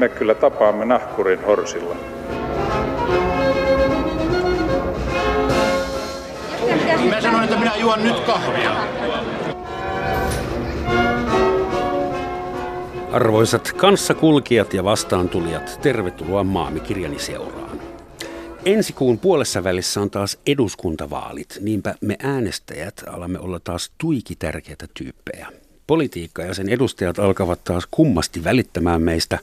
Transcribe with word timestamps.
me 0.00 0.08
kyllä 0.08 0.34
tapaamme 0.34 0.84
nahkurin 0.84 1.44
horsilla. 1.44 1.96
Mä 7.10 7.20
sanoin, 7.20 7.44
että 7.44 7.58
minä 7.58 7.76
juon 7.76 8.02
nyt 8.02 8.20
kahvia. 8.20 8.76
Arvoisat 13.12 13.72
kanssakulkijat 13.72 14.74
ja 14.74 14.84
vastaantulijat, 14.84 15.78
tervetuloa 15.82 16.44
Maamikirjani 16.44 17.18
seuraan. 17.18 17.80
Ensi 18.64 18.92
kuun 18.92 19.18
puolessa 19.18 19.64
välissä 19.64 20.00
on 20.00 20.10
taas 20.10 20.38
eduskuntavaalit, 20.46 21.58
niinpä 21.60 21.94
me 22.00 22.16
äänestäjät 22.22 23.04
alamme 23.06 23.38
olla 23.38 23.60
taas 23.64 23.90
tuiki 23.98 24.36
tärkeitä 24.36 24.86
tyyppejä. 24.94 25.59
Politiikka 25.90 26.42
ja 26.42 26.54
sen 26.54 26.68
edustajat 26.68 27.18
alkavat 27.18 27.64
taas 27.64 27.88
kummasti 27.90 28.44
välittämään 28.44 29.02
meistä, 29.02 29.38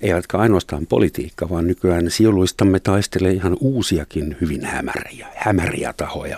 eivätkä 0.00 0.38
ainoastaan 0.38 0.86
politiikka, 0.86 1.50
vaan 1.50 1.66
nykyään 1.66 2.10
siuluistamme 2.10 2.80
taistelee 2.80 3.32
ihan 3.32 3.56
uusiakin 3.60 4.36
hyvin 4.40 4.64
hämäriä, 4.64 5.26
hämäriä 5.34 5.92
tahoja. 5.96 6.36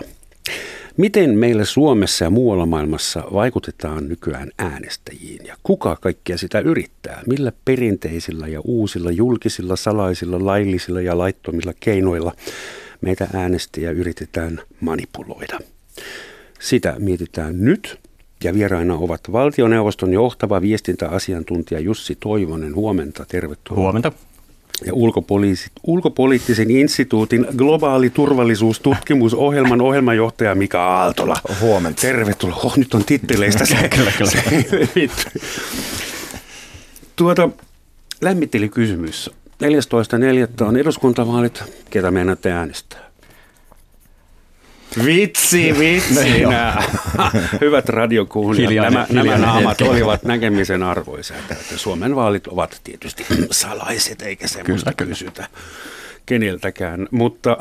Miten 0.97 1.37
meillä 1.37 1.65
Suomessa 1.65 2.25
ja 2.25 2.29
muualla 2.29 2.65
maailmassa 2.65 3.23
vaikutetaan 3.33 4.07
nykyään 4.07 4.51
äänestäjiin 4.59 5.45
ja 5.45 5.55
kuka 5.63 5.95
kaikkea 6.01 6.37
sitä 6.37 6.59
yrittää? 6.59 7.21
Millä 7.27 7.51
perinteisillä 7.65 8.47
ja 8.47 8.61
uusilla 8.63 9.11
julkisilla, 9.11 9.75
salaisilla, 9.75 10.45
laillisilla 10.45 11.01
ja 11.01 11.17
laittomilla 11.17 11.73
keinoilla 11.79 12.33
meitä 13.01 13.27
äänestäjiä 13.33 13.91
yritetään 13.91 14.59
manipuloida? 14.81 15.59
Sitä 16.59 16.95
mietitään 16.99 17.65
nyt 17.65 18.08
ja 18.43 18.53
vieraina 18.53 18.95
ovat 18.95 19.31
valtioneuvoston 19.31 20.13
johtava 20.13 20.61
viestintäasiantuntija 20.61 21.79
Jussi 21.79 22.17
Toivonen. 22.19 22.75
Huomenta, 22.75 23.25
tervetuloa. 23.25 23.81
Huomenta 23.83 24.11
ja 24.85 24.93
ulkopoliittisen 25.83 26.71
instituutin 26.71 27.47
globaali 27.57 28.09
turvallisuustutkimusohjelman 28.09 29.81
ohjelmanjohtaja 29.81 30.55
Mika 30.55 30.83
Aaltola. 30.83 31.35
Huomenta. 31.61 32.01
Tervetuloa. 32.01 32.59
Oh, 32.63 32.77
nyt 32.77 32.93
on 32.93 33.05
titteleistä 33.05 33.65
se. 33.65 33.89
kyllä, 33.95 34.11
kyllä. 34.17 34.31
Se, 34.31 34.67
tuota, 37.15 37.49
lämmitteli 38.21 38.69
kysymys. 38.69 39.31
14.4. 40.61 40.65
on 40.67 40.77
eduskuntavaalit. 40.77 41.63
Ketä 41.89 42.11
meinaatte 42.11 42.51
äänestää? 42.51 43.08
Vitsi, 45.05 45.75
vitsi. 45.79 46.41
nämä. 46.41 46.83
Hyvät 47.61 47.89
radiokuulijat, 47.89 48.83
nämä, 48.83 49.07
nämä 49.09 49.37
naamat 49.37 49.81
olivat 49.81 50.23
näkemisen 50.23 50.83
arvoisia. 50.83 51.37
Että 51.37 51.77
Suomen 51.77 52.15
vaalit 52.15 52.47
ovat 52.47 52.81
tietysti 52.83 53.25
salaiset, 53.51 54.21
eikä 54.21 54.47
semmoista 54.47 54.93
kyllä, 54.93 55.09
kysytä 55.09 55.47
keneltäkään. 56.25 57.07
Mutta 57.11 57.57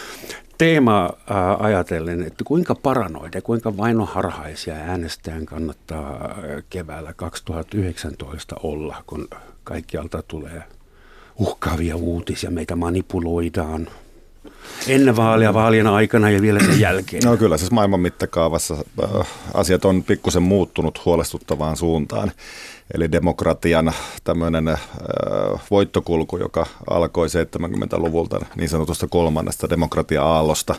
teemaa 0.58 1.12
ajatellen, 1.58 2.22
että 2.22 2.44
kuinka 2.44 2.74
paranoida, 2.74 3.42
kuinka 3.42 3.76
vainoharhaisia 3.76 4.74
äänestäjän 4.74 5.46
kannattaa 5.46 6.34
keväällä 6.70 7.12
2019 7.12 8.56
olla, 8.62 9.02
kun 9.06 9.28
kaikkialta 9.64 10.22
tulee 10.22 10.62
uhkaavia 11.36 11.96
uutisia, 11.96 12.50
meitä 12.50 12.76
manipuloidaan, 12.76 13.88
ennen 14.88 15.16
vaalia, 15.16 15.54
vaalien 15.54 15.86
aikana 15.86 16.30
ja 16.30 16.42
vielä 16.42 16.60
sen 16.60 16.80
jälkeen? 16.80 17.22
No 17.24 17.36
kyllä, 17.36 17.56
siis 17.56 17.70
maailman 17.70 18.00
mittakaavassa 18.00 18.74
äh, 18.74 19.26
asiat 19.54 19.84
on 19.84 20.02
pikkusen 20.02 20.42
muuttunut 20.42 21.04
huolestuttavaan 21.04 21.76
suuntaan. 21.76 22.32
Eli 22.94 23.12
demokratian 23.12 23.92
tämmöinen 24.24 24.68
äh, 24.68 24.80
voittokulku, 25.70 26.36
joka 26.36 26.66
alkoi 26.90 27.26
70-luvulta 27.26 28.46
niin 28.56 28.68
sanotusta 28.68 29.06
kolmannesta 29.08 29.70
demokratia-aallosta, 29.70 30.74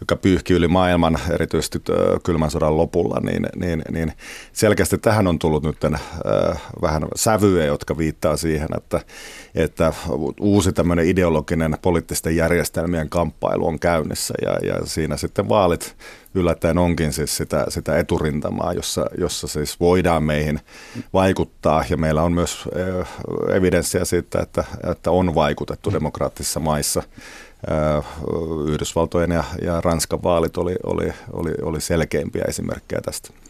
joka 0.00 0.16
pyyhki 0.16 0.52
yli 0.52 0.68
maailman 0.68 1.18
erityisesti 1.30 1.78
äh, 1.90 1.96
kylmän 2.22 2.50
sodan 2.50 2.76
lopulla, 2.76 3.20
niin, 3.20 3.46
niin, 3.56 3.82
niin 3.90 4.12
selkeästi 4.52 4.98
tähän 4.98 5.26
on 5.26 5.38
tullut 5.38 5.62
nyt 5.62 5.84
äh, 5.84 6.00
vähän 6.82 7.02
sävyjä, 7.14 7.64
jotka 7.64 7.98
viittaa 7.98 8.36
siihen, 8.36 8.68
että, 8.76 9.00
että 9.56 9.92
uusi 10.40 10.72
tämmöinen 10.72 11.06
ideologinen 11.06 11.76
poliittisten 11.82 12.36
järjestelmien 12.36 13.08
kamppailu 13.08 13.66
on 13.66 13.78
käynnissä 13.78 14.34
ja, 14.42 14.58
ja 14.62 14.86
siinä 14.86 15.16
sitten 15.16 15.48
vaalit 15.48 15.96
yllättäen 16.34 16.78
onkin 16.78 17.12
siis 17.12 17.36
sitä, 17.36 17.66
sitä 17.68 17.98
eturintamaa, 17.98 18.72
jossa, 18.72 19.06
jossa 19.18 19.46
siis 19.46 19.80
voidaan 19.80 20.22
meihin 20.22 20.60
vaikuttaa 21.12 21.84
ja 21.90 21.96
meillä 21.96 22.22
on 22.22 22.32
myös 22.32 22.68
evidenssiä 23.54 24.04
siitä, 24.04 24.40
että, 24.40 24.64
että 24.90 25.10
on 25.10 25.34
vaikutettu 25.34 25.92
demokraattisissa 25.92 26.60
maissa. 26.60 27.02
Yhdysvaltojen 28.68 29.30
ja, 29.30 29.44
ja 29.62 29.80
Ranskan 29.80 30.22
vaalit 30.22 30.56
oli, 30.56 30.74
oli, 30.86 31.12
oli, 31.32 31.50
oli 31.62 31.80
selkeimpiä 31.80 32.44
esimerkkejä 32.48 33.00
tästä. 33.00 33.45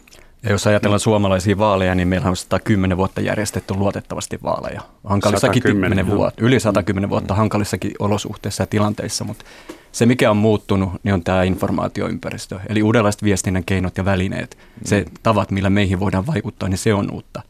Ja 0.47 0.53
jos 0.53 0.67
ajatellaan 0.67 0.99
suomalaisia 0.99 1.57
vaaleja, 1.57 1.95
niin 1.95 2.07
meillä 2.07 2.29
on 2.29 2.35
110 2.35 2.97
vuotta 2.97 3.21
järjestetty 3.21 3.73
luotettavasti 3.73 4.39
vaaleja. 4.43 4.81
Hankalissakin 5.03 5.61
110 5.61 6.07
vuotta, 6.07 6.41
yli 6.43 6.59
110 6.59 7.09
vuotta 7.09 7.35
hankalissakin 7.35 7.91
olosuhteissa 7.99 8.63
ja 8.63 8.67
tilanteissa, 8.67 9.23
mutta 9.23 9.45
se, 9.91 10.05
mikä 10.05 10.31
on 10.31 10.37
muuttunut, 10.37 10.89
niin 11.03 11.13
on 11.13 11.23
tämä 11.23 11.43
informaatioympäristö. 11.43 12.59
Eli 12.69 12.83
uudenlaiset 12.83 13.23
viestinnän 13.23 13.63
keinot 13.63 13.97
ja 13.97 14.05
välineet, 14.05 14.57
se 14.83 15.01
mm. 15.01 15.11
tavat, 15.23 15.51
millä 15.51 15.69
meihin 15.69 15.99
voidaan 15.99 16.27
vaikuttaa, 16.27 16.69
niin 16.69 16.77
se 16.77 16.93
on 16.93 17.11
uutta. 17.11 17.41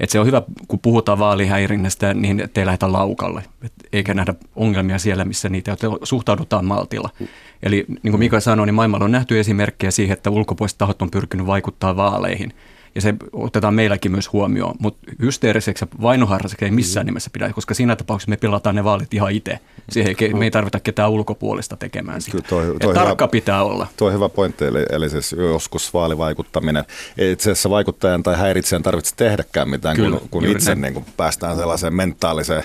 Et 0.00 0.10
se 0.10 0.20
on 0.20 0.26
hyvä, 0.26 0.42
kun 0.68 0.78
puhutaan 0.78 1.18
vaalihäirinnästä, 1.18 2.14
niin 2.14 2.40
ettei 2.40 2.66
lähdetä 2.66 2.92
laukalle, 2.92 3.42
et 3.62 3.72
eikä 3.92 4.14
nähdä 4.14 4.34
ongelmia 4.56 4.98
siellä, 4.98 5.24
missä 5.24 5.48
niitä 5.48 5.76
suhtaudutaan 6.02 6.64
maltilla. 6.64 7.10
Eli 7.62 7.84
niin 8.02 8.12
kuin 8.12 8.18
Mika 8.18 8.40
sanoi, 8.40 8.66
niin 8.66 8.74
maailmalla 8.74 9.04
on 9.04 9.12
nähty 9.12 9.40
esimerkkejä 9.40 9.90
siihen, 9.90 10.12
että 10.12 10.30
ulkopuoliset 10.30 10.78
tahot 10.78 11.02
on 11.02 11.10
pyrkinyt 11.10 11.46
vaikuttaa 11.46 11.96
vaaleihin– 11.96 12.52
ja 12.94 13.00
se 13.00 13.14
otetaan 13.32 13.74
meilläkin 13.74 14.12
myös 14.12 14.32
huomioon. 14.32 14.74
Mutta 14.78 15.12
hysteeriseksi 15.22 15.84
ja 15.84 15.88
vainoharraiseksi 16.02 16.64
ei 16.64 16.70
missään 16.70 17.06
nimessä 17.06 17.30
pidä, 17.32 17.52
koska 17.52 17.74
siinä 17.74 17.96
tapauksessa 17.96 18.30
me 18.30 18.36
pelataan 18.36 18.74
ne 18.74 18.84
vaalit 18.84 19.14
ihan 19.14 19.32
itse. 19.32 19.58
Siihen 19.90 20.14
ei, 20.20 20.34
me 20.34 20.44
ei 20.44 20.50
tarvita 20.50 20.80
ketään 20.80 21.10
ulkopuolista 21.10 21.76
tekemään 21.76 22.22
sitä. 22.22 22.38
Toi, 22.48 22.76
toi 22.80 22.94
tarkka 22.94 23.24
hyvä, 23.24 23.30
pitää 23.30 23.62
olla. 23.62 23.86
Tuo 23.96 24.08
on 24.08 24.14
hyvä 24.14 24.28
pointti, 24.28 24.64
eli, 24.64 24.82
eli 24.90 25.10
siis 25.10 25.32
joskus 25.32 25.94
vaalivaikuttaminen. 25.94 26.84
Ei 27.18 27.32
itse 27.32 27.50
asiassa 27.50 27.70
vaikuttajan 27.70 28.22
tai 28.22 28.38
häiritsijän 28.38 28.82
tarvitse 28.82 29.16
tehdäkään 29.16 29.68
mitään, 29.70 29.96
Kyllä, 29.96 30.18
kun, 30.18 30.28
kun 30.28 30.46
itse 30.46 30.74
niin 30.74 30.94
kun 30.94 31.04
päästään 31.16 31.56
sellaiseen 31.56 31.94
mentaaliseen 31.94 32.62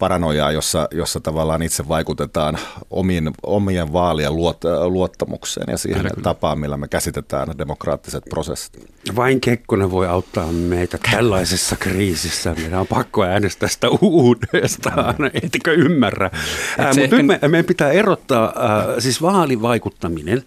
paranojaa, 0.00 0.52
jossa, 0.52 0.88
jossa 0.90 1.20
tavallaan 1.20 1.62
itse 1.62 1.88
vaikutetaan 1.88 2.58
omien, 2.90 3.30
omien 3.42 3.92
vaalien 3.92 4.36
luot, 4.36 4.60
luottamukseen 4.88 5.66
ja 5.70 5.78
siihen 5.78 6.02
kyllä, 6.02 6.22
tapaan, 6.22 6.58
millä 6.58 6.76
me 6.76 6.88
käsitetään 6.88 7.58
demokraattiset 7.58 8.24
prosessit. 8.30 8.86
Vain 9.16 9.40
Kekkonen 9.40 9.90
voi 9.90 10.06
auttaa 10.08 10.52
meitä 10.52 10.98
tällaisessa 11.10 11.76
kriisissä. 11.76 12.54
Meidän 12.54 12.80
on 12.80 12.86
pakko 12.86 13.24
äänestää 13.24 13.68
sitä 13.68 13.88
uudestaan, 14.00 15.14
ettekö 15.34 15.72
ymmärrä. 15.72 16.30
Mutta 16.78 17.00
ehkä... 17.00 17.16
nyt 17.16 17.26
me, 17.26 17.38
meidän 17.48 17.64
pitää 17.64 17.90
erottaa, 17.90 18.44
äh, 18.44 18.94
siis 18.98 19.22
vaalivaikuttaminen, 19.22 20.42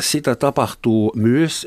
sitä 0.00 0.34
tapahtuu 0.34 1.12
myös 1.16 1.66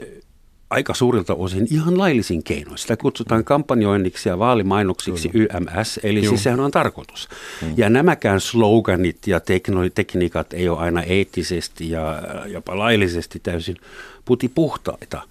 aika 0.70 0.94
suurilta 0.94 1.34
osin 1.34 1.68
ihan 1.72 1.98
laillisin 1.98 2.44
keinoin. 2.44 2.78
Sitä 2.78 2.98
kutsutaan 2.98 3.44
kampanjoinniksi 3.44 4.30
ja 4.30 4.40
vaalimainoksiksi 4.40 5.30
Kyllä. 5.30 5.48
YMS, 5.54 6.00
eli 6.04 6.24
Juh. 6.24 6.30
siis 6.30 6.44
sehän 6.44 6.60
on 6.60 6.72
tarkoitus. 6.72 7.30
Hmm. 7.62 7.74
Ja 7.78 7.90
nämäkään 7.90 8.42
sloganit 8.42 9.28
ja 9.28 9.40
tekno- 9.40 9.90
tekniikat 9.96 10.54
ei 10.54 10.70
ole 10.70 10.78
aina 10.78 11.04
eettisesti 11.04 11.90
ja 11.90 12.22
jopa 12.46 12.80
laillisesti 12.80 13.40
täysin 13.40 13.76
putipuhtaita. 14.26 15.22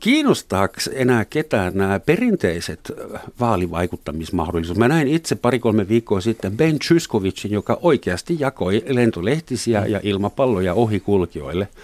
kiinnostaako 0.00 0.74
enää 0.92 1.24
ketään 1.24 1.72
nämä 1.74 2.00
perinteiset 2.00 2.92
vaalivaikuttamismahdollisuudet? 3.40 4.78
Mä 4.78 4.88
näin 4.88 5.08
itse 5.08 5.34
pari-kolme 5.34 5.88
viikkoa 5.88 6.20
sitten 6.20 6.56
Ben 6.56 6.78
Chyskovicin, 6.78 7.50
joka 7.50 7.78
oikeasti 7.82 8.36
jakoi 8.38 8.84
lentolehtisiä 8.88 9.86
ja 9.86 10.00
ilmapalloja 10.02 10.74
ohikulkijoille– 10.74 11.68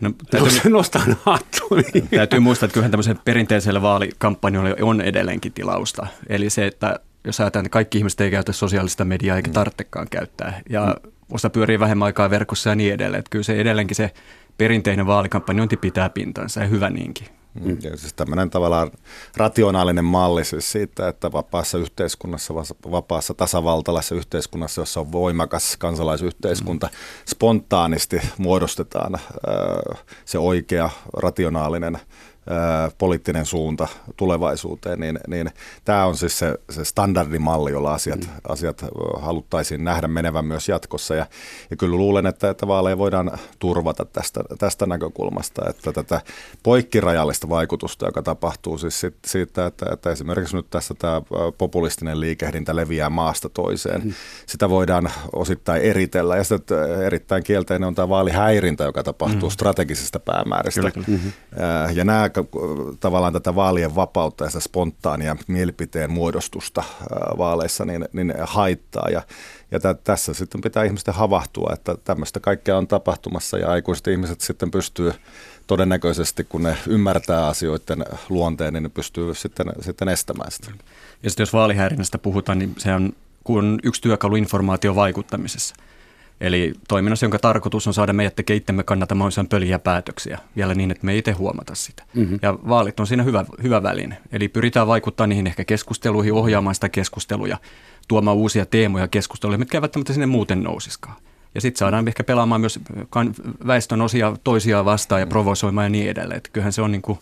No, 0.00 0.10
täytyy, 0.30 0.70
nostan 0.70 1.16
hattuun. 1.22 1.84
Niin. 1.94 2.08
Täytyy 2.08 2.40
muistaa, 2.40 2.66
että 2.66 2.74
kyllähän 2.74 2.90
tämmöisen 2.90 3.18
perinteiselle 3.24 3.82
vaalikampanjoille 3.82 4.76
on 4.82 5.00
edelleenkin 5.00 5.52
tilausta. 5.52 6.06
Eli 6.28 6.50
se, 6.50 6.66
että 6.66 7.00
jos 7.24 7.40
ajatellaan, 7.40 7.66
että 7.66 7.72
kaikki 7.72 7.98
ihmiset 7.98 8.20
ei 8.20 8.30
käytä 8.30 8.52
sosiaalista 8.52 9.04
mediaa 9.04 9.36
eikä 9.36 9.50
mm. 9.50 9.54
tarvitsekaan 9.54 10.06
käyttää. 10.10 10.60
Ja 10.70 10.96
mm. 11.04 11.12
osa 11.30 11.50
pyörii 11.50 11.80
vähemmän 11.80 12.06
aikaa 12.06 12.30
verkossa 12.30 12.70
ja 12.70 12.74
niin 12.74 12.94
edelleen. 12.94 13.18
Että 13.18 13.30
kyllä 13.30 13.42
se 13.42 13.60
edelleenkin 13.60 13.96
se 13.96 14.10
perinteinen 14.58 15.06
vaalikampanjointi 15.06 15.76
pitää 15.76 16.10
pintansa 16.10 16.60
ja 16.60 16.66
hyvä 16.66 16.90
niinkin. 16.90 17.26
Mm. 17.60 17.78
Ja 17.82 17.96
siis 17.96 18.14
tämmöinen 18.14 18.50
tavallaan 18.50 18.90
rationaalinen 19.36 20.04
malli 20.04 20.44
siis 20.44 20.72
siitä, 20.72 21.08
että 21.08 21.32
vapaassa 21.32 21.78
yhteiskunnassa, 21.78 22.54
vapaassa 22.90 23.34
tasavaltalaisessa 23.34 24.14
yhteiskunnassa, 24.14 24.80
jossa 24.80 25.00
on 25.00 25.12
voimakas 25.12 25.76
kansalaisyhteiskunta, 25.76 26.86
mm. 26.86 26.92
spontaanisti 27.26 28.20
muodostetaan 28.38 29.18
se 30.24 30.38
oikea 30.38 30.90
rationaalinen 31.16 31.98
poliittinen 32.98 33.46
suunta 33.46 33.88
tulevaisuuteen, 34.16 35.00
niin, 35.00 35.18
niin 35.26 35.50
tämä 35.84 36.06
on 36.06 36.16
siis 36.16 36.38
se, 36.38 36.54
se 36.70 36.84
standardimalli, 36.84 37.72
jolla 37.72 37.94
asiat, 37.94 38.20
mm. 38.20 38.28
asiat 38.48 38.84
haluttaisiin 39.20 39.84
nähdä 39.84 40.08
menevän 40.08 40.44
myös 40.44 40.68
jatkossa. 40.68 41.14
Ja, 41.14 41.26
ja 41.70 41.76
kyllä 41.76 41.96
luulen, 41.96 42.26
että, 42.26 42.50
että 42.50 42.66
vaaleja 42.66 42.98
voidaan 42.98 43.38
turvata 43.58 44.04
tästä, 44.04 44.40
tästä 44.58 44.86
näkökulmasta, 44.86 45.62
että 45.70 45.92
tätä 45.92 46.20
poikkirajallista 46.62 47.48
vaikutusta, 47.48 48.06
joka 48.06 48.22
tapahtuu 48.22 48.78
siis 48.78 49.06
siitä, 49.26 49.66
että, 49.66 49.86
että 49.92 50.10
esimerkiksi 50.10 50.56
nyt 50.56 50.70
tässä 50.70 50.94
tämä 50.98 51.22
populistinen 51.58 52.20
liikehdintä 52.20 52.76
leviää 52.76 53.10
maasta 53.10 53.48
toiseen, 53.48 54.04
mm. 54.04 54.12
sitä 54.46 54.70
voidaan 54.70 55.10
osittain 55.32 55.82
eritellä. 55.82 56.36
Ja 56.36 56.44
sitten 56.44 57.02
erittäin 57.02 57.44
kielteinen 57.44 57.86
on 57.86 57.94
tämä 57.94 58.08
vaalihäirintä, 58.08 58.84
joka 58.84 59.02
tapahtuu 59.02 59.48
mm. 59.48 59.52
strategisista 59.52 60.20
päämääristä. 60.20 60.90
Kyllä, 60.90 61.06
kyllä. 61.06 61.90
Ja 61.94 62.04
nämä 62.04 62.31
tavallaan 63.00 63.32
tätä 63.32 63.54
vaalien 63.54 63.94
vapautta 63.94 64.44
ja 64.44 64.50
sitä 64.50 64.60
spontaania 64.60 65.36
mielipiteen 65.46 66.10
muodostusta 66.10 66.82
vaaleissa 67.38 67.84
niin, 67.84 68.08
niin 68.12 68.34
haittaa. 68.42 69.08
Ja, 69.10 69.22
ja 69.70 69.80
t- 69.80 70.04
tässä 70.04 70.34
sitten 70.34 70.60
pitää 70.60 70.84
ihmisten 70.84 71.14
havahtua, 71.14 71.70
että 71.72 71.96
tämmöistä 72.04 72.40
kaikkea 72.40 72.78
on 72.78 72.88
tapahtumassa 72.88 73.58
ja 73.58 73.70
aikuiset 73.70 74.06
ihmiset 74.06 74.40
sitten 74.40 74.70
pystyy 74.70 75.12
todennäköisesti, 75.66 76.44
kun 76.44 76.62
ne 76.62 76.76
ymmärtää 76.86 77.46
asioiden 77.46 78.04
luonteen, 78.28 78.72
niin 78.72 78.82
ne 78.82 78.88
pystyy 78.88 79.34
sitten, 79.34 79.66
sitten 79.80 80.08
estämään 80.08 80.50
sitä. 80.50 80.70
Ja 81.22 81.30
sitten 81.30 81.42
jos 81.42 81.52
vaalihäirinnästä 81.52 82.18
puhutaan, 82.18 82.58
niin 82.58 82.74
se 82.78 82.94
on 82.94 83.12
kun 83.44 83.78
yksi 83.82 84.02
työkalu 84.02 84.36
informaatio 84.36 84.94
vaikuttamisessa– 84.94 85.74
Eli 86.42 86.72
toiminnassa, 86.88 87.26
jonka 87.26 87.38
tarkoitus 87.38 87.86
on 87.86 87.94
saada 87.94 88.12
meidät 88.12 88.36
tekemään 88.36 88.56
itsemme 88.56 88.82
kannalta 88.82 89.14
mahdollisimman 89.14 89.48
pöliä 89.48 89.78
päätöksiä, 89.78 90.38
vielä 90.56 90.74
niin, 90.74 90.90
että 90.90 91.06
me 91.06 91.12
ei 91.12 91.18
itse 91.18 91.32
huomata 91.32 91.74
sitä. 91.74 92.02
Mm-hmm. 92.14 92.38
Ja 92.42 92.58
vaalit 92.68 93.00
on 93.00 93.06
siinä 93.06 93.22
hyvä, 93.22 93.44
hyvä 93.62 93.82
väline. 93.82 94.18
Eli 94.32 94.48
pyritään 94.48 94.86
vaikuttaa 94.86 95.26
niihin 95.26 95.46
ehkä 95.46 95.64
keskusteluihin, 95.64 96.32
ohjaamaan 96.32 96.74
sitä 96.74 96.88
keskusteluja, 96.88 97.56
tuomaan 98.08 98.36
uusia 98.36 98.66
teemoja 98.66 99.08
keskusteluja, 99.08 99.58
mitkä 99.58 99.78
eivät 99.78 99.82
välttämättä 99.82 100.12
sinne 100.12 100.26
muuten 100.26 100.62
nousiskaan. 100.62 101.16
Ja 101.54 101.60
sitten 101.60 101.78
saadaan 101.78 102.08
ehkä 102.08 102.24
pelaamaan 102.24 102.60
myös 102.60 102.80
väestön 103.66 104.00
osia 104.00 104.36
toisiaan 104.44 104.84
vastaan 104.84 105.20
ja 105.20 105.26
provosoimaan 105.26 105.84
ja 105.84 105.90
niin 105.90 106.10
edelleen. 106.10 106.36
Että 106.36 106.50
kyllähän 106.52 106.72
se 106.72 106.82
on 106.82 106.92
niin 106.92 107.02
kuin 107.02 107.18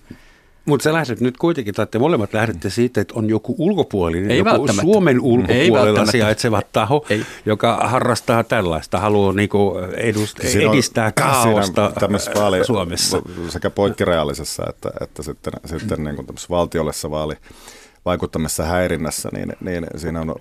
mutta 0.64 0.84
sä 0.84 0.92
lähdet 0.92 1.20
nyt 1.20 1.36
kuitenkin, 1.36 1.74
tai 1.74 1.86
te 1.86 1.98
molemmat 1.98 2.34
lähdette 2.34 2.70
siitä, 2.70 3.00
että 3.00 3.14
on 3.16 3.28
joku 3.28 3.54
ulkopuolinen, 3.58 4.30
Ei 4.30 4.38
joku 4.38 4.68
Suomen 4.80 5.20
ulkopuolella 5.20 6.06
sijaitseva 6.06 6.62
taho, 6.72 7.06
Ei. 7.10 7.26
joka 7.46 7.76
harrastaa 7.76 8.44
tällaista, 8.44 9.00
haluaa 9.00 9.32
niinku 9.32 9.74
edust- 9.92 10.68
edistää 10.70 11.12
kaaosta 11.12 11.92
Suomessa. 12.66 13.22
Sekä 13.48 13.70
poikkirajallisessa 13.70 14.62
että, 14.68 14.90
että 15.00 15.22
sitten, 15.22 15.52
sitten 15.66 16.04
niin 16.04 16.16
valtiollisessa 16.50 17.10
vaali 17.10 17.34
vaikuttamisessa 18.04 18.64
häirinnässä, 18.64 19.28
niin, 19.32 19.52
niin 19.60 19.86
siinä 19.96 20.20
on 20.20 20.34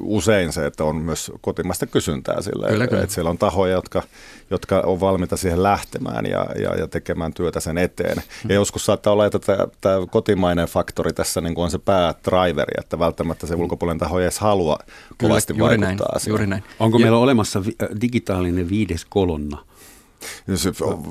usein 0.00 0.52
se, 0.52 0.66
että 0.66 0.84
on 0.84 0.96
myös 0.96 1.32
kotimaista 1.40 1.86
kysyntää 1.86 2.42
sille. 2.42 2.68
Kyllä, 2.68 2.86
kyllä. 2.86 3.02
Että 3.02 3.14
siellä 3.14 3.30
on 3.30 3.38
tahoja, 3.38 3.72
jotka, 3.72 4.02
jotka 4.50 4.80
on 4.80 5.00
valmiita 5.00 5.36
siihen 5.36 5.62
lähtemään 5.62 6.26
ja, 6.26 6.46
ja, 6.62 6.74
ja 6.74 6.88
tekemään 6.88 7.34
työtä 7.34 7.60
sen 7.60 7.78
eteen. 7.78 8.22
Ja 8.48 8.54
joskus 8.54 8.86
saattaa 8.86 9.12
olla, 9.12 9.26
että 9.26 9.38
tämä, 9.38 9.66
tämä 9.80 10.06
kotimainen 10.10 10.68
faktori 10.68 11.12
tässä 11.12 11.40
niin 11.40 11.54
kuin 11.54 11.64
on 11.64 11.70
se 11.70 11.78
päädriveri, 11.78 12.74
että 12.78 12.98
välttämättä 12.98 13.46
se 13.46 13.54
ulkopuolinen 13.54 13.98
taho 13.98 14.18
ei 14.18 14.24
edes 14.24 14.38
halua 14.38 14.78
kovasti 15.18 15.52
kyllä, 15.52 15.62
juuri 15.62 15.80
vaikuttaa 15.80 16.08
näin, 16.12 16.28
juuri 16.28 16.46
näin. 16.46 16.64
Onko 16.80 16.98
ja, 16.98 17.02
meillä 17.02 17.18
olemassa 17.18 17.62
digitaalinen 18.00 18.68
viides 18.68 19.04
kolonna? 19.04 19.58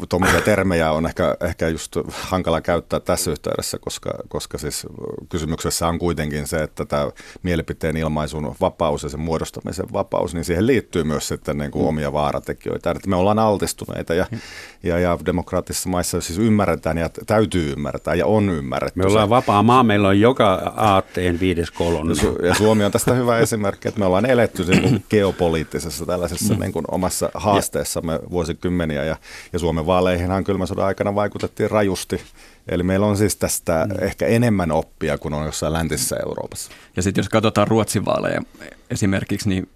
Tuommoisia 0.10 0.42
termejä 0.42 0.92
on 0.92 1.06
ehkä, 1.06 1.38
ehkä 1.42 1.68
just 1.68 1.98
hankala 2.10 2.62
käyttää 2.62 3.00
tässä 3.00 3.32
yhteydessä, 3.32 3.78
koska, 3.82 4.14
koska 4.28 4.58
siis 4.58 4.88
kysymyksessä 5.30 5.88
on 5.88 6.00
kuitenkin 6.00 6.48
se, 6.48 6.64
että 6.64 6.86
tämä 6.86 7.12
mielipiteen 7.44 7.98
ilmaisun 7.98 8.56
vapaus 8.62 9.04
ja 9.04 9.10
sen 9.10 9.20
muodostamisen 9.20 9.86
vapaus, 9.94 10.34
niin 10.34 10.46
siihen 10.46 10.68
liittyy 10.68 11.04
myös 11.04 11.28
sitten 11.28 11.58
niin 11.58 11.72
kuin 11.72 11.84
mm. 11.84 11.90
omia 11.90 12.14
vaaratekijöitä. 12.14 12.92
Että 12.92 13.10
me 13.10 13.16
ollaan 13.16 13.40
altistuneita 13.40 14.14
ja, 14.14 14.26
mm. 14.32 14.40
ja, 14.84 15.00
ja 15.00 15.18
demokraattisissa 15.26 15.90
maissa 15.90 16.22
siis 16.22 16.40
ymmärretään 16.40 16.98
ja 16.98 17.10
täytyy 17.26 17.72
ymmärtää 17.72 18.16
ja 18.16 18.26
on 18.26 18.50
ymmärretty. 18.50 19.00
Me 19.00 19.06
ollaan 19.06 19.30
vapaa 19.30 19.64
maa, 19.64 19.84
meillä 19.84 20.08
on 20.08 20.20
joka 20.20 20.74
aatteen 20.76 21.40
viides 21.40 21.72
kolonna. 21.72 22.14
Ja, 22.14 22.30
Su- 22.30 22.46
ja 22.46 22.56
Suomi 22.56 22.84
on 22.84 22.92
tästä 22.92 23.14
hyvä 23.14 23.38
esimerkki, 23.38 23.88
että 23.88 24.00
me 24.00 24.06
ollaan 24.06 24.26
eletty 24.26 24.64
niin 24.64 24.82
kuin 24.82 25.04
geopoliittisessa 25.10 26.06
tällaisessa 26.06 26.54
mm. 26.54 26.60
niin 26.60 26.74
kuin 26.74 26.86
omassa 26.92 27.30
haasteessamme 27.34 28.20
vuosikymmeniä 28.32 29.05
ja, 29.06 29.16
ja 29.54 29.60
Suomen 29.60 29.86
vaaleihinhan 29.86 30.44
kylmän 30.44 30.68
sodan 30.68 30.86
aikana 30.86 31.16
vaikutettiin 31.16 31.72
rajusti. 31.72 32.22
Eli 32.68 32.84
meillä 32.84 33.06
on 33.06 33.18
siis 33.18 33.36
tästä 33.36 33.88
mm. 33.90 34.06
ehkä 34.06 34.26
enemmän 34.26 34.72
oppia 34.72 35.18
kuin 35.18 35.34
on 35.34 35.46
jossain 35.46 35.74
läntisessä 35.74 36.16
Euroopassa. 36.26 36.72
Ja 36.96 37.02
sitten 37.02 37.22
jos 37.22 37.30
katsotaan 37.30 37.68
Ruotsin 37.68 38.06
vaaleja 38.06 38.42
esimerkiksi, 38.90 39.50
niin 39.50 39.70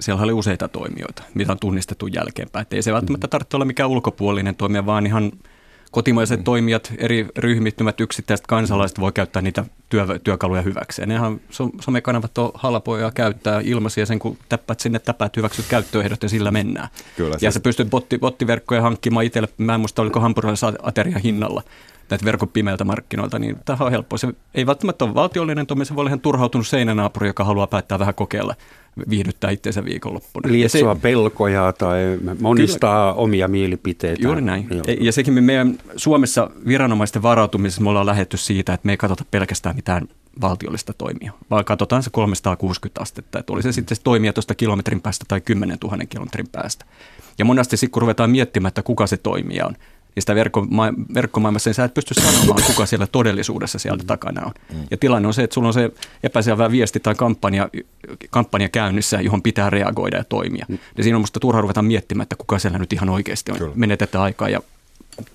siellä 0.00 0.22
oli 0.22 0.32
useita 0.32 0.68
toimijoita, 0.68 1.22
mitä 1.34 1.52
on 1.52 1.58
tunnistettu 1.58 2.06
jälkeenpäin. 2.06 2.62
Et 2.62 2.72
ei 2.72 2.82
se 2.82 2.92
välttämättä 2.92 3.26
mm. 3.26 3.30
tarvitse 3.30 3.56
olla 3.56 3.64
mikään 3.64 3.90
ulkopuolinen 3.90 4.56
toimija, 4.56 4.86
vaan 4.86 5.06
ihan 5.06 5.32
kotimaiset 5.90 6.40
mm. 6.40 6.44
toimijat, 6.44 6.92
eri 6.98 7.26
ryhmittymät, 7.38 8.00
yksittäiset 8.00 8.46
kansalaiset 8.46 9.00
voi 9.00 9.12
käyttää 9.12 9.42
niitä 9.42 9.64
työ, 9.88 10.06
työkaluja 10.24 10.62
hyväkseen. 10.62 11.08
Nehän 11.08 11.40
somekanavat 11.80 12.38
on 12.38 12.50
halpoja 12.54 13.10
käyttää 13.10 13.60
ilmaisia 13.64 14.06
sen, 14.06 14.18
kun 14.18 14.38
täppäät 14.48 14.80
sinne 14.80 14.98
täpäät 14.98 15.36
hyväksyt 15.36 15.66
käyttöehdot 15.68 16.22
ja 16.22 16.28
sillä 16.28 16.50
mennään. 16.50 16.88
Kyllä, 17.16 17.34
ja 17.34 17.38
siis... 17.38 17.54
sä 17.54 17.60
pystyt 17.60 17.90
botti, 17.90 18.18
bottiverkkoja 18.18 18.82
hankkimaan 18.82 19.26
itselle, 19.26 19.48
mä 19.58 19.74
en 19.74 19.80
muista 19.80 20.02
oliko 20.02 20.20
hampurilaisen 20.20 20.74
ateria 20.82 21.18
hinnalla 21.18 21.62
näitä 22.10 22.24
verkon 22.24 22.48
pimeiltä 22.48 22.84
markkinoilta, 22.84 23.38
niin 23.38 23.56
tämä 23.64 23.84
on 23.84 23.90
helppo. 23.90 24.18
Se 24.18 24.28
ei 24.54 24.66
välttämättä 24.66 25.04
ole 25.04 25.14
valtiollinen 25.14 25.66
toimi, 25.66 25.84
se 25.84 25.94
voi 25.94 26.02
olla 26.02 26.08
ihan 26.08 26.20
turhautunut 26.20 26.66
seinänaapuri, 26.66 27.26
joka 27.26 27.44
haluaa 27.44 27.66
päättää 27.66 27.98
vähän 27.98 28.14
kokeilla 28.14 28.54
viihdyttää 29.10 29.50
itseensä 29.50 29.84
viikonloppuna. 29.84 30.52
Lietsoa 30.52 30.94
se, 30.94 31.00
pelkoja 31.00 31.72
tai 31.72 32.18
monistaa 32.40 33.12
kyllä, 33.12 33.22
omia 33.22 33.48
mielipiteitä. 33.48 34.22
Juuri 34.22 34.40
näin. 34.40 34.66
Joo. 34.70 34.82
Ja 35.00 35.12
sekin 35.12 35.34
me 35.34 35.40
meidän 35.40 35.78
Suomessa 35.96 36.50
viranomaisten 36.66 37.22
varautumisessa 37.22 37.82
me 37.82 37.90
ollaan 37.90 38.06
lähetty 38.06 38.36
siitä, 38.36 38.74
että 38.74 38.86
me 38.86 38.92
ei 38.92 38.96
katsota 38.96 39.24
pelkästään 39.30 39.76
mitään 39.76 40.08
valtiollista 40.40 40.92
toimia, 40.92 41.32
vaan 41.50 41.64
katsotaan 41.64 42.02
se 42.02 42.10
360 42.10 43.02
astetta, 43.02 43.38
että 43.38 43.52
oli 43.52 43.62
se 43.62 43.72
sitten 43.72 43.96
se 43.96 44.02
toimija 44.02 44.32
tuosta 44.32 44.54
kilometrin 44.54 45.00
päästä 45.00 45.24
tai 45.28 45.40
10 45.40 45.78
000 45.84 45.96
kilometrin 46.08 46.48
päästä. 46.52 46.84
Ja 47.38 47.44
monesti 47.44 47.76
sitten 47.76 47.92
kun 47.92 48.02
ruvetaan 48.02 48.30
miettimään, 48.30 48.68
että 48.68 48.82
kuka 48.82 49.06
se 49.06 49.16
toimija 49.16 49.66
on, 49.66 49.76
ja 50.20 50.22
sitä 50.22 50.34
verkkoma- 50.34 51.14
verkkomaailmassa, 51.14 51.70
niin 51.70 51.74
sä 51.74 51.84
et 51.84 51.94
pysty 51.94 52.14
sanomaan, 52.14 52.62
kuka 52.66 52.86
siellä 52.86 53.06
todellisuudessa 53.06 53.78
sieltä 53.78 54.04
takana 54.06 54.46
on. 54.46 54.52
Mm. 54.72 54.84
Ja 54.90 54.96
tilanne 54.96 55.28
on 55.28 55.34
se, 55.34 55.42
että 55.42 55.54
sulla 55.54 55.68
on 55.68 55.74
se 55.74 55.90
epäselvä 56.22 56.70
viesti 56.70 57.00
tai 57.00 57.14
kampanja, 57.14 57.68
kampanja 58.30 58.68
käynnissä, 58.68 59.20
johon 59.20 59.42
pitää 59.42 59.70
reagoida 59.70 60.16
ja 60.16 60.24
toimia. 60.24 60.66
Mm. 60.68 60.78
Ja 60.96 61.02
siinä 61.02 61.16
on 61.16 61.22
musta 61.22 61.40
turha 61.40 61.60
ruveta 61.60 61.82
miettimään, 61.82 62.22
että 62.22 62.36
kuka 62.36 62.58
siellä 62.58 62.78
nyt 62.78 62.92
ihan 62.92 63.08
oikeasti 63.08 63.52
on. 63.52 63.58
Kyllä. 63.58 63.72
Menetetään 63.76 64.24
aikaa 64.24 64.48
ja 64.48 64.60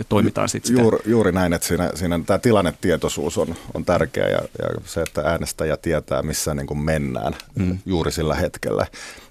toimitaan 0.09 0.49
sitten 0.49 0.77
juuri, 0.77 0.97
juuri 1.05 1.31
näin, 1.31 1.53
että 1.53 1.67
siinä, 1.67 1.91
siinä 1.95 2.19
tämä 2.25 2.39
tilannetietoisuus 2.39 3.37
on, 3.37 3.55
on 3.73 3.85
tärkeä 3.85 4.27
ja, 4.27 4.39
ja 4.39 4.69
se, 4.85 5.01
että 5.01 5.21
äänestäjä 5.21 5.77
tietää, 5.77 6.21
missä 6.21 6.53
niin 6.53 6.67
kuin 6.67 6.77
mennään 6.77 7.33
mm. 7.55 7.77
juuri 7.85 8.11
sillä 8.11 8.35
hetkellä. 8.35 8.85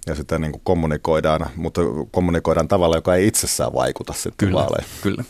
Ja 0.06 0.14
sitten 0.14 0.40
niin 0.40 0.52
kuin 0.52 0.60
kommunikoidaan, 0.64 1.46
mutta 1.56 1.80
kommunikoidaan 2.10 2.68
tavalla, 2.68 2.96
joka 2.96 3.14
ei 3.14 3.26
itsessään 3.26 3.72
vaikuta 3.72 4.12
sitten 4.12 4.48
kyllä, 4.48 4.54
vaaleihin. 4.54 4.90
Kyllä. 5.02 5.24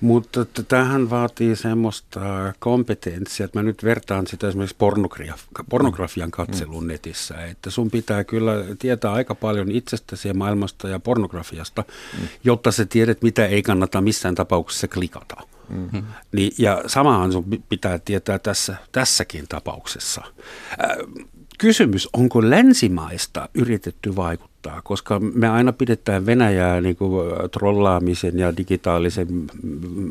Mutta 0.00 0.44
tähän 0.68 1.10
vaatii 1.10 1.56
semmoista 1.56 2.20
kompetenssia, 2.58 3.44
että 3.44 3.58
mä 3.58 3.62
nyt 3.62 3.84
vertaan 3.84 4.26
sitä 4.26 4.48
esimerkiksi 4.48 4.76
pornograf- 4.76 5.64
pornografian 5.70 6.30
katselun 6.30 6.84
mm. 6.84 6.88
netissä, 6.88 7.46
että 7.46 7.70
sun 7.70 7.90
pitää 7.90 8.24
kyllä 8.24 8.52
tietää 8.78 9.12
aika 9.12 9.34
paljon 9.34 9.70
itsestäsi 9.70 10.28
ja 10.28 10.34
maailmasta 10.34 10.88
ja 10.88 11.00
pornografiasta, 11.00 11.84
mm. 12.20 12.28
jotta 12.44 12.72
sä 12.72 12.84
tiedät, 12.84 13.22
mitä 13.22 13.46
ei 13.46 13.62
kannata 13.62 14.00
missään 14.00 14.34
tapauksessa 14.34 14.88
klikata. 14.88 15.36
Mm-hmm. 15.68 16.02
Niin, 16.32 16.52
ja 16.58 16.82
samahan 16.86 17.32
sun 17.32 17.44
pitää 17.68 17.98
tietää 17.98 18.38
tässä, 18.38 18.76
tässäkin 18.92 19.44
tapauksessa. 19.48 20.22
Äh, 20.70 21.26
kysymys, 21.60 22.08
onko 22.12 22.50
länsimaista 22.50 23.48
yritetty 23.54 24.16
vaikuttaa, 24.16 24.80
koska 24.84 25.20
me 25.20 25.48
aina 25.48 25.72
pidetään 25.72 26.26
Venäjää 26.26 26.80
niin 26.80 26.96
kuin 26.96 27.32
trollaamisen 27.50 28.38
ja 28.38 28.56
digitaalisen 28.56 29.28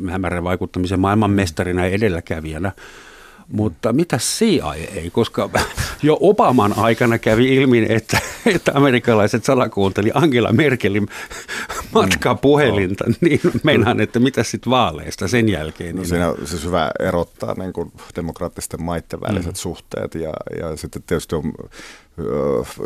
hämärän 0.09 0.43
vaikuttamisen 0.43 0.99
maailmanmestarina 0.99 1.85
ja 1.85 1.91
edelläkävijänä. 1.91 2.71
Mutta 3.47 3.93
mitä 3.93 4.17
CIA 4.17 4.73
ei, 4.73 5.09
koska 5.09 5.49
jo 6.03 6.17
Obaman 6.21 6.73
aikana 6.77 7.17
kävi 7.17 7.55
ilmi, 7.55 7.85
että, 7.89 8.19
että 8.45 8.71
amerikkalaiset 8.75 9.45
salakuunteli 9.45 10.11
Angela 10.13 10.53
Merkelin 10.53 11.07
matkapuhelinta, 11.93 13.03
mm. 13.07 13.13
niin 13.21 13.41
meinaan, 13.63 13.99
että 14.01 14.19
mitä 14.19 14.43
sitten 14.43 14.71
vaaleista 14.71 15.27
sen 15.27 15.49
jälkeen? 15.49 15.95
No, 15.95 16.01
niin 16.01 16.09
siinä 16.09 16.29
on 16.29 16.37
siis 16.47 16.65
hyvä 16.65 16.91
erottaa 16.99 17.53
niin 17.53 17.73
kuin 17.73 17.91
demokraattisten 18.15 18.83
maiden 18.83 19.21
väliset 19.21 19.53
mm. 19.53 19.55
suhteet 19.55 20.15
ja, 20.15 20.33
ja 20.59 20.75
sitten 20.75 21.03
tietysti 21.03 21.35
on 21.35 21.53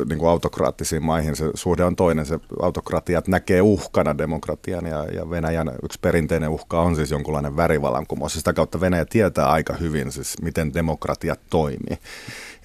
niin 0.09 0.19
kuin 0.19 0.29
autokraattisiin 0.29 1.03
maihin 1.03 1.35
se 1.35 1.51
suhde 1.53 1.83
on 1.83 1.95
toinen. 1.95 2.25
Se 2.25 2.39
autokratiat 2.61 3.27
näkee 3.27 3.61
uhkana 3.61 4.17
demokratian 4.17 4.85
ja, 4.85 5.05
ja 5.05 5.29
Venäjän 5.29 5.71
yksi 5.83 5.99
perinteinen 6.01 6.49
uhka 6.49 6.81
on 6.81 6.95
siis 6.95 7.11
jonkunlainen 7.11 7.57
värivalankumous. 7.57 8.33
Sitä 8.33 8.53
kautta 8.53 8.81
Venäjä 8.81 9.05
tietää 9.05 9.49
aika 9.49 9.73
hyvin 9.73 10.11
siis, 10.11 10.41
miten 10.41 10.73
demokratia 10.73 11.35
toimii. 11.49 11.97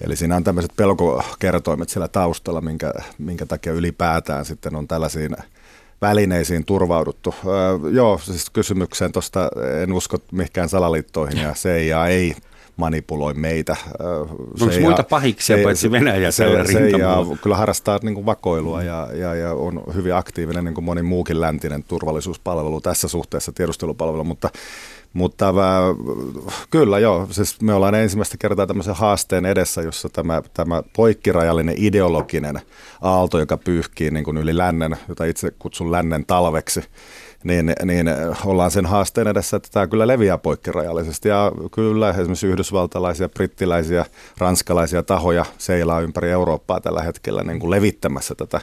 Eli 0.01 0.15
siinä 0.15 0.35
on 0.35 0.43
tämmöiset 0.43 0.71
pelkokertoimet 0.75 1.89
siellä 1.89 2.07
taustalla, 2.07 2.61
minkä, 2.61 2.93
minkä 3.17 3.45
takia 3.45 3.73
ylipäätään 3.73 4.45
sitten 4.45 4.75
on 4.75 4.87
tällaisiin 4.87 5.35
välineisiin 6.01 6.65
turvauduttu. 6.65 7.35
Öö, 7.45 7.91
joo, 7.91 8.17
siis 8.23 8.49
kysymykseen 8.49 9.11
tuosta 9.11 9.49
en 9.83 9.93
usko 9.93 10.17
mihinkään 10.31 10.69
salaliittoihin 10.69 11.37
ja 11.37 11.53
CIA 11.61 12.07
ei 12.07 12.35
manipuloi 12.79 13.33
meitä. 13.33 13.75
Onko 14.61 14.73
CIA, 14.73 14.81
muita 14.81 15.03
pahiksia 15.03 15.57
se, 15.57 15.63
paitsi 15.63 15.91
Venäjä 15.91 16.31
se, 16.31 16.45
CIA 16.65 17.37
kyllä 17.43 17.57
harrastaa 17.57 17.99
niin 18.01 18.15
kuin 18.15 18.25
vakoilua 18.25 18.83
ja, 18.83 19.07
ja, 19.13 19.35
ja 19.35 19.53
on 19.53 19.83
hyvin 19.93 20.15
aktiivinen 20.15 20.65
niin 20.65 20.75
kuin 20.75 20.85
moni 20.85 21.01
muukin 21.01 21.41
läntinen 21.41 21.83
turvallisuuspalvelu 21.83 22.81
tässä 22.81 23.07
suhteessa 23.07 23.51
tiedustelupalvelu, 23.51 24.23
mutta 24.23 24.49
mutta 25.13 25.53
kyllä 26.69 26.99
joo, 26.99 27.27
siis 27.31 27.61
me 27.61 27.73
ollaan 27.73 27.95
ensimmäistä 27.95 28.37
kertaa 28.39 28.67
tämmöisen 28.67 28.95
haasteen 28.95 29.45
edessä, 29.45 29.81
jossa 29.81 30.09
tämä, 30.09 30.41
tämä 30.53 30.83
poikkirajallinen 30.95 31.75
ideologinen 31.77 32.61
aalto, 33.01 33.39
joka 33.39 33.57
pyyhkii 33.57 34.11
niin 34.11 34.25
kuin 34.25 34.37
yli 34.37 34.57
lännen, 34.57 34.97
jota 35.09 35.25
itse 35.25 35.51
kutsun 35.59 35.91
lännen 35.91 36.25
talveksi, 36.25 36.83
niin, 37.43 37.73
niin 37.85 38.07
ollaan 38.45 38.71
sen 38.71 38.85
haasteen 38.85 39.27
edessä, 39.27 39.57
että 39.57 39.69
tämä 39.71 39.87
kyllä 39.87 40.07
leviää 40.07 40.37
poikkirajallisesti. 40.37 41.29
Ja 41.29 41.51
kyllä 41.71 42.09
esimerkiksi 42.09 42.47
yhdysvaltalaisia, 42.47 43.29
brittiläisiä, 43.29 44.05
ranskalaisia 44.37 45.03
tahoja 45.03 45.45
seilaa 45.57 46.01
ympäri 46.01 46.31
Eurooppaa 46.31 46.81
tällä 46.81 47.01
hetkellä 47.01 47.43
niin 47.43 47.59
kuin 47.59 47.71
levittämässä 47.71 48.35
tätä 48.35 48.61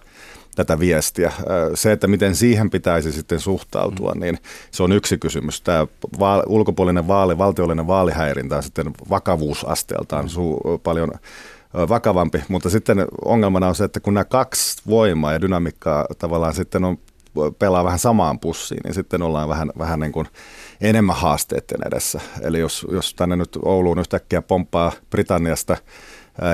tätä 0.57 0.79
viestiä. 0.79 1.33
Se, 1.75 1.93
että 1.93 2.07
miten 2.07 2.37
siihen 2.37 2.71
pitäisi 2.71 3.13
sitten 3.13 3.41
suhtautua, 3.41 4.13
mm. 4.15 4.21
niin 4.21 4.39
se 4.71 4.83
on 4.83 4.93
yksi 4.93 5.19
kysymys. 5.19 5.61
Tämä 5.61 5.87
vaali, 6.19 6.43
ulkopuolinen 6.47 7.09
vaali, 7.09 7.39
valtiollinen 7.39 7.87
vaalihäirintä 7.87 8.57
on 8.57 8.63
sitten 8.63 8.91
vakavuusasteeltaan 9.11 10.25
su- 10.25 10.79
paljon 10.83 11.11
vakavampi, 11.89 12.43
mutta 12.49 12.71
sitten 12.71 13.07
ongelmana 13.25 13.69
on 13.69 13.75
se, 13.75 13.85
että 13.85 14.01
kun 14.01 14.15
nämä 14.15 14.25
kaksi 14.25 14.83
voimaa 14.87 15.33
ja 15.33 15.41
dynamiikkaa 15.41 16.07
tavallaan 16.19 16.55
sitten 16.55 16.85
on 16.85 16.99
pelaa 17.59 17.85
vähän 17.85 17.99
samaan 17.99 18.41
pussiin, 18.41 18.81
niin 18.85 18.95
sitten 18.95 19.23
ollaan 19.23 19.49
vähän, 19.49 19.73
vähän 19.79 20.01
niin 20.01 20.13
kuin 20.13 20.27
enemmän 20.81 21.17
haasteiden 21.17 21.87
edessä. 21.87 22.21
Eli 22.43 22.61
jos, 22.61 22.87
jos 22.91 23.15
tänne 23.15 23.37
nyt 23.37 23.59
Ouluun 23.65 23.99
yhtäkkiä 23.99 24.43
pomppaa 24.43 24.93
Britanniasta 25.11 25.77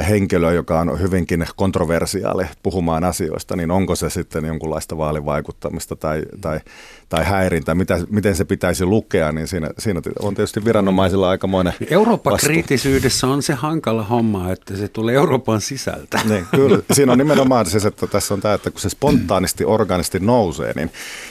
henkilö, 0.08 0.52
joka 0.52 0.80
on 0.80 1.00
hyvinkin 1.00 1.46
kontroversiaali 1.56 2.44
puhumaan 2.62 3.04
asioista, 3.04 3.56
niin 3.56 3.70
onko 3.70 3.96
se 3.96 4.10
sitten 4.10 4.44
jonkunlaista 4.44 4.96
vaalivaikuttamista 4.96 5.96
tai, 5.96 6.22
tai, 6.40 6.60
tai 7.08 7.24
häirintää, 7.24 7.74
mitä, 7.74 7.98
miten 8.10 8.34
se 8.34 8.44
pitäisi 8.44 8.84
lukea, 8.84 9.32
niin 9.32 9.46
siinä, 9.46 9.70
siinä 9.78 10.00
on 10.20 10.34
tietysti 10.34 10.64
viranomaisilla 10.64 11.30
aikamoinen 11.30 11.72
Eurooppa-kriittisyydessä 11.90 13.26
on 13.26 13.42
se 13.42 13.54
hankala 13.54 14.02
homma, 14.02 14.52
että 14.52 14.76
se 14.76 14.88
tulee 14.88 15.14
Euroopan 15.14 15.60
sisältä. 15.60 16.20
Niin, 16.32 16.46
kyllä. 16.56 16.78
Siinä 16.92 17.12
on 17.12 17.18
nimenomaan 17.18 17.66
se, 17.66 17.88
että 17.88 18.06
tässä 18.06 18.34
on 18.34 18.40
tämä, 18.40 18.54
että 18.54 18.70
kun 18.70 18.80
se 18.80 18.88
spontaanisti, 18.88 19.64
organisti 19.64 20.20
nousee, 20.20 20.72
niin, 20.76 20.90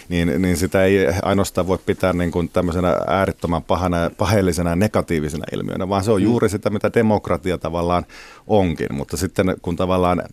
niin, 0.09 0.41
niin 0.41 0.57
sitä 0.57 0.83
ei 0.83 0.97
ainoastaan 1.23 1.67
voi 1.67 1.77
pitää 1.85 2.13
niin 2.13 2.31
kuin 2.31 2.49
tämmöisenä 2.49 2.97
äärettömän 3.07 3.63
pahana, 3.63 4.11
paheellisena 4.17 4.75
negatiivisena 4.75 5.45
ilmiönä, 5.53 5.89
vaan 5.89 6.03
se 6.03 6.11
on 6.11 6.23
juuri 6.23 6.49
sitä, 6.49 6.69
mitä 6.69 6.93
demokratia 6.93 7.57
tavallaan 7.57 8.05
onkin, 8.47 8.87
mutta 8.91 9.17
sitten 9.17 9.55
kun 9.61 9.75
tavallaan 9.75 10.19
äh, 10.21 10.27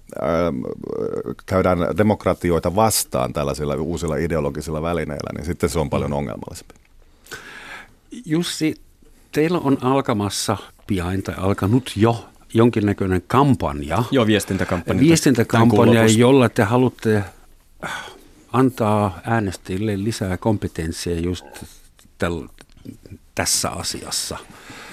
käydään 1.47 1.79
demokratioita 1.97 2.75
vastaan 2.75 3.33
tällaisilla 3.33 3.75
uusilla 3.75 4.17
ideologisilla 4.17 4.83
välineillä, 4.83 5.31
niin 5.37 5.47
sitten 5.47 5.71
se 5.71 5.79
on 5.79 5.91
paljon 5.91 6.13
ongelmallisempi. 6.13 6.75
Jussi, 8.25 8.75
teillä 9.33 9.59
on 9.59 9.79
alkamassa 9.81 10.57
pian 10.87 11.23
tai 11.23 11.35
alkanut 11.39 11.93
jo 11.97 12.29
jonkinnäköinen 12.55 13.23
kampanja. 13.27 14.03
Joo, 14.11 14.27
viestintäkampanja. 14.27 15.01
Viestintäkampanja, 15.01 16.07
jolla 16.07 16.49
te 16.49 16.63
haluatte 16.63 17.25
antaa 18.53 19.21
äänestäjille 19.25 20.05
lisää 20.05 20.37
kompetenssia 20.37 21.21
just 21.21 21.47
täl, 22.19 22.49
tässä 23.39 23.71
asiassa. 23.71 24.39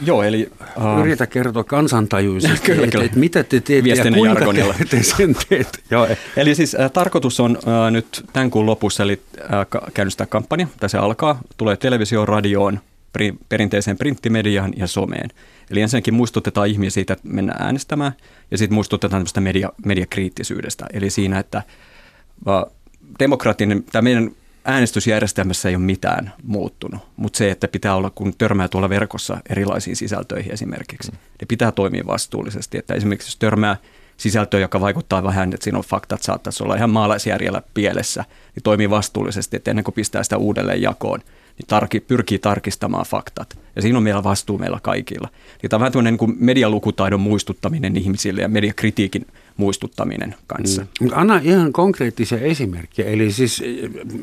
Joo, 0.01 0.23
eli... 0.23 0.51
Uh, 0.77 0.99
Yritä 0.99 1.27
kertoa 1.27 1.63
kansantajuisesti, 1.63 2.65
kyllä, 2.71 2.83
että 2.83 3.03
et 3.03 3.15
mitä 3.15 3.43
te 3.43 3.59
teette 3.59 3.89
ja 3.89 4.03
kuinka 4.03 4.25
jargonilla. 4.25 4.75
te 4.89 5.03
sen 5.03 5.35
teette. 5.49 5.79
Joo. 5.91 6.07
Eli 6.37 6.55
siis 6.55 6.75
äh, 6.75 6.91
tarkoitus 6.91 7.39
on 7.39 7.57
äh, 7.57 7.91
nyt 7.91 8.25
tämän 8.33 8.51
kuun 8.51 8.65
lopussa, 8.65 9.03
eli 9.03 9.21
äh, 9.39 9.83
käynnistää 9.93 10.27
kampanja, 10.27 10.67
tai 10.79 10.89
se 10.89 10.97
alkaa, 10.97 11.39
tulee 11.57 11.77
televisioon, 11.77 12.27
radioon, 12.27 12.79
pri, 13.13 13.33
perinteiseen 13.49 13.97
printtimediaan 13.97 14.73
ja 14.77 14.87
someen. 14.87 15.29
Eli 15.71 15.81
ensinnäkin 15.81 16.13
muistutetaan 16.13 16.67
ihmisiä 16.67 16.89
siitä, 16.89 17.13
että 17.13 17.27
mennään 17.27 17.61
äänestämään, 17.61 18.11
ja 18.51 18.57
sitten 18.57 18.75
muistutetaan 18.75 19.11
tämmöistä 19.11 19.41
media, 19.41 19.69
mediakriittisyydestä, 19.85 20.85
eli 20.93 21.09
siinä, 21.09 21.39
että 21.39 21.57
äh, 21.57 22.71
demokraattinen, 23.19 23.83
tämä 23.91 24.01
meidän 24.01 24.31
äänestysjärjestelmässä 24.65 25.69
ei 25.69 25.75
ole 25.75 25.83
mitään 25.83 26.33
muuttunut, 26.43 27.01
mutta 27.17 27.37
se, 27.37 27.51
että 27.51 27.67
pitää 27.67 27.95
olla, 27.95 28.09
kun 28.09 28.33
törmää 28.37 28.67
tuolla 28.67 28.89
verkossa 28.89 29.37
erilaisiin 29.49 29.95
sisältöihin 29.95 30.51
esimerkiksi, 30.51 31.11
mm. 31.11 31.17
niin 31.39 31.47
pitää 31.47 31.71
toimia 31.71 32.03
vastuullisesti. 32.07 32.77
Että 32.77 32.93
esimerkiksi 32.93 33.27
jos 33.27 33.37
törmää 33.37 33.77
sisältöä, 34.17 34.59
joka 34.59 34.81
vaikuttaa 34.81 35.23
vähän, 35.23 35.53
että 35.53 35.63
siinä 35.63 35.77
on 35.77 35.83
faktat, 35.83 36.23
saattaisi 36.23 36.63
olla 36.63 36.75
ihan 36.75 36.89
maalaisjärjellä 36.89 37.61
pielessä, 37.73 38.25
niin 38.55 38.63
toimii 38.63 38.89
vastuullisesti, 38.89 39.57
että 39.57 39.71
ennen 39.71 39.83
kuin 39.83 39.95
pistää 39.95 40.23
sitä 40.23 40.37
uudelleen 40.37 40.81
jakoon, 40.81 41.19
niin 41.57 41.67
tarki, 41.67 41.99
pyrkii 41.99 42.39
tarkistamaan 42.39 43.05
faktat. 43.05 43.57
Ja 43.75 43.81
siinä 43.81 43.97
on 43.97 44.03
meillä 44.03 44.23
vastuu 44.23 44.57
meillä 44.57 44.79
kaikilla. 44.83 45.29
Niin 45.61 45.69
tämä 45.69 45.77
on 45.77 45.79
vähän 45.79 45.91
tämmöinen 45.91 46.17
niin 46.19 46.37
medialukutaidon 46.39 47.19
muistuttaminen 47.19 47.97
ihmisille 47.97 48.41
ja 48.41 48.49
mediakritiikin 48.49 49.27
muistuttaminen 49.57 50.35
kanssa. 50.47 50.85
Mm. 51.01 51.09
Anna 51.13 51.41
ihan 51.43 51.73
konkreettisia 51.73 52.39
esimerkkejä. 52.39 53.09
Eli 53.09 53.31
siis 53.31 53.63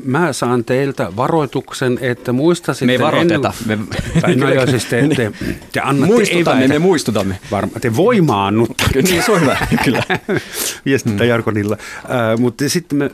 mä 0.05 0.33
saan 0.33 0.63
teiltä 0.63 1.15
varoituksen, 1.15 1.99
että 2.01 2.33
muistasitte... 2.33 2.85
Me 2.85 2.91
ei 2.91 2.99
varoiteta. 2.99 3.53
Ennen... 3.61 3.79
Me... 3.79 4.21
Tai 4.21 4.35
no 4.35 4.53
joo, 4.53 4.67
siis 4.67 4.85
te, 4.85 5.07
te, 5.15 5.31
te 5.71 5.79
annatte 5.79 6.13
Muistutamme, 6.13 6.59
eväitä. 6.59 6.73
me 6.73 6.79
muistutamme. 6.79 7.39
Varma, 7.51 7.79
te 7.81 7.95
voimaannuttatte. 7.95 9.01
niin, 9.01 9.23
se 9.23 9.31
on 9.31 9.41
hyvä, 9.41 9.57
kyllä. 9.83 10.03
Viestintäjargonilla. 10.85 11.75
Mm. 11.75 12.33
Uh, 12.33 12.39
mutta 12.39 12.69
sitten 12.69 12.97
me 12.97 13.11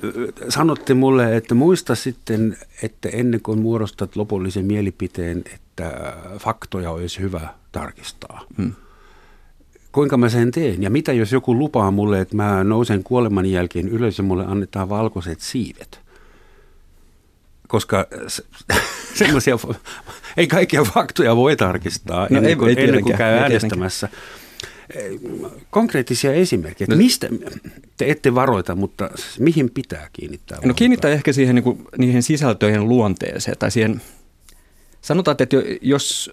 sanotte 0.50 0.94
mulle, 0.94 1.36
että 1.36 1.56
muista 1.56 1.96
sitten, 1.96 2.58
että 2.84 3.10
ennen 3.10 3.42
kuin 3.42 3.60
muodostat 3.60 4.16
lopullisen 4.16 4.66
mielipiteen, 4.66 5.44
että 5.54 6.14
faktoja 6.40 6.92
olisi 6.92 7.20
hyvä 7.20 7.50
tarkistaa. 7.72 8.42
Mm 8.58 8.74
kuinka 9.92 10.18
mä 10.18 10.30
sen 10.30 10.52
teen? 10.52 10.84
Ja 10.84 10.90
mitä 10.90 11.14
jos 11.14 11.32
joku 11.32 11.56
lupaa 11.56 11.92
mulle, 11.92 12.22
että 12.22 12.36
mä 12.36 12.64
nousen 12.64 13.04
kuoleman 13.04 13.46
jälkeen 13.46 13.90
ylös 13.90 14.18
ja 14.18 14.24
mulle 14.24 14.46
annetaan 14.46 14.90
valkoiset 14.90 15.42
siivet? 15.42 16.00
Koska 17.68 18.08
semmoisia, 19.20 19.58
ei 20.38 20.48
kaikkia 20.48 20.84
faktoja 20.84 21.36
voi 21.36 21.56
tarkistaa 21.56 22.28
no 22.30 22.38
ennen, 22.38 22.58
kuin, 22.58 22.78
ei 22.78 22.84
ennen 22.84 23.04
kuin 23.04 23.18
käy 23.18 23.38
äänestämässä. 23.38 24.10
Konkreettisia 25.70 26.34
esimerkkejä. 26.34 26.88
No, 26.90 26.96
mistä, 26.96 27.28
te 27.98 28.10
ette 28.10 28.36
varoita, 28.36 28.76
mutta 28.76 29.10
mihin 29.40 29.70
pitää 29.70 30.10
kiinnittää 30.14 30.60
No 30.66 30.74
kiinnittää 30.74 31.12
ehkä 31.12 31.34
siihen 31.34 31.56
niin 31.56 31.64
kuin, 31.64 31.86
niihin 31.98 32.24
sisältöjen 32.24 32.90
luonteeseen 32.90 33.58
tai 33.58 33.72
siihen, 33.72 34.02
sanotaan, 35.02 35.38
että 35.40 35.58
jos 35.82 36.32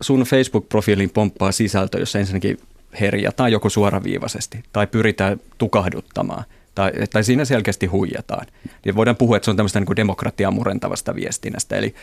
sun 0.00 0.20
Facebook-profiilin 0.20 1.10
pomppaa 1.14 1.52
sisältö, 1.52 1.98
jossa 1.98 2.18
ensinnäkin 2.18 2.58
herjataan 3.00 3.52
joko 3.52 3.68
suoraviivaisesti 3.68 4.64
tai 4.72 4.86
pyritään 4.86 5.40
tukahduttamaan 5.58 6.44
tai, 6.74 6.92
tai 7.12 7.24
siinä 7.24 7.44
selkeästi 7.44 7.86
huijataan. 7.86 8.46
Niin 8.84 8.96
voidaan 8.96 9.16
puhua, 9.16 9.36
että 9.36 9.44
se 9.44 9.50
on 9.50 9.56
tämmöistä 9.56 9.80
niin 9.80 9.96
demokratiaa 9.96 10.50
murentavasta 10.50 11.14
viestinnästä. 11.14 11.76
Eli 11.76 11.94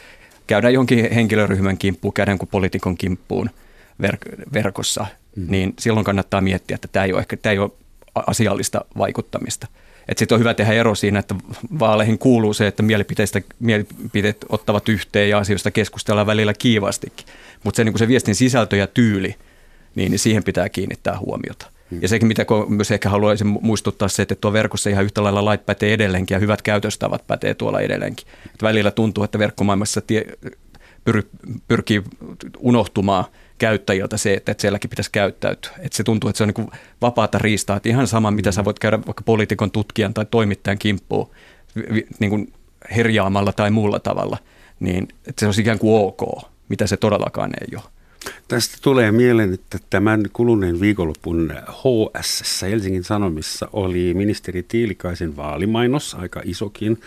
käydään 0.47 0.73
johonkin 0.73 1.11
henkilöryhmän 1.13 1.77
kimppuun, 1.77 2.13
käydään 2.13 2.33
jonkun 2.33 2.47
poliitikon 2.47 2.97
kimppuun 2.97 3.49
verk- 4.01 4.53
verkossa, 4.53 5.05
mm. 5.35 5.45
niin 5.49 5.73
silloin 5.79 6.03
kannattaa 6.03 6.41
miettiä, 6.41 6.75
että 6.75 6.87
tämä 6.91 7.05
ei 7.05 7.13
ole, 7.13 7.19
ehkä, 7.19 7.37
tämä 7.37 7.53
ei 7.53 7.59
ole 7.59 7.71
asiallista 8.27 8.85
vaikuttamista. 8.97 9.67
Sitten 10.17 10.35
on 10.35 10.39
hyvä 10.39 10.53
tehdä 10.53 10.73
ero 10.73 10.95
siinä, 10.95 11.19
että 11.19 11.35
vaaleihin 11.79 12.17
kuuluu 12.17 12.53
se, 12.53 12.67
että 12.67 12.83
mielipiteistä, 12.83 13.41
mielipiteet 13.59 14.45
ottavat 14.49 14.89
yhteen 14.89 15.29
ja 15.29 15.37
asioista 15.37 15.71
keskustellaan 15.71 16.27
välillä 16.27 16.53
kiivastikin. 16.53 17.25
Mutta 17.63 17.77
se, 17.77 17.83
niin 17.83 17.97
se 17.97 18.07
viestin 18.07 18.35
sisältö 18.35 18.77
ja 18.77 18.87
tyyli– 18.87 19.35
niin, 19.95 20.11
niin 20.11 20.19
siihen 20.19 20.43
pitää 20.43 20.69
kiinnittää 20.69 21.19
huomiota. 21.19 21.71
Mm. 21.91 21.99
Ja 22.01 22.07
sekin, 22.07 22.27
mitä 22.27 22.45
myös 22.67 22.91
ehkä 22.91 23.09
haluaisin 23.09 23.47
muistuttaa 23.47 24.07
se, 24.07 24.21
että 24.21 24.35
tuo 24.35 24.53
verkossa 24.53 24.89
ihan 24.89 25.05
yhtä 25.05 25.23
lailla 25.23 25.45
lait 25.45 25.65
pätee 25.65 25.93
edelleenkin 25.93 26.35
ja 26.35 26.39
hyvät 26.39 26.61
käytöstavat 26.61 27.27
pätee 27.27 27.53
tuolla 27.53 27.79
edelleenkin. 27.79 28.27
Että 28.45 28.65
välillä 28.65 28.91
tuntuu, 28.91 29.23
että 29.23 29.39
verkkomaailmassa 29.39 30.01
tie, 30.01 30.25
pyr, 31.05 31.23
pyrkii 31.67 32.03
unohtumaan 32.57 33.25
käyttäjiltä 33.57 34.17
se, 34.17 34.33
että, 34.33 34.51
että 34.51 34.61
sielläkin 34.61 34.89
pitäisi 34.89 35.11
käyttäytyä. 35.11 35.71
Että 35.79 35.97
se 35.97 36.03
tuntuu, 36.03 36.29
että 36.29 36.37
se 36.37 36.43
on 36.43 36.53
niin 36.57 36.71
vapaata 37.01 37.37
riistaa. 37.37 37.77
Että 37.77 37.89
ihan 37.89 38.07
sama, 38.07 38.31
mitä 38.31 38.51
sä 38.51 38.65
voit 38.65 38.79
käydä 38.79 38.99
vaikka 39.05 39.23
poliitikon 39.25 39.71
tutkijan 39.71 40.13
tai 40.13 40.25
toimittajan 40.31 40.79
kimppuun 40.79 41.29
niin 42.19 42.29
kuin 42.29 42.53
herjaamalla 42.95 43.53
tai 43.53 43.71
muulla 43.71 43.99
tavalla, 43.99 44.37
niin 44.79 45.07
että 45.27 45.39
se 45.39 45.47
on 45.47 45.53
ikään 45.59 45.79
kuin 45.79 46.03
ok, 46.03 46.43
mitä 46.69 46.87
se 46.87 46.97
todellakaan 46.97 47.51
ei 47.61 47.75
ole. 47.75 47.94
Tästä 48.47 48.77
tulee 48.81 49.11
mieleen, 49.11 49.53
että 49.53 49.77
tämän 49.89 50.25
kuluneen 50.33 50.79
viikonlopun 50.79 51.53
HS 51.69 52.61
Helsingin 52.61 53.03
Sanomissa 53.03 53.69
oli 53.73 54.13
ministeri 54.13 54.63
Tiilikaisen 54.63 55.35
vaalimainos, 55.35 56.15
aika 56.19 56.41
isokin, 56.45 56.99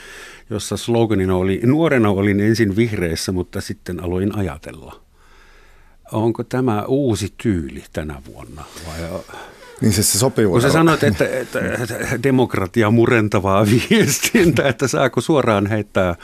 jossa 0.50 0.76
sloganina 0.76 1.36
oli, 1.36 1.60
nuorena 1.64 2.10
olin 2.10 2.40
ensin 2.40 2.76
vihreässä, 2.76 3.32
mutta 3.32 3.60
sitten 3.60 4.04
aloin 4.04 4.34
ajatella. 4.36 5.00
Onko 6.12 6.44
tämä 6.44 6.84
uusi 6.84 7.32
tyyli 7.42 7.84
tänä 7.92 8.22
vuonna? 8.26 8.64
Vai 8.86 9.20
niin 9.80 9.92
siis 9.92 10.12
se 10.12 10.18
sopii. 10.18 10.46
Kun 10.46 10.62
sä 10.62 10.70
sanoit, 10.70 11.04
että, 11.04 11.24
että 11.24 11.60
demokratia 12.22 12.90
murentavaa 12.90 13.66
viestintä, 13.90 14.68
että 14.68 14.88
saako 14.88 15.20
suoraan 15.20 15.66
heittää 15.66 16.16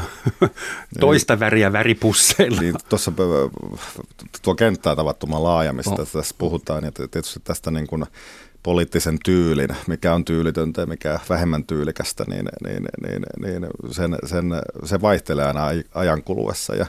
toista 1.00 1.40
väriä 1.40 1.72
väripusseilla. 1.72 2.60
Niin, 2.60 2.74
tuossa 2.88 3.12
tuo 4.42 4.54
kenttä 4.54 4.90
on 4.90 4.96
tavattoman 4.96 5.44
laaja, 5.44 5.72
mistä 5.72 5.90
oh. 5.90 6.08
tässä 6.12 6.34
puhutaan. 6.38 6.84
Ja 6.84 6.92
tietysti 6.92 7.40
tästä 7.44 7.70
niin 7.70 7.86
kuin 7.86 8.04
poliittisen 8.62 9.18
tyylin, 9.24 9.68
mikä 9.86 10.14
on 10.14 10.24
tyylitöntä 10.24 10.80
ja 10.80 10.86
mikä 10.86 11.20
vähemmän 11.28 11.64
tyylikästä, 11.64 12.24
niin, 12.28 12.48
niin, 12.66 12.84
niin, 13.02 13.22
niin 13.42 13.66
sen, 13.90 14.16
sen, 14.24 14.52
se 14.84 15.00
vaihtelee 15.00 15.44
aina 15.44 15.66
ajan 15.94 16.22
kuluessa 16.22 16.74
ja 16.74 16.86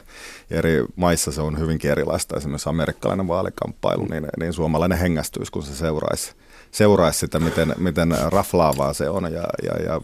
eri 0.50 0.84
maissa 0.96 1.32
se 1.32 1.40
on 1.40 1.58
hyvinkin 1.58 1.90
erilaista. 1.90 2.36
Esimerkiksi 2.36 2.68
amerikkalainen 2.68 3.28
vaalikamppailu, 3.28 4.04
niin, 4.04 4.26
niin 4.38 4.52
suomalainen 4.52 4.98
hengästyisi, 4.98 5.52
kun 5.52 5.62
se 5.62 5.74
seuraisi 5.74 6.34
seuraisi 6.74 7.18
sitä, 7.18 7.40
miten, 7.40 7.74
miten 7.78 8.16
raflaavaa 8.28 8.92
se 8.92 9.08
on. 9.08 9.24
Ja, 9.24 9.44
ja, 9.62 9.82
ja, 9.84 10.00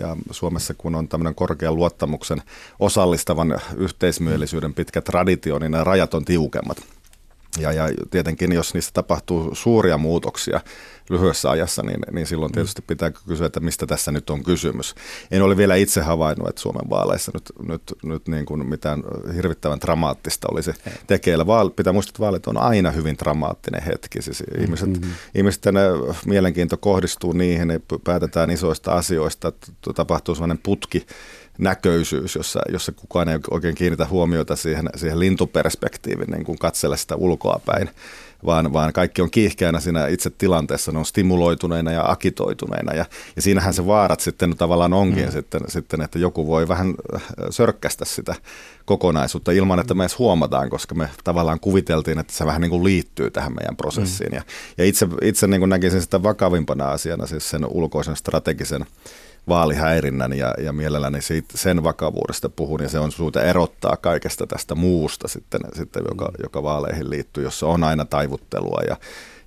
ja 0.00 0.16
Suomessa, 0.30 0.74
kun 0.74 0.94
on 0.94 1.08
tämmöinen 1.08 1.34
korkean 1.34 1.76
luottamuksen 1.76 2.42
osallistavan 2.78 3.60
yhteismielisyyden 3.76 4.74
pitkä 4.74 5.00
traditio, 5.00 5.58
niin 5.58 5.72
nämä 5.72 5.84
rajat 5.84 6.14
on 6.14 6.24
tiukemmat. 6.24 6.76
Ja, 7.58 7.72
ja 7.72 7.88
tietenkin, 8.10 8.52
jos 8.52 8.74
niistä 8.74 8.90
tapahtuu 8.94 9.54
suuria 9.54 9.98
muutoksia 9.98 10.60
lyhyessä 11.10 11.50
ajassa, 11.50 11.82
niin, 11.82 12.00
niin 12.12 12.26
silloin 12.26 12.52
tietysti 12.52 12.82
pitää 12.82 13.10
kysyä, 13.10 13.46
että 13.46 13.60
mistä 13.60 13.86
tässä 13.86 14.12
nyt 14.12 14.30
on 14.30 14.44
kysymys. 14.44 14.94
En 15.30 15.42
ole 15.42 15.56
vielä 15.56 15.74
itse 15.74 16.00
havainnut, 16.00 16.48
että 16.48 16.60
Suomen 16.60 16.90
vaaleissa 16.90 17.32
nyt, 17.34 17.52
nyt, 17.68 17.82
nyt 18.02 18.28
niin 18.28 18.46
kuin 18.46 18.66
mitään 18.66 19.02
hirvittävän 19.34 19.80
dramaattista 19.80 20.48
olisi 20.50 20.72
tekeillä. 21.06 21.46
Vaal, 21.46 21.70
pitää 21.70 21.92
muistaa, 21.92 22.10
että 22.10 22.20
vaalit 22.20 22.46
on 22.46 22.56
aina 22.56 22.90
hyvin 22.90 23.18
dramaattinen 23.18 23.82
hetki. 23.82 24.22
Siis 24.22 24.42
ihmiset, 24.58 24.88
mm-hmm. 24.88 25.12
ihmisten 25.34 25.74
mielenkiinto 26.26 26.76
kohdistuu 26.76 27.32
niihin, 27.32 27.68
ne 27.68 27.80
päätetään 28.04 28.50
isoista 28.50 28.92
asioista, 28.92 29.48
että 29.48 29.66
tapahtuu 29.94 30.34
sellainen 30.34 30.60
putki, 30.62 31.06
näköisyys, 31.58 32.34
jossa, 32.34 32.60
jossa 32.68 32.92
kukaan 32.92 33.28
ei 33.28 33.38
oikein 33.50 33.74
kiinnitä 33.74 34.06
huomiota 34.06 34.56
siihen, 34.56 34.88
siihen 34.96 35.20
lintuperspektiivin, 35.20 36.30
niin 36.30 36.44
kuin 36.44 36.58
katsella 36.58 36.96
sitä 36.96 37.16
ulkoa 37.16 37.60
päin, 37.66 37.90
vaan, 38.46 38.72
vaan 38.72 38.92
kaikki 38.92 39.22
on 39.22 39.30
kiihkeänä 39.30 39.80
siinä 39.80 40.06
itse 40.06 40.30
tilanteessa, 40.30 40.92
ne 40.92 40.98
on 40.98 41.06
stimuloituneina 41.06 41.92
ja 41.92 42.10
akitoituneina 42.10 42.94
ja, 42.94 43.04
ja 43.36 43.42
siinähän 43.42 43.74
se 43.74 43.86
vaarat 43.86 44.20
sitten 44.20 44.56
tavallaan 44.56 44.92
onkin 44.92 45.24
mm. 45.24 45.32
sitten, 45.32 45.60
sitten, 45.68 46.00
että 46.00 46.18
joku 46.18 46.46
voi 46.46 46.68
vähän 46.68 46.94
äh, 47.14 47.22
sörkkästä 47.50 48.04
sitä 48.04 48.34
kokonaisuutta 48.84 49.52
ilman, 49.52 49.80
että 49.80 49.94
me 49.94 50.02
edes 50.02 50.18
huomataan, 50.18 50.70
koska 50.70 50.94
me 50.94 51.08
tavallaan 51.24 51.60
kuviteltiin, 51.60 52.18
että 52.18 52.32
se 52.32 52.46
vähän 52.46 52.60
niin 52.60 52.70
kuin 52.70 52.84
liittyy 52.84 53.30
tähän 53.30 53.54
meidän 53.54 53.76
prosessiin. 53.76 54.30
Mm. 54.30 54.36
Ja, 54.36 54.42
ja 54.78 54.84
itse, 54.84 55.08
itse 55.22 55.46
niin 55.46 55.60
kuin 55.60 55.70
näkisin 55.70 56.02
sitä 56.02 56.22
vakavimpana 56.22 56.88
asiana, 56.88 57.26
siis 57.26 57.50
sen 57.50 57.66
ulkoisen 57.66 58.16
strategisen 58.16 58.86
vaalihäirinnän 59.48 60.32
ja, 60.32 60.54
ja 60.58 60.72
mielelläni 60.72 61.22
siitä, 61.22 61.58
sen 61.58 61.84
vakavuudesta 61.84 62.48
puhun 62.48 62.82
ja 62.82 62.88
se 62.88 62.98
on 62.98 63.12
syytä 63.12 63.42
erottaa 63.42 63.96
kaikesta 63.96 64.46
tästä 64.46 64.74
muusta 64.74 65.28
sitten, 65.28 65.60
sitten 65.72 66.02
joka, 66.08 66.24
mm. 66.24 66.34
joka 66.42 66.62
vaaleihin 66.62 67.10
liittyy, 67.10 67.44
jossa 67.44 67.66
on 67.66 67.84
aina 67.84 68.04
taivuttelua 68.04 68.80
ja, 68.88 68.96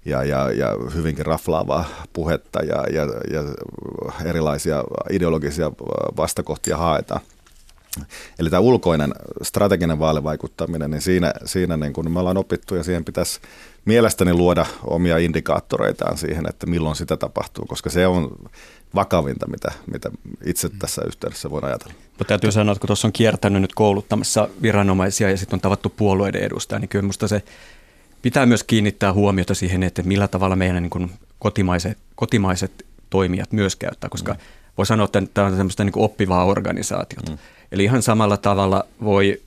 ja, 0.06 0.24
ja, 0.24 0.52
ja 0.52 0.70
hyvinkin 0.96 1.26
raflaavaa 1.26 1.86
puhetta 2.14 2.64
ja, 2.64 2.84
ja, 2.94 3.02
ja 3.34 3.44
erilaisia 4.26 4.84
ideologisia 5.10 5.72
vastakohtia 6.18 6.78
haetaan. 6.78 7.22
Eli 8.40 8.50
tämä 8.50 8.60
ulkoinen 8.60 9.14
strateginen 9.42 10.00
vaalivaikuttaminen, 10.00 10.92
niin 10.92 11.02
siinä, 11.02 11.34
siinä 11.46 11.78
niin 11.78 11.94
kun 11.94 12.12
me 12.12 12.20
ollaan 12.20 12.38
opittu 12.38 12.76
ja 12.76 12.84
siihen 12.84 13.06
pitäisi 13.06 13.40
mielestäni 13.86 14.34
luoda 14.34 14.66
omia 14.84 15.18
indikaattoreitaan 15.18 16.18
siihen, 16.18 16.50
että 16.50 16.66
milloin 16.66 16.96
sitä 16.96 17.18
tapahtuu, 17.18 17.66
koska 17.66 17.90
se 17.90 18.08
on 18.08 18.36
vakavinta, 18.96 19.48
mitä, 19.48 19.72
mitä 19.92 20.12
itse 20.46 20.70
tässä 20.80 21.02
yhteydessä 21.08 21.50
voin 21.50 21.66
ajatella. 21.66 21.94
Mutta 22.08 22.26
täytyy 22.26 22.52
sanoa, 22.52 22.72
että 22.72 22.80
kun 22.80 22.88
tuossa 22.88 23.08
on 23.08 23.12
kiertänyt 23.12 23.62
nyt 23.62 23.76
kouluttamassa 23.76 24.50
viranomaisia 24.62 25.30
ja 25.30 25.38
sitten 25.38 25.58
on 25.58 25.62
tavattu 25.62 25.94
puolueiden 25.98 26.44
edustajia, 26.44 26.80
niin 26.80 26.90
kyllä 26.90 27.02
minusta 27.02 27.28
se 27.28 27.44
pitää 28.22 28.46
myös 28.46 28.64
kiinnittää 28.64 29.14
huomiota 29.14 29.54
siihen, 29.54 29.84
että 29.84 30.04
millä 30.04 30.28
tavalla 30.28 30.56
meidän 30.56 30.84
niin 30.84 30.90
kuin 30.90 31.12
kotimaiset, 31.40 31.98
kotimaiset 32.16 32.86
toimijat 33.10 33.52
myös 33.52 33.76
käyttää, 33.76 34.10
koska 34.10 34.34
mm. 34.34 34.40
voi 34.78 34.86
sanoa, 34.86 35.06
että 35.06 35.24
tämä 35.34 35.48
on 35.48 35.56
semmoista 35.56 35.84
niin 35.84 35.94
kuin 35.94 36.04
oppivaa 36.04 36.46
organisaatiota. 36.46 37.32
Mm. 37.32 37.38
Eli 37.72 37.84
ihan 37.84 38.02
samalla 38.02 38.38
tavalla 38.38 38.86
voi, 39.04 39.42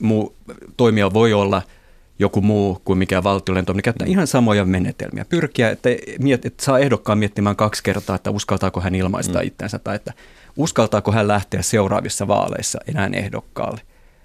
muu, 0.00 0.34
toimija 0.76 1.12
voi 1.12 1.32
olla– 1.32 1.62
joku 2.18 2.40
muu 2.40 2.80
kuin 2.84 2.98
mikä 2.98 3.22
valtiolento, 3.22 3.72
niin 3.72 3.82
käyttää 3.82 4.08
ihan 4.08 4.26
samoja 4.26 4.64
menetelmiä. 4.64 5.24
Pyrkiä, 5.24 5.70
että, 5.70 5.88
miet, 6.20 6.46
että 6.46 6.64
saa 6.64 6.78
ehdokkaan 6.78 7.18
miettimään 7.18 7.56
kaksi 7.56 7.82
kertaa, 7.82 8.16
että 8.16 8.30
uskaltaako 8.30 8.80
hän 8.80 8.94
ilmaista 8.94 9.38
mm. 9.38 9.46
itsensä 9.46 9.78
tai 9.78 9.96
että 9.96 10.12
uskaltaako 10.56 11.12
hän 11.12 11.28
lähteä 11.28 11.62
seuraavissa 11.62 12.28
vaaleissa 12.28 12.78
enää 12.88 13.10
ehdokkaalle. 13.12 13.80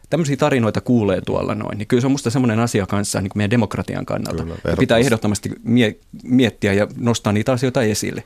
Tämmöisiä 0.09 0.37
tarinoita 0.37 0.81
kuulee 0.81 1.21
tuolla 1.21 1.55
noin. 1.55 1.77
Niin 1.77 1.87
kyllä 1.87 2.01
se 2.01 2.07
on 2.07 2.11
musta 2.11 2.29
semmoinen 2.29 2.59
asia 2.59 2.85
kanssa 2.85 3.21
niin 3.21 3.29
kuin 3.29 3.39
meidän 3.39 3.51
demokratian 3.51 4.05
kannalta. 4.05 4.43
Kyllä, 4.43 4.77
pitää 4.79 4.97
ehdottomasti 4.97 5.49
mie- 5.63 5.95
miettiä 6.23 6.73
ja 6.73 6.87
nostaa 6.97 7.33
niitä 7.33 7.51
asioita 7.51 7.81
esille. 7.81 8.23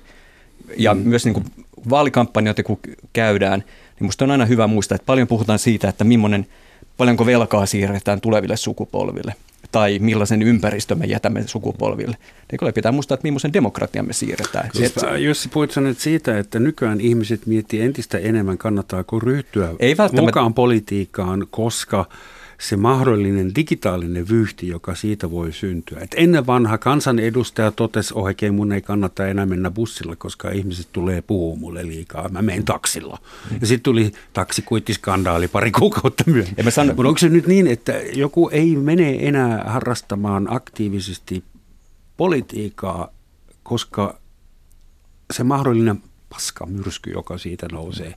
Ja 0.78 0.94
mm. 0.94 1.02
myös 1.02 1.26
niin 1.26 1.34
kuin 1.34 1.46
vaalikampanjoita 1.90 2.64
kun 2.64 2.80
käydään, 3.14 3.64
niin 4.00 4.06
musta 4.06 4.26
on 4.26 4.32
aina 4.32 4.46
hyvä 4.46 4.68
muistaa, 4.68 4.96
että 4.96 5.06
paljon 5.06 5.28
puhutaan 5.28 5.60
siitä, 5.60 5.90
että 5.90 6.04
millainen, 6.04 6.48
paljonko 6.98 7.26
velkaa 7.26 7.66
siirretään 7.66 8.22
tuleville 8.22 8.58
sukupolville 8.58 9.36
tai 9.72 10.00
millaisen 10.00 10.42
ympäristön 10.42 11.00
me 11.00 11.06
jätämme 11.06 11.44
sukupolville. 11.46 12.18
Niin 12.52 12.60
kyllä 12.60 12.72
pitää 12.72 12.92
muistaa, 12.92 13.16
että 13.16 13.26
millaisen 13.26 13.54
demokratian 13.54 14.08
me 14.08 14.14
siirretään. 14.14 14.70
Siis, 14.74 14.98
et, 14.98 15.04
Jussi, 15.24 15.50
puhuit 15.50 15.76
nyt 15.76 16.00
siitä, 16.00 16.40
että 16.40 16.60
nykyään 16.60 17.02
ihmiset 17.02 17.46
miettii 17.46 17.82
entistä 17.82 18.18
enemmän, 18.18 18.58
kannattaako 18.58 19.20
ryhtyä 19.20 19.70
ei 19.80 19.96
mukaan 20.22 20.54
politiikkaan, 20.54 21.48
koska– 21.50 22.06
se 22.60 22.78
mahdollinen 22.78 23.56
digitaalinen 23.56 24.30
vyyhti, 24.30 24.68
joka 24.68 24.96
siitä 24.96 25.32
voi 25.32 25.54
syntyä. 25.54 26.00
Et 26.00 26.16
ennen 26.18 26.48
vanha 26.48 26.78
kansanedustaja 26.78 27.72
totesi 27.72 28.14
oikein, 28.18 28.54
mun 28.54 28.72
ei 28.72 28.82
kannata 28.82 29.28
enää 29.28 29.46
mennä 29.46 29.72
bussilla, 29.72 30.16
koska 30.16 30.52
ihmiset 30.52 30.88
tulee 30.92 31.22
puhua 31.22 31.56
mulle 31.56 31.88
liikaa. 31.88 32.30
Mä 32.30 32.42
menen 32.42 32.66
taksilla. 32.66 33.18
Mm. 33.52 33.58
Ja 33.62 33.68
sitten 33.68 33.84
tuli 33.84 34.12
taksikuittiskandaali 34.34 35.48
pari 35.48 35.72
kuukautta 35.72 36.24
myöhemmin. 36.28 36.72
San... 36.72 36.88
Mutta 36.88 37.08
onko 37.08 37.18
se 37.18 37.30
nyt 37.30 37.48
niin, 37.48 37.68
että 37.68 37.94
joku 38.14 38.50
ei 38.50 38.76
mene 38.76 39.18
enää 39.22 39.64
harrastamaan 39.68 40.54
aktiivisesti 40.54 41.44
politiikkaa, 42.18 43.14
koska 43.64 44.20
se 45.34 45.44
mahdollinen 45.44 46.04
paskamyrsky, 46.30 47.12
joka 47.12 47.38
siitä 47.38 47.68
nousee, 47.72 48.16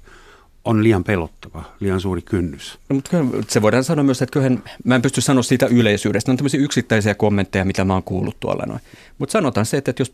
on 0.69 0.85
liian 0.85 1.05
pelottava, 1.05 1.65
liian 1.81 2.01
suuri 2.01 2.23
kynnys. 2.23 2.79
No, 2.89 2.97
mutta 2.97 3.17
se 3.49 3.63
voidaan 3.63 3.85
sanoa 3.85 4.05
myös, 4.05 4.23
että 4.23 4.33
kyllähän, 4.33 4.63
mä 4.85 4.95
en 4.95 5.03
pysty 5.03 5.21
sanoa 5.21 5.43
siitä 5.43 5.67
yleisyydestä. 5.67 6.31
Ne 6.31 6.33
on 6.33 6.37
tämmöisiä 6.37 6.61
yksittäisiä 6.61 7.15
kommentteja, 7.15 7.65
mitä 7.65 7.85
mä 7.85 7.93
oon 7.93 8.03
kuullut 8.03 8.41
tuolla 8.41 8.65
noin. 8.67 8.81
Mutta 9.19 9.33
sanotaan 9.33 9.67
se, 9.67 9.77
että 9.77 9.95
jos, 9.99 10.13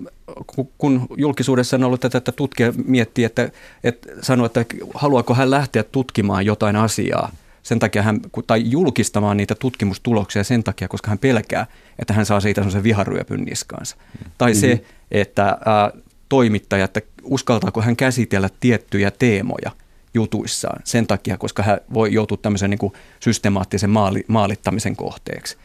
kun 0.79 1.07
julkisuudessa 1.17 1.77
on 1.77 1.85
ollut 1.85 2.01
tätä, 2.01 2.19
että 2.19 2.33
tutkija 2.33 2.73
miettii, 2.87 3.25
että, 3.25 3.51
että 3.85 4.09
sanoo, 4.23 4.47
että 4.47 4.65
haluaako 4.95 5.35
hän 5.35 5.51
lähteä 5.51 5.83
tutkimaan 5.83 6.47
jotain 6.47 6.77
asiaa, 6.77 7.33
sen 7.63 7.79
takia 7.79 8.03
hän, 8.03 8.21
tai 8.47 8.63
julkistamaan 8.71 9.37
niitä 9.37 9.55
tutkimustuloksia 9.55 10.45
sen 10.45 10.65
takia, 10.65 10.89
koska 10.89 11.09
hän 11.09 11.19
pelkää, 11.19 11.67
että 11.99 12.15
hän 12.15 12.27
saa 12.27 12.41
siitä 12.41 12.61
sellaisen 12.61 12.83
viharyöpyn 12.83 13.45
niskaansa. 13.45 13.97
Mm. 13.97 14.31
Tai 14.39 14.51
mm-hmm. 14.51 14.61
se, 14.61 14.85
että 15.11 15.45
ää, 15.45 15.91
toimittaja, 16.29 16.85
että 16.85 17.01
uskaltaako 17.23 17.83
hän 17.83 17.97
käsitellä 17.97 18.49
tiettyjä 18.61 19.11
teemoja– 19.11 19.71
jutuissaan 20.15 20.81
sen 20.85 21.07
takia, 21.07 21.39
koska 21.39 21.63
hän 21.63 21.81
voi 21.95 22.13
joutua 22.13 22.39
tämmöisen 22.43 22.71
niin 22.71 22.79
kuin 22.79 22.93
systemaattisen 23.21 23.91
maali, 23.91 24.25
maalittamisen 24.29 24.97
kohteeksi. 24.97 25.57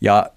Ja 0.00 0.30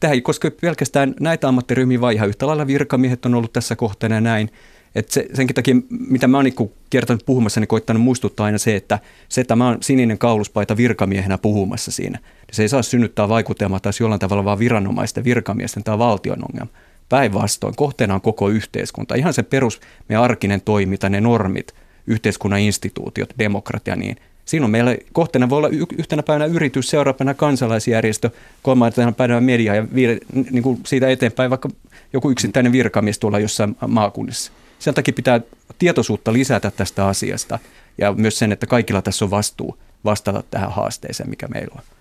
tämä 0.00 0.12
ei 0.12 0.20
koske 0.20 0.50
pelkästään 0.50 1.14
näitä 1.20 1.48
ammattiryhmiä, 1.48 2.00
vaan 2.00 2.14
ihan 2.14 2.28
yhtä 2.28 2.46
lailla 2.46 2.66
virkamiehet 2.66 3.26
on 3.26 3.34
ollut 3.34 3.52
tässä 3.52 3.76
kohteena 3.76 4.20
näin. 4.20 4.50
Et 4.94 5.10
se, 5.10 5.26
senkin 5.34 5.54
takia, 5.54 5.74
mitä 5.88 6.28
mä 6.28 6.36
oon 6.38 6.44
niin 6.44 6.70
kertonut 6.90 7.26
puhumassa, 7.26 7.60
niin 7.60 7.68
koittanut 7.68 8.02
muistuttaa 8.02 8.46
aina 8.46 8.58
se, 8.58 8.76
että 8.76 8.98
se, 9.28 9.40
että 9.40 9.56
mä 9.56 9.66
oon 9.68 9.78
sininen 9.80 10.18
kauluspaita 10.18 10.76
virkamiehenä 10.76 11.38
puhumassa 11.38 11.90
siinä, 11.90 12.18
niin 12.18 12.54
se 12.54 12.62
ei 12.62 12.68
saa 12.68 12.82
synnyttää 12.82 13.28
vaikutelmaa 13.28 13.80
taas 13.80 14.00
jollain 14.00 14.20
tavalla 14.20 14.44
vaan 14.44 14.58
viranomaisten, 14.58 15.24
virkamiesten 15.24 15.84
tai 15.84 15.98
valtion 15.98 16.38
ongelma. 16.52 16.72
Päinvastoin, 17.08 17.76
kohteena 17.76 18.14
on 18.14 18.20
koko 18.20 18.48
yhteiskunta. 18.48 19.14
Ihan 19.14 19.34
se 19.34 19.42
perus, 19.42 19.80
me 20.08 20.16
arkinen 20.16 20.60
toiminta, 20.60 21.08
ne 21.08 21.20
normit, 21.20 21.74
yhteiskunnan 22.10 22.60
instituutiot, 22.60 23.34
demokratia, 23.38 23.96
niin 23.96 24.16
Siinä 24.50 24.64
on 24.64 24.70
meillä 24.70 24.96
kohteena 25.12 25.50
voi 25.50 25.58
olla 25.58 25.68
yhtenä 25.98 26.22
päivänä 26.22 26.44
yritys, 26.44 26.90
seuraavana 26.90 27.34
kansalaisjärjestö, 27.34 28.30
kolmantena 28.62 29.12
päivänä 29.12 29.40
media 29.40 29.74
ja 29.74 29.94
viide, 29.94 30.18
niin 30.50 30.62
kuin 30.62 30.80
siitä 30.86 31.08
eteenpäin 31.08 31.50
vaikka 31.50 31.68
joku 32.12 32.30
yksittäinen 32.30 32.72
virkamies 32.72 33.18
tuolla 33.18 33.38
jossain 33.38 33.76
maakunnissa. 33.86 34.52
Sen 34.78 34.94
takia 34.94 35.14
pitää 35.14 35.40
tietoisuutta 35.78 36.32
lisätä 36.32 36.70
tästä 36.70 37.06
asiasta 37.06 37.58
ja 37.98 38.12
myös 38.12 38.38
sen, 38.38 38.52
että 38.52 38.66
kaikilla 38.66 39.02
tässä 39.02 39.24
on 39.24 39.30
vastuu 39.30 39.78
vastata 40.04 40.42
tähän 40.50 40.72
haasteeseen, 40.72 41.30
mikä 41.30 41.48
meillä 41.48 41.74
on. 41.78 41.99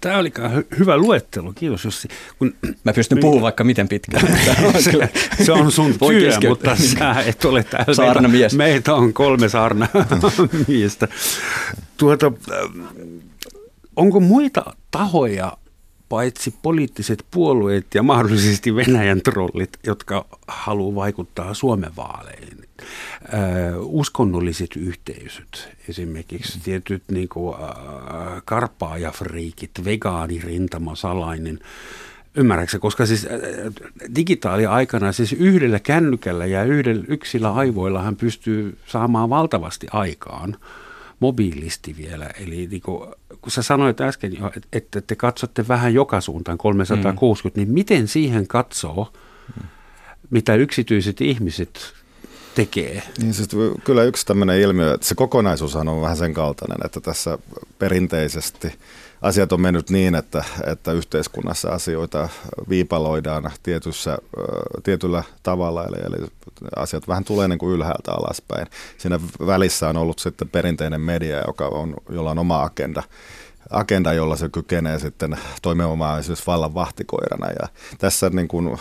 Tämä 0.00 0.18
oli 0.18 0.32
hyvä 0.78 0.96
luettelo, 0.96 1.52
kiitos 1.52 1.84
Jussi. 1.84 2.08
Kun, 2.38 2.54
Mä 2.84 2.92
pystyn 2.92 3.18
puhumaan 3.20 3.42
vaikka 3.42 3.64
miten 3.64 3.88
pitkään. 3.88 4.26
se, 4.84 4.92
se 5.44 5.52
on 5.52 5.72
sun 5.72 5.94
työ, 6.08 6.30
mutta 6.48 6.76
sä 6.76 7.22
et 7.26 7.44
ole 7.44 7.64
täällä. 7.64 7.94
Saarnamies. 7.94 8.54
Meitä, 8.54 8.72
meitä 8.72 8.94
on 8.94 9.12
kolme 9.12 9.48
saarnamiestä. 9.48 11.08
Tuota, 11.96 12.32
onko 13.96 14.20
muita 14.20 14.74
tahoja 14.90 15.52
paitsi 16.08 16.54
poliittiset 16.62 17.26
puolueet 17.30 17.86
ja 17.94 18.02
mahdollisesti 18.02 18.74
Venäjän 18.76 19.22
trollit, 19.22 19.78
jotka 19.86 20.26
haluaa 20.48 20.94
vaikuttaa 20.94 21.54
Suomen 21.54 21.96
vaaleihin. 21.96 22.65
Uskonnolliset 23.80 24.76
yhteisöt, 24.76 25.68
esimerkiksi 25.88 26.60
tietyt 26.64 27.02
niin 27.10 27.28
kuin, 27.28 27.56
äh, 27.60 28.42
karpaajafriikit, 28.44 29.70
vegaanirintama, 29.84 30.94
salainen, 30.94 31.58
Ymmärrätkö, 32.38 32.78
koska 32.78 33.06
siis 33.06 33.26
digitaali-aikana 34.16 35.12
siis 35.12 35.32
yhdellä 35.32 35.80
kännykällä 35.80 36.46
ja 36.46 36.64
yhdellä 36.64 37.04
yksillä 37.08 37.54
aivoilla 37.54 38.02
hän 38.02 38.16
pystyy 38.16 38.78
saamaan 38.86 39.30
valtavasti 39.30 39.86
aikaan 39.92 40.56
mobiilisti 41.20 41.96
vielä. 41.96 42.26
Eli 42.26 42.66
niin 42.66 42.82
kuin, 42.82 43.10
kun 43.40 43.50
sä 43.50 43.62
sanoit 43.62 44.00
äsken 44.00 44.38
jo, 44.38 44.52
että 44.72 45.00
te 45.00 45.14
katsotte 45.14 45.68
vähän 45.68 45.94
joka 45.94 46.20
suuntaan 46.20 46.58
360, 46.58 47.60
mm. 47.60 47.64
niin 47.64 47.74
miten 47.74 48.08
siihen 48.08 48.46
katsoo, 48.46 49.12
mitä 50.30 50.54
yksityiset 50.54 51.20
ihmiset 51.20 51.94
tekee? 52.56 53.02
Niin 53.18 53.34
siis 53.34 53.48
kyllä 53.84 54.02
yksi 54.02 54.26
tämmöinen 54.26 54.60
ilmiö, 54.60 54.94
että 54.94 55.06
se 55.06 55.14
kokonaisuus 55.14 55.76
on 55.76 56.02
vähän 56.02 56.16
sen 56.16 56.34
kaltainen, 56.34 56.78
että 56.84 57.00
tässä 57.00 57.38
perinteisesti– 57.78 58.72
asiat 59.22 59.52
on 59.52 59.60
mennyt 59.60 59.90
niin, 59.90 60.14
että, 60.14 60.44
että 60.66 60.92
yhteiskunnassa 60.92 61.68
asioita 61.68 62.28
viipaloidaan 62.68 63.50
tietyssä, 63.62 64.18
tietyllä 64.82 65.22
tavalla, 65.42 65.84
eli, 65.84 65.96
eli 66.06 66.26
asiat 66.76 67.08
vähän 67.08 67.24
tulee 67.24 67.48
niin 67.48 67.58
kuin 67.58 67.74
ylhäältä 67.74 68.12
alaspäin. 68.12 68.66
Siinä 68.98 69.20
välissä 69.46 69.88
on 69.88 69.96
ollut 69.96 70.18
sitten 70.18 70.48
perinteinen 70.48 71.00
media, 71.00 71.42
joka 71.46 71.66
on, 71.66 71.94
jolla 72.08 72.30
on 72.30 72.38
oma 72.38 72.62
agenda 72.62 73.02
agenda, 73.70 74.12
jolla 74.12 74.36
se 74.36 74.48
kykenee 74.48 74.98
sitten 74.98 75.38
toimimaan 75.62 76.20
esimerkiksi 76.20 76.46
vallan 76.46 76.74
vahtikoirana. 76.74 77.46
Ja 77.60 77.68
tässä 77.98 78.30
niin 78.30 78.48
kuin 78.48 78.78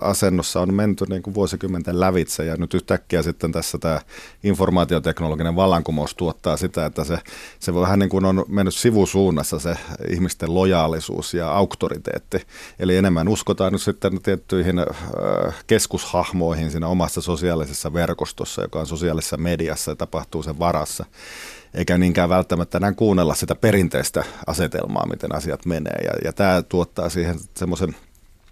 asennossa 0.00 0.60
on 0.60 0.74
menty 0.74 1.04
niin 1.08 1.22
kuin 1.22 1.34
vuosikymmenten 1.34 2.00
lävitse 2.00 2.44
ja 2.44 2.56
nyt 2.56 2.74
yhtäkkiä 2.74 3.22
sitten 3.22 3.52
tässä 3.52 3.78
tämä 3.78 4.00
informaatioteknologinen 4.44 5.56
vallankumous 5.56 6.14
tuottaa 6.14 6.56
sitä, 6.56 6.86
että 6.86 7.04
se, 7.04 7.18
se 7.58 7.74
vähän 7.74 7.98
niin 7.98 8.08
kuin 8.08 8.24
on 8.24 8.44
mennyt 8.48 8.74
sivusuunnassa 8.74 9.58
se 9.58 9.76
ihmisten 10.08 10.54
lojaalisuus 10.54 11.34
ja 11.34 11.52
auktoriteetti. 11.52 12.46
Eli 12.78 12.96
enemmän 12.96 13.28
uskotaan 13.28 13.72
nyt 13.72 13.82
sitten 13.82 14.22
tiettyihin 14.22 14.76
keskushahmoihin 15.66 16.70
siinä 16.70 16.86
omassa 16.86 17.20
sosiaalisessa 17.20 17.92
verkostossa, 17.92 18.62
joka 18.62 18.80
on 18.80 18.86
sosiaalisessa 18.86 19.36
mediassa 19.36 19.90
ja 19.90 19.96
tapahtuu 19.96 20.42
sen 20.42 20.58
varassa 20.58 21.04
eikä 21.74 21.98
niinkään 21.98 22.28
välttämättä 22.28 22.78
enää 22.78 22.92
kuunnella 22.92 23.34
sitä 23.34 23.54
perinteistä 23.54 24.24
asetelmaa, 24.46 25.06
miten 25.06 25.34
asiat 25.34 25.66
menee. 25.66 25.98
Ja, 26.04 26.12
ja 26.24 26.32
tämä 26.32 26.62
tuottaa 26.62 27.08
siihen 27.08 27.36
semmoisen 27.56 27.96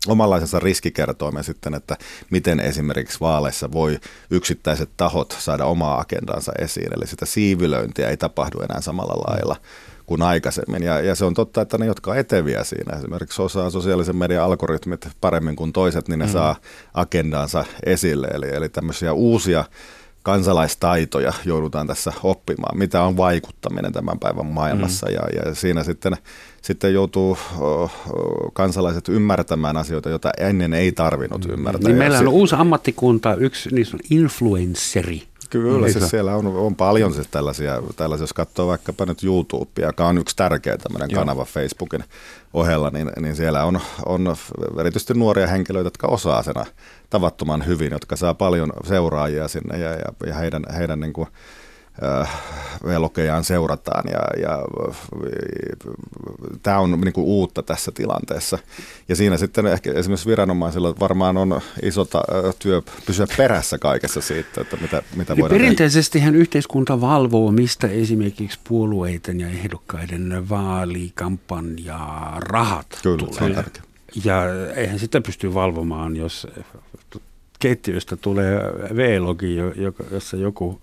omanlaisensa 0.06 0.58
riskikertoimen 0.58 1.44
sitten, 1.44 1.74
että 1.74 1.96
miten 2.30 2.60
esimerkiksi 2.60 3.20
vaaleissa 3.20 3.72
voi 3.72 3.98
yksittäiset 4.30 4.90
tahot 4.96 5.36
saada 5.38 5.64
omaa 5.64 6.00
agendansa 6.00 6.52
esiin. 6.58 6.92
Eli 6.96 7.06
sitä 7.06 7.26
siivilöintiä 7.26 8.08
ei 8.08 8.16
tapahdu 8.16 8.60
enää 8.60 8.80
samalla 8.80 9.32
lailla 9.32 9.56
kuin 10.06 10.22
aikaisemmin. 10.22 10.82
Ja, 10.82 11.00
ja 11.00 11.14
se 11.14 11.24
on 11.24 11.34
totta, 11.34 11.60
että 11.60 11.78
ne, 11.78 11.86
jotka 11.86 12.10
on 12.10 12.18
eteviä 12.18 12.64
siinä, 12.64 12.98
esimerkiksi 12.98 13.42
osaa 13.42 13.70
sosiaalisen 13.70 14.16
median 14.16 14.44
algoritmit 14.44 15.08
paremmin 15.20 15.56
kuin 15.56 15.72
toiset, 15.72 16.08
niin 16.08 16.18
ne 16.18 16.26
mm. 16.26 16.32
saa 16.32 16.56
agendansa 16.94 17.64
esille. 17.86 18.26
Eli, 18.26 18.48
eli 18.54 18.68
tämmöisiä 18.68 19.12
uusia 19.12 19.64
kansalaistaitoja 20.28 21.32
joudutaan 21.44 21.86
tässä 21.86 22.12
oppimaan, 22.22 22.78
mitä 22.78 23.02
on 23.02 23.16
vaikuttaminen 23.16 23.92
tämän 23.92 24.18
päivän 24.18 24.46
maailmassa 24.46 25.06
mm. 25.06 25.12
ja, 25.12 25.20
ja 25.44 25.54
siinä 25.54 25.84
sitten, 25.84 26.16
sitten 26.62 26.94
joutuu 26.94 27.38
kansalaiset 28.52 29.08
ymmärtämään 29.08 29.76
asioita, 29.76 30.08
joita 30.10 30.30
ennen 30.38 30.72
ei 30.72 30.92
tarvinnut 30.92 31.44
mm. 31.46 31.52
ymmärtää. 31.52 31.88
Niin 31.88 31.98
meillä 31.98 32.18
on 32.18 32.28
uusi 32.28 32.54
ammattikunta, 32.54 33.34
yksi 33.34 33.74
niissä 33.74 33.96
on 33.96 34.00
influenceri. 34.10 35.22
Kyllä, 35.50 35.86
niin 35.86 35.92
siis 35.92 36.10
siellä 36.10 36.36
on, 36.36 36.46
on 36.46 36.76
paljon 36.76 37.14
siis 37.14 37.28
tällaisia, 37.30 37.82
tällaisia, 37.96 38.22
jos 38.22 38.32
katsoo 38.32 38.66
vaikkapa 38.66 39.06
nyt 39.06 39.24
YouTubea, 39.24 39.86
joka 39.86 40.06
on 40.06 40.18
yksi 40.18 40.36
tärkeä 40.36 40.78
tämmöinen 40.78 41.10
Joo. 41.10 41.20
kanava 41.20 41.44
Facebookin 41.44 42.04
ohella, 42.54 42.90
niin, 42.90 43.10
niin 43.20 43.36
siellä 43.36 43.64
on, 43.64 43.80
on 44.06 44.36
erityisesti 44.80 45.14
nuoria 45.14 45.46
henkilöitä, 45.46 45.86
jotka 45.86 46.06
osaa 46.06 46.42
sen 46.42 46.54
tavattoman 47.10 47.66
hyvin, 47.66 47.92
jotka 47.92 48.16
saa 48.16 48.34
paljon 48.34 48.72
seuraajia 48.84 49.48
sinne 49.48 49.78
ja, 49.78 49.90
ja, 49.90 50.12
ja 50.26 50.34
heidän, 50.34 50.62
heidän 50.78 51.00
niin 51.00 51.12
kuin, 51.12 51.28
Äh, 52.02 52.28
velokejaan 52.84 53.44
seurataan 53.44 54.04
ja, 54.10 54.42
ja 54.42 54.58
tämä 56.62 56.78
on 56.78 57.00
niin 57.00 57.12
uutta 57.16 57.62
tässä 57.62 57.92
tilanteessa. 57.92 58.58
Ja 59.08 59.16
siinä 59.16 59.36
sitten 59.36 59.66
ehkä 59.66 59.92
esimerkiksi 59.92 60.28
viranomaisilla 60.28 60.94
varmaan 61.00 61.36
on 61.36 61.60
iso 61.82 62.00
äh, 62.14 62.54
työ 62.58 62.82
pysyä 63.06 63.26
perässä 63.36 63.78
kaikessa 63.78 64.20
siitä, 64.20 64.60
että 64.60 64.76
mitä, 64.76 65.02
mitä 65.16 65.36
voidaan 65.36 65.60
Perinteisestihän 65.60 66.34
yhteiskunta 66.34 67.00
valvoo, 67.00 67.52
mistä 67.52 67.86
esimerkiksi 67.86 68.58
puolueiden 68.68 69.40
ja 69.40 69.48
ehdokkaiden 69.48 70.48
vaalikampanja 70.48 71.98
rahat 72.38 72.98
Kyllä, 73.02 73.18
tulee. 73.18 73.32
Se 73.32 73.44
on 73.44 73.54
tärkeä. 73.54 73.82
ja 74.24 74.42
eihän 74.74 74.98
sitä 74.98 75.20
pysty 75.20 75.54
valvomaan, 75.54 76.16
jos 76.16 76.46
keittiöstä 77.58 78.16
tulee 78.16 78.58
V-logi, 78.96 79.56
jossa 80.10 80.36
joku 80.36 80.80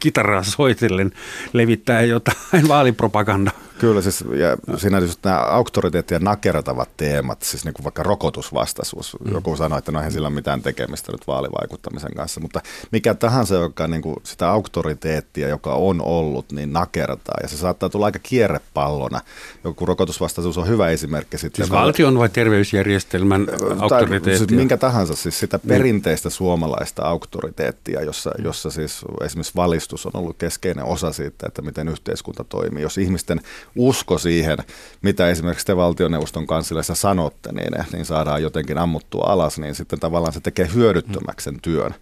kitaraa 0.00 0.42
soitellen 0.42 1.12
levittää 1.52 2.02
jotain 2.02 2.68
vaalipropagandaa. 2.68 3.67
Kyllä, 3.78 4.02
siis 4.02 4.24
ja 4.34 4.78
siinä 4.78 4.98
just 4.98 5.24
nämä 5.24 5.38
auktoriteetti 5.38 6.14
ja 6.14 6.20
nakertavat 6.20 6.96
teemat, 6.96 7.42
siis 7.42 7.64
niin 7.64 7.74
kuin 7.74 7.84
vaikka 7.84 8.02
rokotusvastaisuus. 8.02 9.16
Mm. 9.24 9.32
Joku 9.32 9.56
sanoi, 9.56 9.78
että 9.78 9.92
no 9.92 9.98
eihän 9.98 10.12
sillä 10.12 10.28
ole 10.28 10.34
mitään 10.34 10.62
tekemistä 10.62 11.12
nyt 11.12 11.26
vaalivaikuttamisen 11.26 12.14
kanssa, 12.14 12.40
mutta 12.40 12.60
mikä 12.92 13.14
tahansa, 13.14 13.54
joka 13.54 13.88
niin 13.88 14.02
kuin 14.02 14.16
sitä 14.22 14.50
auktoriteettia, 14.50 15.48
joka 15.48 15.74
on 15.74 16.02
ollut, 16.02 16.52
niin 16.52 16.72
nakertaa. 16.72 17.38
Ja 17.42 17.48
se 17.48 17.56
saattaa 17.56 17.88
tulla 17.88 18.06
aika 18.06 18.18
kierrepallona. 18.22 19.20
Joku 19.64 19.86
rokotusvastaisuus 19.86 20.58
on 20.58 20.68
hyvä 20.68 20.88
esimerkki. 20.88 21.38
Sitten 21.38 21.64
siis 21.64 21.72
valtion 21.72 22.18
vai 22.18 22.28
terveysjärjestelmän 22.28 23.46
auktoriteettia? 23.78 24.38
Siis 24.38 24.50
minkä 24.50 24.76
tahansa, 24.76 25.16
siis 25.16 25.38
sitä 25.38 25.56
niin. 25.62 25.68
perinteistä 25.68 26.30
suomalaista 26.30 27.02
auktoriteettia, 27.02 28.02
jossa, 28.02 28.30
jossa 28.44 28.70
siis 28.70 29.04
esimerkiksi 29.24 29.52
valistus 29.56 30.06
on 30.06 30.12
ollut 30.14 30.36
keskeinen 30.36 30.84
osa 30.84 31.12
siitä, 31.12 31.46
että 31.46 31.62
miten 31.62 31.88
yhteiskunta 31.88 32.44
toimii. 32.44 32.82
Jos 32.82 32.98
ihmisten 32.98 33.40
usko 33.78 34.18
siihen, 34.18 34.58
mitä 35.02 35.28
esimerkiksi 35.28 35.66
te 35.66 35.76
valtioneuvoston 35.76 36.46
kansliassa 36.46 36.94
sanotte, 36.94 37.52
niin, 37.52 37.72
niin 37.92 38.04
saadaan 38.04 38.42
jotenkin 38.42 38.78
ammuttua 38.78 39.24
alas, 39.26 39.58
niin 39.58 39.74
sitten 39.74 40.00
tavallaan 40.00 40.32
se 40.32 40.40
tekee 40.40 40.68
hyödyttömäksi 40.74 41.44
sen 41.44 41.60
työn. 41.62 41.94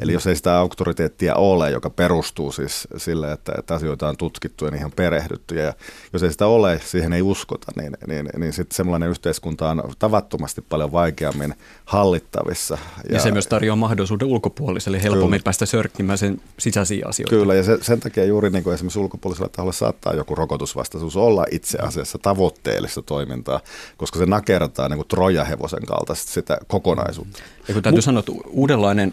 Eli 0.00 0.12
jos 0.12 0.26
ei 0.26 0.36
sitä 0.36 0.58
auktoriteettia 0.58 1.34
ole, 1.34 1.70
joka 1.70 1.90
perustuu 1.90 2.52
siis 2.52 2.88
sille, 2.96 3.32
että, 3.32 3.52
että 3.58 3.74
asioita 3.74 4.08
on 4.08 4.16
tutkittu 4.16 4.64
ja 4.64 4.70
niihin 4.70 4.84
on 4.84 4.92
perehdytty, 4.92 5.54
ja 5.54 5.72
jos 6.12 6.22
ei 6.22 6.30
sitä 6.32 6.46
ole, 6.46 6.80
siihen 6.84 7.12
ei 7.12 7.22
uskota, 7.22 7.72
niin, 7.76 7.96
niin, 8.06 8.28
niin 8.38 8.52
sitten 8.52 8.76
semmoinen 8.76 9.08
yhteiskunta 9.08 9.70
on 9.70 9.82
tavattomasti 9.98 10.62
paljon 10.68 10.92
vaikeammin 10.92 11.54
hallittavissa. 11.84 12.78
Ja, 13.08 13.14
ja 13.14 13.20
se 13.20 13.30
myös 13.30 13.46
tarjoaa 13.46 13.76
mahdollisuuden 13.76 14.28
ulkopuoliselle 14.28 15.02
helpommin 15.02 15.30
kyllä. 15.30 15.44
päästä 15.44 15.66
sörkkimään 15.66 16.18
sen 16.18 16.40
sisäisiä 16.58 17.06
asioita. 17.08 17.36
Kyllä, 17.36 17.54
ja 17.54 17.62
se, 17.62 17.78
sen 17.80 18.00
takia 18.00 18.24
juuri 18.24 18.50
niin 18.50 18.64
kuin 18.64 18.74
esimerkiksi 18.74 18.98
ulkopuolisella 18.98 19.48
taholla 19.48 19.72
saattaa 19.72 20.14
joku 20.14 20.34
rokotusvastaisuus 20.34 21.16
olla 21.16 21.46
itse 21.50 21.78
asiassa 21.78 22.18
tavoitteellista 22.18 23.02
toimintaa, 23.02 23.60
koska 23.96 24.18
se 24.18 24.26
nakertaa 24.26 24.88
niin 24.88 24.98
kuin 24.98 25.08
trojahevosen 25.08 25.86
kaltaista 25.86 26.32
sitä 26.32 26.58
kokonaisuutta. 26.66 27.38
Ja 27.68 27.74
kun 27.74 27.82
täytyy 27.82 28.02
sanoa, 28.02 28.20
että 28.20 28.32
uudenlainen 28.48 29.12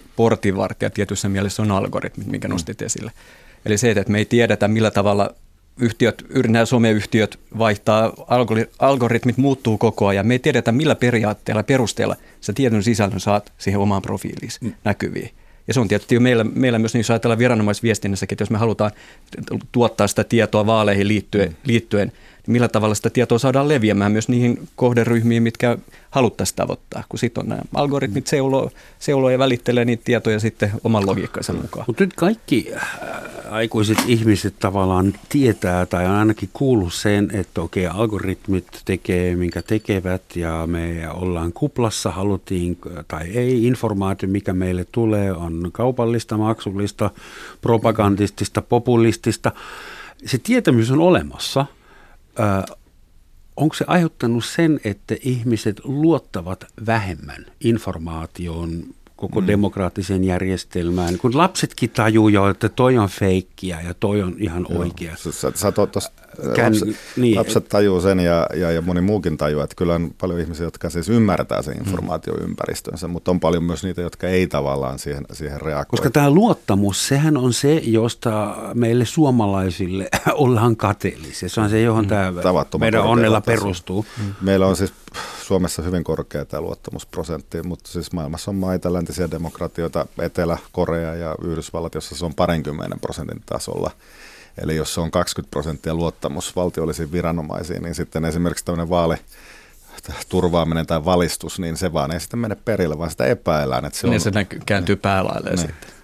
portinvartija 0.77 0.89
tietyssä 0.89 1.29
mielessä 1.29 1.63
on 1.63 1.71
algoritmit, 1.71 2.27
minkä 2.27 2.47
nostit 2.47 2.81
esille. 2.81 3.11
Eli 3.65 3.77
se, 3.77 3.91
että 3.91 4.11
me 4.11 4.17
ei 4.17 4.25
tiedetä, 4.25 4.67
millä 4.67 4.91
tavalla 4.91 5.35
yhtiöt, 5.79 6.25
nämä 6.47 6.65
someyhtiöt 6.65 7.39
vaihtaa, 7.57 8.13
algoritmit 8.79 9.37
muuttuu 9.37 9.77
koko 9.77 10.07
ajan. 10.07 10.27
Me 10.27 10.33
ei 10.33 10.39
tiedetä, 10.39 10.71
millä 10.71 10.95
periaatteella 10.95 11.63
perusteella 11.63 12.15
sä 12.41 12.53
tietyn 12.53 12.83
sisällön 12.83 13.19
saat 13.19 13.51
siihen 13.57 13.79
omaan 13.79 14.01
profiiliin 14.01 14.51
mm. 14.61 14.73
näkyviin. 14.83 15.31
Ja 15.67 15.73
se 15.73 15.79
on 15.79 15.87
tietysti 15.87 16.19
meillä, 16.19 16.43
meillä 16.43 16.79
myös, 16.79 16.93
niin 16.93 16.99
jos 16.99 17.11
ajatellaan 17.11 17.39
viranomaisviestinnässäkin, 17.39 18.35
että 18.35 18.41
jos 18.41 18.49
me 18.49 18.57
halutaan 18.57 18.91
tuottaa 19.71 20.07
sitä 20.07 20.23
tietoa 20.23 20.65
vaaleihin 20.65 21.07
liittyen, 21.07 21.49
mm. 21.49 21.55
liittyen 21.63 22.11
millä 22.47 22.67
tavalla 22.67 22.95
sitä 22.95 23.09
tietoa 23.09 23.39
saadaan 23.39 23.67
leviämään 23.67 24.11
myös 24.11 24.29
niihin 24.29 24.67
kohderyhmiin, 24.75 25.43
mitkä 25.43 25.77
haluttaisiin 26.11 26.55
tavoittaa, 26.55 27.03
kun 27.09 27.19
sitten 27.19 27.43
on 27.43 27.49
nämä 27.49 27.61
algoritmit 27.73 28.27
seuloo, 28.27 28.71
seuloo 28.99 29.29
ja 29.29 29.39
välittelee 29.39 29.85
niitä 29.85 30.03
tietoja 30.05 30.39
sitten 30.39 30.71
oman 30.83 31.05
logiikkansa 31.05 31.53
mukaan. 31.53 31.85
Mutta 31.87 32.03
nyt 32.03 32.13
kaikki 32.13 32.71
äh, 32.75 32.89
aikuiset 33.49 33.97
ihmiset 34.07 34.59
tavallaan 34.59 35.13
tietää 35.29 35.85
tai 35.85 36.05
on 36.05 36.11
ainakin 36.11 36.49
kuullut 36.53 36.93
sen, 36.93 37.29
että 37.33 37.61
okei, 37.61 37.87
algoritmit 37.87 38.67
tekee 38.85 39.35
minkä 39.35 39.61
tekevät 39.61 40.35
ja 40.35 40.67
me 40.67 41.09
ollaan 41.13 41.53
kuplassa, 41.53 42.11
haluttiin 42.11 42.77
tai 43.07 43.27
ei, 43.29 43.65
informaatio 43.65 44.29
mikä 44.29 44.53
meille 44.53 44.85
tulee 44.91 45.33
on 45.33 45.69
kaupallista, 45.71 46.37
maksullista, 46.37 47.09
propagandistista, 47.61 48.61
populistista. 48.61 49.51
Se 50.25 50.37
tietämys 50.37 50.91
on 50.91 50.99
olemassa. 50.99 51.65
Onko 53.57 53.75
se 53.75 53.85
aiheuttanut 53.87 54.45
sen, 54.45 54.79
että 54.83 55.15
ihmiset 55.21 55.81
luottavat 55.83 56.65
vähemmän 56.85 57.45
informaatioon 57.59 58.83
koko 59.17 59.41
mm. 59.41 59.47
demokraattiseen 59.47 60.23
järjestelmään, 60.23 61.17
kun 61.17 61.37
lapsetkin 61.37 61.89
tajuu 61.89 62.29
jo, 62.29 62.49
että 62.49 62.69
toi 62.69 62.97
on 62.97 63.09
feikkiä 63.09 63.81
ja 63.81 63.93
toi 63.93 64.21
on 64.21 64.35
ihan 64.37 64.65
Joo. 64.69 64.79
oikea. 64.79 65.15
Sä, 65.15 65.51
sä 65.55 65.71
to, 65.71 65.85
tos, 65.85 66.11
Kän, 66.55 66.73
lapset, 66.73 66.95
niin, 67.15 67.37
lapset 67.37 67.69
tajuu 67.69 68.01
sen 68.01 68.19
ja, 68.19 68.47
ja, 68.55 68.71
ja 68.71 68.81
moni 68.81 69.01
muukin 69.01 69.37
tajuu, 69.37 69.61
että 69.61 69.75
kyllä 69.75 69.95
on 69.95 70.11
paljon 70.21 70.39
ihmisiä, 70.39 70.65
jotka 70.65 70.89
siis 70.89 71.09
ymmärtää 71.09 71.61
sen 71.61 71.77
informaatioympäristönsä, 71.77 73.07
mutta 73.07 73.31
on 73.31 73.39
paljon 73.39 73.63
myös 73.63 73.83
niitä, 73.83 74.01
jotka 74.01 74.27
ei 74.27 74.47
tavallaan 74.47 74.99
siihen, 74.99 75.25
siihen 75.33 75.61
reagoi. 75.61 75.85
Koska 75.89 76.09
tämä 76.09 76.29
luottamus, 76.29 77.07
sehän 77.07 77.37
on 77.37 77.53
se, 77.53 77.73
josta 77.73 78.55
meille 78.73 79.05
suomalaisille 79.05 80.09
ollaan 80.33 80.75
kateellisia. 80.75 81.49
Se 81.49 81.61
on 81.61 81.69
se, 81.69 81.81
johon 81.81 82.05
mm. 82.05 82.09
tämä 82.09 82.33
meidän 82.79 83.03
onnella 83.03 83.41
perustuu. 83.41 84.05
Mm. 84.17 84.33
Meillä 84.41 84.67
on 84.67 84.75
siis 84.75 84.93
Suomessa 85.47 85.81
hyvin 85.81 86.03
korkea 86.03 86.45
tämä 86.45 86.61
luottamusprosentti, 86.61 87.63
mutta 87.63 87.91
siis 87.91 88.11
maailmassa 88.11 88.51
on 88.51 88.55
maita, 88.55 88.93
läntisiä 88.93 89.31
demokratioita, 89.31 90.05
Etelä-Korea 90.21 91.15
ja 91.15 91.35
Yhdysvallat, 91.43 91.95
jossa 91.95 92.15
se 92.15 92.25
on 92.25 92.33
parinkymmenen 92.33 92.99
prosentin 92.99 93.43
tasolla. 93.45 93.91
Eli 94.61 94.75
jos 94.75 94.93
se 94.93 95.01
on 95.01 95.11
20 95.11 95.51
prosenttia 95.51 95.95
luottamus 95.95 96.55
valtiollisiin 96.55 97.11
viranomaisiin, 97.11 97.83
niin 97.83 97.95
sitten 97.95 98.25
esimerkiksi 98.25 98.65
tämmöinen 98.65 98.89
vaali, 98.89 99.15
turvaaminen 100.29 100.85
tai 100.87 101.05
valistus, 101.05 101.59
niin 101.59 101.77
se 101.77 101.93
vaan 101.93 102.11
ei 102.11 102.19
sitten 102.19 102.39
mene 102.39 102.57
perille, 102.65 102.97
vaan 102.97 103.11
sitä 103.11 103.25
epäillään. 103.25 103.85
Että 103.85 103.99
se, 103.99 104.07
niin 104.07 104.15
on, 104.15 104.21
se 104.21 104.31
näkyy, 104.31 104.59
kääntyy 104.65 104.95
päälailleen 104.95 105.55
niin. 105.55 105.67
sitten. 105.67 105.96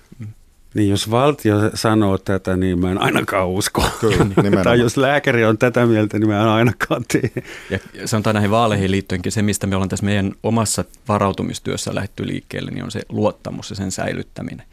Niin 0.73 0.89
jos 0.89 1.11
valtio 1.11 1.55
sanoo 1.73 2.17
tätä, 2.17 2.57
niin 2.57 2.79
mä 2.79 2.91
en 2.91 3.01
ainakaan 3.01 3.47
usko. 3.47 3.83
Kyllä, 3.99 4.63
tai 4.63 4.79
jos 4.79 4.97
lääkäri 4.97 5.45
on 5.45 5.57
tätä 5.57 5.85
mieltä, 5.85 6.19
niin 6.19 6.29
mä 6.29 6.41
en 6.41 6.47
ainakaan 6.47 7.05
tee. 7.11 7.31
Ja 7.69 7.79
sanotaan 8.05 8.33
näihin 8.33 8.51
vaaleihin 8.51 8.91
liittyenkin, 8.91 9.31
se 9.31 9.41
mistä 9.41 9.67
me 9.67 9.75
ollaan 9.75 9.89
tässä 9.89 10.05
meidän 10.05 10.31
omassa 10.43 10.85
varautumistyössä 11.07 11.95
lähdetty 11.95 12.27
liikkeelle, 12.27 12.71
niin 12.71 12.83
on 12.83 12.91
se 12.91 13.01
luottamus 13.09 13.69
ja 13.69 13.75
sen 13.75 13.91
säilyttäminen. 13.91 14.65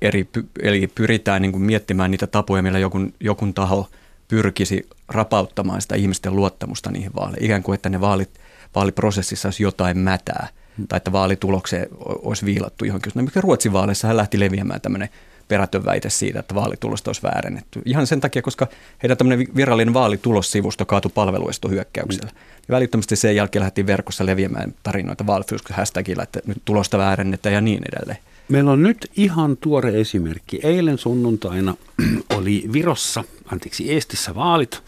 Eri, 0.00 0.28
eli 0.62 0.86
pyritään 0.94 1.42
niin 1.42 1.52
kuin 1.52 1.62
miettimään 1.62 2.10
niitä 2.10 2.26
tapoja, 2.26 2.62
millä 2.62 2.78
joku 2.78 2.98
jokun 3.20 3.54
taho 3.54 3.88
pyrkisi 4.28 4.88
rapauttamaan 5.08 5.82
sitä 5.82 5.94
ihmisten 5.94 6.36
luottamusta 6.36 6.90
niihin 6.90 7.14
vaaleihin. 7.14 7.44
Ikään 7.44 7.62
kuin, 7.62 7.74
että 7.74 7.88
ne 7.88 8.00
vaalit, 8.00 8.30
vaaliprosessissa 8.74 9.48
olisi 9.48 9.62
jotain 9.62 9.98
mätää 9.98 10.48
tai 10.88 10.96
että 10.96 11.12
vaalitulokseen 11.12 11.88
olisi 12.04 12.46
viilattu 12.46 12.84
johonkin. 12.84 13.12
No, 13.14 13.22
mikä 13.22 13.40
Ruotsin 13.40 13.72
vaaleissa 13.72 14.08
hän 14.08 14.16
lähti 14.16 14.40
leviämään 14.40 14.80
tämmöinen 14.80 15.08
perätön 15.50 15.84
väite 15.84 16.10
siitä, 16.10 16.40
että 16.40 16.54
vaalitulosta 16.54 17.08
olisi 17.08 17.22
väärennetty. 17.22 17.82
Ihan 17.84 18.06
sen 18.06 18.20
takia, 18.20 18.42
koska 18.42 18.66
heidän 19.02 19.16
tämmöinen 19.16 19.46
virallinen 19.56 19.94
vaalitulossivusto 19.94 20.86
kaatui 20.86 21.10
palveluestohyökkäyksellä. 21.14 22.30
Mm. 22.30 22.38
Ja 22.68 22.72
välittömästi 22.74 23.16
sen 23.16 23.36
jälkeen 23.36 23.62
lähti 23.62 23.86
verkossa 23.86 24.26
leviämään 24.26 24.74
tarinoita 24.82 25.24
hashtagilla, 25.70 26.22
että 26.22 26.40
nyt 26.46 26.62
tulosta 26.64 26.98
väärennetään 26.98 27.54
ja 27.54 27.60
niin 27.60 27.82
edelleen. 27.92 28.18
Meillä 28.48 28.70
on 28.70 28.82
nyt 28.82 29.10
ihan 29.16 29.56
tuore 29.56 30.00
esimerkki. 30.00 30.60
Eilen 30.62 30.98
sunnuntaina 30.98 31.74
oli 32.36 32.64
Virossa, 32.72 33.24
anteeksi 33.52 33.92
Eestissä 33.92 34.34
vaalit 34.34 34.82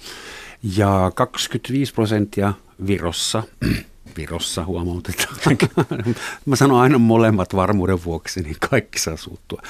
ja 0.76 1.12
25 1.14 1.94
prosenttia 1.94 2.52
Virossa 2.86 3.42
Virossa 4.16 4.64
huomautetaan. 4.64 5.36
Mä 6.46 6.56
sanon 6.56 6.80
aina 6.80 6.98
molemmat 6.98 7.56
varmuuden 7.56 8.04
vuoksi, 8.04 8.42
niin 8.42 8.56
kaikki 8.70 8.98
saa 8.98 9.16
suuttua. 9.16 9.62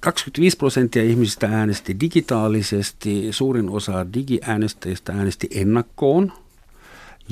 25 0.00 0.56
prosenttia 0.56 1.02
ihmisistä 1.02 1.48
äänesti 1.52 2.00
digitaalisesti, 2.00 3.28
suurin 3.30 3.68
osa 3.68 4.06
digiäänestäjistä 4.14 5.12
äänesti 5.12 5.48
ennakkoon. 5.50 6.32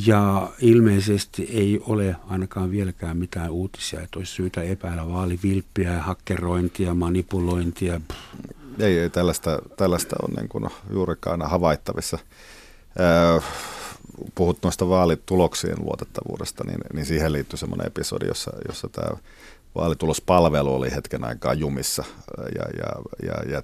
Ja 0.06 0.52
ilmeisesti 0.60 1.48
ei 1.52 1.80
ole 1.86 2.16
ainakaan 2.28 2.70
vieläkään 2.70 3.16
mitään 3.16 3.50
uutisia, 3.50 4.00
että 4.00 4.18
olisi 4.18 4.32
syytä 4.32 4.62
epäillä 4.62 5.08
vaalivilppiä, 5.08 6.02
hakkerointia, 6.02 6.94
manipulointia. 6.94 8.00
Ei, 8.78 8.98
ei 8.98 9.10
tällaista, 9.10 9.58
tällaista 9.76 10.16
on 10.22 10.34
niin 10.34 10.48
kuin 10.48 10.64
juurikaan 10.90 11.42
havaittavissa 11.42 12.18
puhut 14.34 14.58
noista 14.62 14.88
vaalituloksien 14.88 15.76
luotettavuudesta, 15.84 16.64
niin, 16.66 16.78
niin 16.92 17.06
siihen 17.06 17.32
liittyy 17.32 17.56
semmoinen 17.56 17.86
episodi, 17.86 18.26
jossa, 18.26 18.50
jossa 18.68 18.88
tämä 18.88 19.16
vaalitulospalvelu 19.74 20.74
oli 20.74 20.94
hetken 20.94 21.24
aikaa 21.24 21.54
jumissa. 21.54 22.04
Ja, 22.38 22.64
ja, 22.78 22.92
ja, 23.22 23.52
ja 23.52 23.62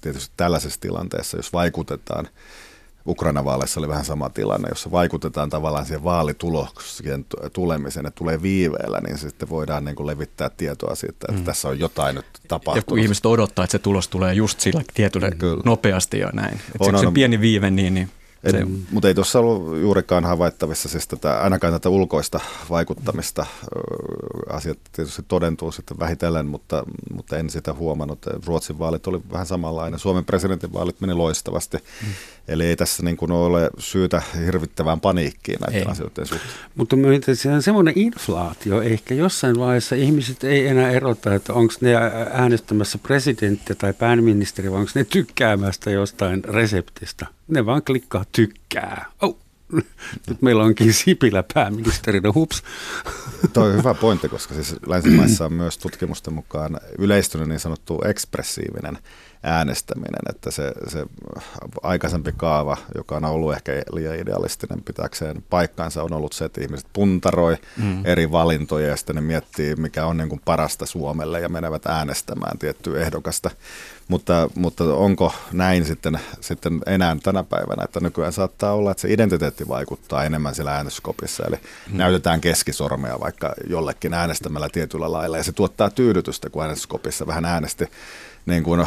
tietysti 0.00 0.34
tällaisessa 0.36 0.80
tilanteessa, 0.80 1.36
jos 1.36 1.52
vaikutetaan, 1.52 2.28
Ukraina 3.06 3.44
vaaleissa 3.44 3.80
oli 3.80 3.88
vähän 3.88 4.04
sama 4.04 4.28
tilanne, 4.30 4.68
jossa 4.68 4.90
vaikutetaan 4.90 5.50
tavallaan 5.50 5.86
siihen 5.86 6.04
vaalituloksien 6.04 7.26
tulemiseen, 7.52 8.06
että 8.06 8.18
tulee 8.18 8.42
viiveellä, 8.42 9.00
niin 9.00 9.18
sitten 9.18 9.48
voidaan 9.48 9.84
niin 9.84 9.96
kuin 9.96 10.06
levittää 10.06 10.50
tietoa 10.50 10.94
siitä, 10.94 11.14
että 11.28 11.40
mm. 11.40 11.44
tässä 11.44 11.68
on 11.68 11.78
jotain 11.78 12.14
nyt 12.14 12.26
tapahtunut. 12.48 12.76
Ja 12.76 12.82
kun 12.82 12.98
ihmiset 12.98 13.26
odottaa, 13.26 13.64
että 13.64 13.72
se 13.72 13.78
tulos 13.78 14.08
tulee 14.08 14.34
just 14.34 14.60
sillä 14.60 14.82
tietyllä 14.94 15.30
nopeasti 15.64 16.18
ja 16.18 16.30
näin. 16.32 16.54
Että 16.54 16.70
on, 16.78 16.90
se, 16.90 16.96
on, 16.96 17.12
se 17.12 17.14
pieni 17.14 17.40
viive, 17.40 17.70
niin, 17.70 17.94
niin 17.94 18.10
se, 18.50 18.64
mutta 18.90 19.08
ei 19.08 19.14
tuossa 19.14 19.38
ollut 19.38 19.80
juurikaan 19.80 20.24
havaittavissa 20.24 20.88
siis 20.88 21.08
tätä, 21.08 21.40
ainakaan 21.40 21.72
tätä 21.72 21.88
ulkoista 21.88 22.40
vaikuttamista. 22.70 23.46
Asiat 24.50 24.78
tietysti 24.92 25.22
todentuu 25.28 25.72
sitten 25.72 25.98
vähitellen, 25.98 26.46
mutta, 26.46 26.84
mutta 27.14 27.36
en 27.36 27.50
sitä 27.50 27.72
huomannut. 27.74 28.18
Ruotsin 28.46 28.78
vaalit 28.78 29.06
oli 29.06 29.20
vähän 29.32 29.46
samanlainen. 29.46 29.98
Suomen 29.98 30.24
presidentin 30.24 30.72
vaalit 30.72 31.00
meni 31.00 31.14
loistavasti. 31.14 31.76
Mm. 31.76 32.08
Eli 32.48 32.66
ei 32.66 32.76
tässä 32.76 33.02
niin 33.02 33.16
kuin 33.16 33.32
ole 33.32 33.70
syytä 33.78 34.22
hirvittävään 34.44 35.00
paniikkiin 35.00 35.58
näiden 35.60 35.80
ei. 35.80 35.92
asioiden 35.92 36.26
suhteen. 36.26 36.52
Mutta 36.74 36.96
se 37.34 37.50
on 37.50 37.62
semmoinen 37.62 37.94
inflaatio. 37.96 38.82
Ehkä 38.82 39.14
jossain 39.14 39.58
vaiheessa 39.58 39.94
ihmiset 39.96 40.44
ei 40.44 40.66
enää 40.66 40.90
erota, 40.90 41.34
että 41.34 41.52
onko 41.52 41.74
ne 41.80 41.94
äänestämässä 42.32 42.98
presidenttiä 42.98 43.76
tai 43.76 43.92
pääministeri, 43.92 44.70
vai 44.70 44.78
onko 44.80 44.92
ne 44.94 45.04
tykkäämästä 45.04 45.90
jostain 45.90 46.44
reseptistä. 46.44 47.26
Ne 47.48 47.66
vaan 47.66 47.82
klikkaa 47.82 48.24
tykkää. 48.32 49.06
Oh. 49.22 49.38
Nyt 50.28 50.42
meillä 50.42 50.64
onkin 50.64 50.92
Sipilä 50.92 51.44
pääministerinä, 51.54 52.32
hups. 52.34 52.62
Tuo 53.52 53.64
on 53.64 53.76
hyvä 53.76 53.94
pointti, 53.94 54.28
koska 54.28 54.54
siis 54.54 54.76
länsimaissa 54.86 55.44
on 55.44 55.52
myös 55.52 55.78
tutkimusten 55.78 56.34
mukaan 56.34 56.80
yleistynyt 56.98 57.48
niin 57.48 57.60
sanottu 57.60 58.02
ekspressiivinen 58.04 58.98
äänestäminen, 59.42 60.20
että 60.28 60.50
se, 60.50 60.72
se 60.86 61.06
aikaisempi 61.82 62.32
kaava, 62.36 62.76
joka 62.94 63.16
on 63.16 63.24
ollut 63.24 63.52
ehkä 63.52 63.72
liian 63.92 64.18
idealistinen 64.18 64.82
pitäkseen 64.82 65.44
paikkaansa, 65.50 66.02
on 66.02 66.12
ollut 66.12 66.32
se, 66.32 66.44
että 66.44 66.60
ihmiset 66.60 66.86
puntaroi 66.92 67.56
mm. 67.76 68.06
eri 68.06 68.30
valintoja 68.30 68.88
ja 68.88 68.96
sitten 68.96 69.16
ne 69.16 69.22
miettii, 69.22 69.76
mikä 69.76 70.06
on 70.06 70.16
niin 70.16 70.28
kuin 70.28 70.40
parasta 70.44 70.86
Suomelle 70.86 71.40
ja 71.40 71.48
menevät 71.48 71.86
äänestämään 71.86 72.58
tiettyä 72.58 73.00
ehdokasta. 73.00 73.50
Mutta, 74.08 74.50
mutta 74.54 74.84
onko 74.84 75.32
näin 75.52 75.84
sitten, 75.84 76.20
sitten 76.40 76.80
enää 76.86 77.16
tänä 77.22 77.44
päivänä, 77.44 77.84
että 77.84 78.00
nykyään 78.00 78.32
saattaa 78.32 78.72
olla, 78.72 78.90
että 78.90 79.00
se 79.00 79.12
identiteetti 79.12 79.68
vaikuttaa 79.68 80.24
enemmän 80.24 80.54
siellä 80.54 80.76
äänestyskopissa, 80.76 81.44
eli 81.46 81.56
mm. 81.56 81.96
näytetään 81.96 82.40
keskisormea 82.40 83.20
vaikka 83.20 83.54
jollekin 83.66 84.14
äänestämällä 84.14 84.68
tietyllä 84.68 85.12
lailla, 85.12 85.36
ja 85.36 85.44
se 85.44 85.52
tuottaa 85.52 85.90
tyydytystä, 85.90 86.50
kun 86.50 86.62
äänestyskopissa 86.62 87.26
vähän 87.26 87.44
äänesti 87.44 87.86
niin 88.46 88.62
kuin 88.62 88.86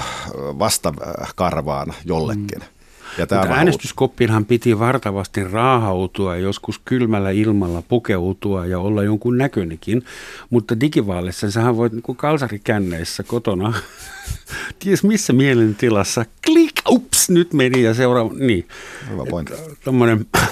vastakarvaan 0.59 1.93
jollekin. 2.05 2.59
Mm. 2.59 2.80
Ja 3.17 3.27
tämä 3.27 3.41
Mutta 3.41 3.55
äänestyskoppiinhan 3.55 4.45
piti 4.45 4.79
vartavasti 4.79 5.43
raahautua, 5.43 6.37
joskus 6.37 6.81
kylmällä 6.85 7.29
ilmalla 7.29 7.81
pukeutua 7.81 8.65
ja 8.65 8.79
olla 8.79 9.03
jonkun 9.03 9.37
näköinenkin. 9.37 10.05
Mutta 10.49 10.79
digivaalissa 10.79 11.51
sähän 11.51 11.77
voit 11.77 11.93
niin 11.93 12.15
kalsarikänneissä 12.15 13.23
kotona, 13.23 13.73
ties 14.79 15.03
missä 15.03 15.33
mielentilassa, 15.33 16.25
klik, 16.45 16.73
ups, 16.89 17.29
nyt 17.29 17.53
meni 17.53 17.83
ja 17.83 17.93
seuraava, 17.93 18.33
niin. 18.33 18.67
Hyvä 19.09 19.23
pointti. 19.29 19.53
Että, 19.53 19.91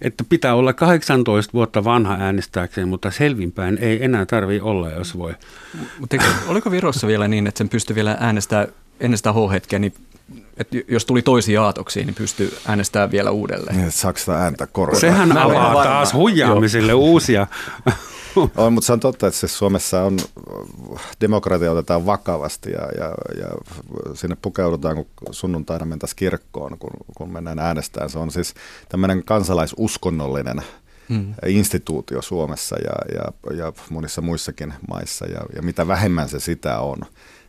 että 0.00 0.24
pitää 0.28 0.54
olla 0.54 0.72
18 0.72 1.52
vuotta 1.52 1.84
vanha 1.84 2.16
äänestääkseen, 2.20 2.88
mutta 2.88 3.10
selvinpäin 3.10 3.78
ei 3.78 4.04
enää 4.04 4.26
tarvitse 4.26 4.62
olla, 4.62 4.90
jos 4.90 5.18
voi. 5.18 5.34
Mutta 5.98 6.16
oliko 6.46 6.70
Virossa 6.70 7.06
vielä 7.06 7.28
niin, 7.28 7.46
että 7.46 7.58
sen 7.58 7.68
pystyi 7.68 7.96
vielä 7.96 8.16
äänestää 8.20 8.68
ennen 9.00 9.18
sitä 9.18 9.32
H-hetkeä, 9.32 9.78
niin 9.78 9.94
että 10.56 10.76
jos 10.88 11.04
tuli 11.04 11.22
toisia 11.22 11.64
aatoksia, 11.64 12.04
niin 12.04 12.14
pystyy 12.14 12.56
äänestämään 12.66 13.10
vielä 13.10 13.30
uudelleen. 13.30 13.76
Niin, 13.76 13.92
saako 13.92 14.18
sitä 14.18 14.38
ääntä 14.38 14.66
korjata? 14.66 15.00
Sehän 15.00 15.28
Mä 15.28 15.44
avaa 15.44 15.84
taas 15.84 16.14
huijaamiselle 16.14 16.92
Joo. 16.92 17.00
uusia. 17.00 17.46
on, 18.56 18.72
mutta 18.72 18.86
se 18.86 18.92
on 18.92 19.00
totta, 19.00 19.26
että 19.26 19.40
siis 19.40 19.58
Suomessa 19.58 20.02
on, 20.02 20.18
demokratia 21.20 21.72
otetaan 21.72 22.06
vakavasti 22.06 22.70
ja, 22.70 22.88
ja, 22.98 23.14
ja 23.38 23.48
sinne 24.14 24.36
pukeudutaan, 24.42 24.96
kun 24.96 25.34
sunnuntaina 25.34 25.86
mentäisiin 25.86 26.16
kirkkoon, 26.16 26.78
kun, 26.78 26.90
kun 27.16 27.32
mennään 27.32 27.58
äänestämään. 27.58 28.10
Se 28.10 28.18
on 28.18 28.30
siis 28.30 28.54
tämmöinen 28.88 29.24
kansalaisuskonnollinen 29.24 30.62
hmm. 31.08 31.34
instituutio 31.46 32.22
Suomessa 32.22 32.76
ja, 32.78 33.14
ja, 33.14 33.54
ja 33.56 33.72
monissa 33.90 34.22
muissakin 34.22 34.74
maissa. 34.88 35.26
Ja, 35.26 35.40
ja 35.56 35.62
mitä 35.62 35.88
vähemmän 35.88 36.28
se 36.28 36.40
sitä 36.40 36.80
on, 36.80 36.98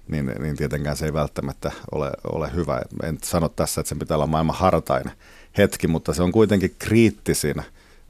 niin, 0.07 0.25
niin 0.39 0.57
tietenkään 0.57 0.97
se 0.97 1.05
ei 1.05 1.13
välttämättä 1.13 1.71
ole, 1.91 2.11
ole 2.33 2.51
hyvä. 2.55 2.81
En 3.03 3.17
sano 3.23 3.49
tässä, 3.49 3.81
että 3.81 3.89
sen 3.89 3.99
pitää 3.99 4.17
olla 4.17 4.27
maailman 4.27 4.55
hartain 4.55 5.11
hetki, 5.57 5.87
mutta 5.87 6.13
se 6.13 6.23
on 6.23 6.31
kuitenkin 6.31 6.75
kriittisin 6.79 7.55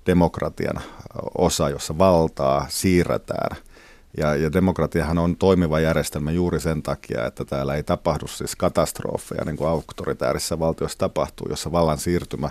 demokratian 0.05 0.81
osa, 1.37 1.69
jossa 1.69 1.97
valtaa 1.97 2.65
siirretään. 2.69 3.57
Ja, 4.17 4.35
ja 4.35 4.53
demokratiahan 4.53 5.17
on 5.17 5.35
toimiva 5.35 5.79
järjestelmä 5.79 6.31
juuri 6.31 6.59
sen 6.59 6.83
takia, 6.83 7.25
että 7.25 7.45
täällä 7.45 7.75
ei 7.75 7.83
tapahdu 7.83 8.27
siis 8.27 8.55
katastrofeja, 8.55 9.45
niin 9.45 9.57
kuin 9.57 9.69
auktoritäärissä 9.69 10.59
valtiossa 10.59 10.97
tapahtuu, 10.97 11.47
jossa 11.49 11.71
vallan 11.71 11.97
siirtymä 11.97 12.49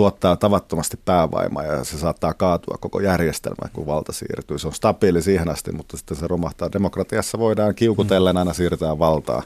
tuottaa 0.00 0.36
tavattomasti 0.36 0.96
päävaimaa 1.04 1.64
ja 1.64 1.84
se 1.84 1.98
saattaa 1.98 2.34
kaatua 2.34 2.78
koko 2.80 3.00
järjestelmä, 3.00 3.68
kun 3.72 3.86
valta 3.86 4.12
siirtyy. 4.12 4.58
Se 4.58 4.66
on 4.66 4.72
stabiili 4.72 5.22
siihen 5.22 5.48
asti, 5.48 5.72
mutta 5.72 5.96
sitten 5.96 6.16
se 6.16 6.26
romahtaa. 6.26 6.72
Demokratiassa 6.72 7.38
voidaan 7.38 7.74
kiukutellen 7.74 8.36
aina 8.36 8.52
siirtää 8.52 8.98
valtaa 8.98 9.42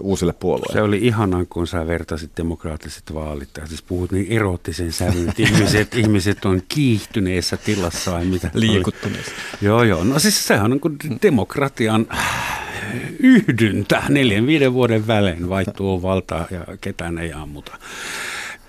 uusille 0.00 0.32
puolueille. 0.32 0.72
Se 0.72 0.82
oli 0.82 0.98
ihanaa, 0.98 1.44
kun 1.50 1.66
sä 1.66 1.86
vertasit 1.86 2.30
demokraattiset 2.36 3.14
vaalit. 3.14 3.48
Siis 3.64 3.82
puhut 3.82 4.12
niin 4.12 4.26
eroottisen 4.32 4.92
sävyn, 4.92 5.28
että 5.28 5.42
ihmiset, 5.42 5.94
ihmiset 6.02 6.44
on 6.44 6.62
kiihtyneessä 6.68 7.56
tilassa 7.56 8.12
vai 8.12 8.24
mitä? 8.24 8.50
Liikuttuneessa. 8.54 9.32
Joo, 9.60 9.82
joo. 9.82 10.04
No 10.04 10.18
siis 10.18 10.46
sehän 10.46 10.72
on 10.72 10.80
kuin 10.80 10.96
demokratian 11.22 12.06
yhdyntä. 13.18 14.02
Neljän, 14.08 14.46
viiden 14.46 14.72
vuoden 14.72 15.06
välein 15.06 15.48
vaihtuu 15.48 16.02
valtaa 16.02 16.46
ja 16.50 16.76
ketään 16.80 17.18
ei 17.18 17.32
ammuta. 17.32 17.78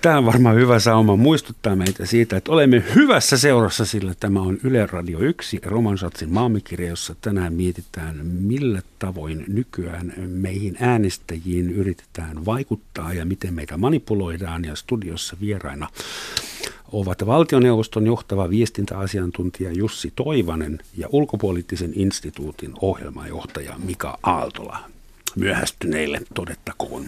Tämä 0.04 0.18
on 0.18 0.26
varmaan 0.26 0.56
hyvä 0.56 0.78
sauma 0.78 1.16
muistuttaa 1.16 1.76
meitä 1.76 2.06
siitä, 2.06 2.36
että 2.36 2.52
olemme 2.52 2.84
hyvässä 2.94 3.38
seurassa, 3.38 3.84
sillä 3.84 4.14
tämä 4.20 4.40
on 4.40 4.58
Yle 4.64 4.86
Radio 4.86 5.18
1, 5.18 5.60
Romansatsin 5.64 6.32
maamikirja, 6.32 6.88
jossa 6.88 7.14
tänään 7.20 7.52
mietitään, 7.52 8.26
millä 8.26 8.82
tavoin 8.98 9.44
nykyään 9.48 10.12
meihin 10.26 10.76
äänestäjiin 10.80 11.70
yritetään 11.70 12.44
vaikuttaa 12.44 13.12
ja 13.12 13.24
miten 13.24 13.54
meitä 13.54 13.76
manipuloidaan. 13.76 14.64
Ja 14.64 14.76
studiossa 14.76 15.36
vieraina 15.40 15.88
ovat 16.92 17.26
valtioneuvoston 17.26 18.06
johtava 18.06 18.50
viestintäasiantuntija 18.50 19.72
Jussi 19.72 20.12
Toivanen 20.16 20.78
ja 20.96 21.08
ulkopoliittisen 21.12 21.92
instituutin 21.94 22.72
ohjelmajohtaja 22.80 23.74
Mika 23.84 24.18
Aaltola. 24.22 24.78
Myöhästyneille 25.36 26.20
todettakoon. 26.34 27.04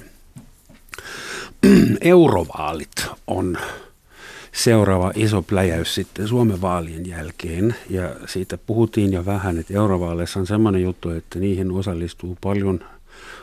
eurovaalit 2.01 3.07
on 3.27 3.59
seuraava 4.53 5.13
iso 5.15 5.43
pläjäys 5.43 5.95
sitten 5.95 6.29
Suomen 6.29 6.61
vaalien 6.61 7.07
jälkeen. 7.07 7.77
Ja 7.91 8.17
siitä 8.27 8.59
puhuttiin 8.59 9.13
jo 9.13 9.27
vähän, 9.27 9.59
että 9.59 9.75
eurovaaleissa 9.75 10.41
on 10.41 10.47
sellainen 10.47 10.83
juttu, 10.83 11.11
että 11.11 11.39
niihin 11.39 11.71
osallistuu 11.71 12.39
paljon 12.41 12.81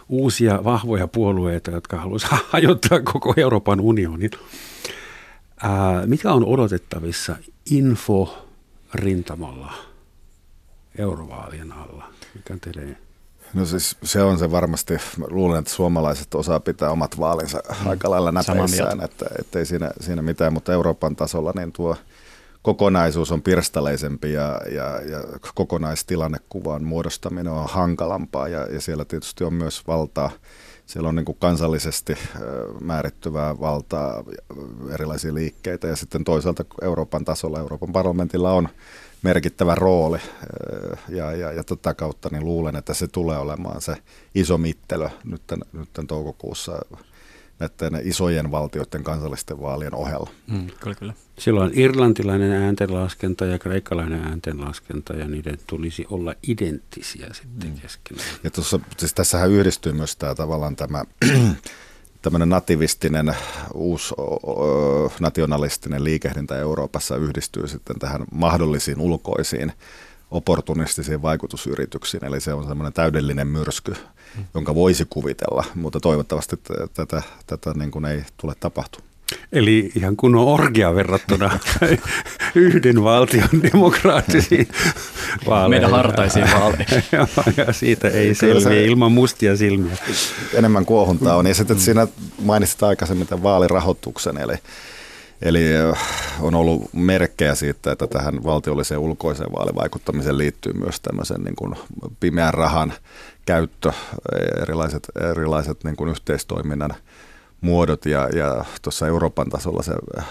uusia 0.10 0.64
vahvoja 0.64 1.08
puolueita, 1.08 1.72
jotka 1.72 1.98
haluaisivat 1.98 2.40
hajottaa 2.54 3.00
koko 3.00 3.34
Euroopan 3.38 3.80
unionin. 3.80 4.32
Ää, 5.64 6.06
mikä 6.06 6.32
on 6.32 6.46
odotettavissa 6.46 7.36
info 7.72 8.48
rintamalla 8.94 9.74
eurovaalien 10.98 11.72
alla? 11.72 12.14
Mikä 12.36 12.58
teille 12.62 12.98
No 13.54 13.66
siis 13.66 13.98
se 14.04 14.24
on 14.24 14.40
se 14.40 14.52
varmasti, 14.52 14.98
luulen, 15.30 15.60
että 15.60 15.72
suomalaiset 15.72 16.36
osaa 16.36 16.60
pitää 16.60 16.90
omat 16.90 17.20
vaalinsa 17.20 17.60
mm. 17.82 17.88
aika 17.88 18.10
lailla 18.10 18.32
näpeissään, 18.32 19.04
että, 19.04 19.26
että 19.40 19.60
ei 19.60 19.66
siinä, 19.66 19.92
siinä 20.02 20.22
mitään, 20.22 20.54
mutta 20.54 20.74
Euroopan 20.74 21.16
tasolla 21.16 21.54
niin 21.56 21.72
tuo 21.72 21.98
kokonaisuus 22.62 23.32
on 23.32 23.42
pirstaleisempi 23.42 24.34
ja, 24.34 24.62
ja, 24.72 25.02
ja 25.02 25.24
kokonaistilannekuvan 25.56 26.84
muodostaminen 26.84 27.54
on 27.54 27.70
hankalampaa 27.70 28.48
ja, 28.48 28.68
ja 28.74 28.82
siellä 28.82 29.06
tietysti 29.06 29.44
on 29.44 29.54
myös 29.54 29.88
valtaa, 29.88 30.32
siellä 30.94 31.10
on 31.10 31.16
niin 31.16 31.26
kuin 31.26 31.38
kansallisesti 31.40 32.18
määrittyvää 32.82 33.60
valtaa, 33.60 34.24
erilaisia 34.94 35.34
liikkeitä. 35.34 35.88
Ja 35.88 35.96
sitten 35.96 36.24
toisaalta 36.24 36.66
Euroopan 36.82 37.26
tasolla, 37.26 37.60
Euroopan 37.60 37.92
parlamentilla 37.92 38.52
on 38.52 38.70
merkittävä 39.22 39.76
rooli 39.76 40.20
ja, 41.10 41.32
ja, 41.32 41.52
ja 41.52 41.64
tätä 41.64 41.94
kautta 41.94 42.30
niin 42.32 42.46
luulen, 42.46 42.76
että 42.76 42.94
se 42.94 43.08
tulee 43.08 43.38
olemaan 43.38 43.82
se 43.82 43.96
iso 44.36 44.58
mittelö 44.58 45.10
nyt, 45.24 45.42
nyt 45.74 45.90
toukokuussa 46.08 46.80
näiden 47.64 48.08
isojen 48.08 48.52
valtioiden 48.52 49.04
kansallisten 49.04 49.62
vaalien 49.62 49.96
ohella. 49.96 50.30
Mm, 50.48 50.68
kyllä, 50.80 50.96
kyllä. 50.96 51.14
Silloin 51.40 51.72
irlantilainen 51.76 52.52
ääntenlaskenta 52.52 53.46
ja 53.46 53.60
kreikkalainen 53.60 54.24
ääntenlaskenta 54.24 55.14
ja 55.14 55.28
niiden 55.28 55.58
tulisi 55.68 56.06
olla 56.10 56.34
identtisiä 56.48 57.28
sitten 57.32 57.70
mm. 57.70 57.76
keskenään. 57.76 58.28
Ja 58.44 58.52
tuossa, 58.52 58.80
siis 58.98 59.14
tässähän 59.14 59.52
yhdistyy 59.52 59.94
myös 59.94 60.16
tämä 60.16 60.36
tavallaan 60.36 60.76
tämä 60.76 61.04
tämmöinen 62.22 62.50
nativistinen, 62.50 63.36
uusi 63.74 64.16
nationalistinen 65.20 66.04
liikehdintä 66.04 66.58
Euroopassa 66.58 67.18
yhdistyy 67.18 67.68
sitten 67.68 68.00
tähän 68.00 68.26
mahdollisiin 68.32 69.00
ulkoisiin 69.00 69.74
opportunistisiin 70.34 71.22
vaikutusyrityksiin. 71.22 72.26
Eli 72.26 72.42
se 72.42 72.54
on 72.54 72.68
semmoinen 72.68 72.94
täydellinen 72.94 73.48
myrsky, 73.48 73.96
jonka 74.54 74.76
voisi 74.76 75.06
kuvitella, 75.10 75.64
mutta 75.76 76.00
toivottavasti 76.00 76.56
tätä, 76.94 77.22
tätä 77.48 77.74
niin 77.74 77.92
kuin 77.92 78.06
ei 78.06 78.24
tule 78.38 78.54
tapahtumaan. 78.60 79.14
Eli 79.52 79.92
ihan 79.96 80.16
kunnon 80.16 80.48
orgia 80.48 80.96
verrattuna 80.96 81.60
yhden 82.56 83.04
valtion 83.04 83.50
demokraattisiin 83.74 84.68
vaaleihin. 85.48 85.70
Meidän 85.70 85.92
hartaisiin 85.92 86.46
vaaleihin. 86.46 87.04
ja 87.68 87.74
siitä 87.74 88.08
ei 88.08 88.36
selviä 88.36 88.82
ilman 88.82 89.12
mustia 89.12 89.58
silmiä. 89.58 89.98
Enemmän 90.54 90.86
kuohuntaa 90.86 91.36
on. 91.36 91.48
Ja 91.48 91.56
sitten 91.56 91.80
siinä 91.80 92.08
mainitsit 92.42 92.84
aikaisemmin 92.84 93.28
tämän 93.28 93.44
vaalirahoituksen, 93.44 94.38
eli 94.38 94.54
Eli 95.44 95.62
on 96.42 96.56
ollut 96.56 96.94
merkkejä 96.94 97.56
siitä, 97.56 97.92
että 97.92 98.08
tähän 98.08 98.44
valtiolliseen 98.44 99.00
ulkoiseen 99.00 99.52
vaalivaikuttamiseen 99.52 100.38
liittyy 100.38 100.74
myös 100.74 101.00
tämmöisen 101.00 101.42
niin 101.42 101.56
kuin 101.56 101.76
pimeän 102.20 102.54
rahan 102.54 102.94
käyttö, 103.46 103.92
erilaiset, 104.62 105.08
erilaiset 105.32 105.84
niin 105.84 105.96
kuin 105.96 106.10
yhteistoiminnan 106.10 106.96
muodot 107.64 108.06
ja, 108.06 108.30
ja 108.30 108.66
tuossa 108.82 109.08
Euroopan 109.08 109.50
tasolla 109.50 109.84
se, 109.84 109.94
äh, 110.18 110.26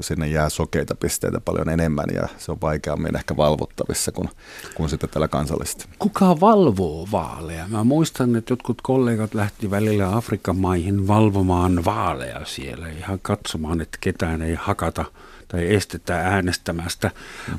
sinne 0.00 0.26
jää 0.28 0.48
sokeita 0.48 0.94
pisteitä 0.94 1.40
paljon 1.40 1.68
enemmän 1.68 2.06
ja 2.14 2.28
se 2.38 2.52
on 2.52 2.58
vaikeammin 2.62 3.16
ehkä 3.16 3.36
valvottavissa 3.36 4.12
kuin, 4.12 4.28
kuin 4.74 4.88
sitten 4.88 5.10
tällä 5.10 5.28
kansallisesti. 5.28 5.84
Kuka 5.98 6.40
valvoo 6.40 7.08
vaaleja? 7.12 7.68
Mä 7.68 7.84
muistan, 7.84 8.36
että 8.36 8.52
jotkut 8.52 8.82
kollegat 8.82 9.34
lähti 9.34 9.70
välillä 9.70 10.16
Afrikan 10.16 10.56
maihin 10.56 11.08
valvomaan 11.08 11.84
vaaleja 11.84 12.44
siellä, 12.44 12.88
ihan 12.88 13.18
katsomaan, 13.22 13.80
että 13.80 13.98
ketään 14.00 14.42
ei 14.42 14.54
hakata 14.54 15.04
tai 15.48 15.74
estetä 15.74 16.20
äänestämästä. 16.20 17.10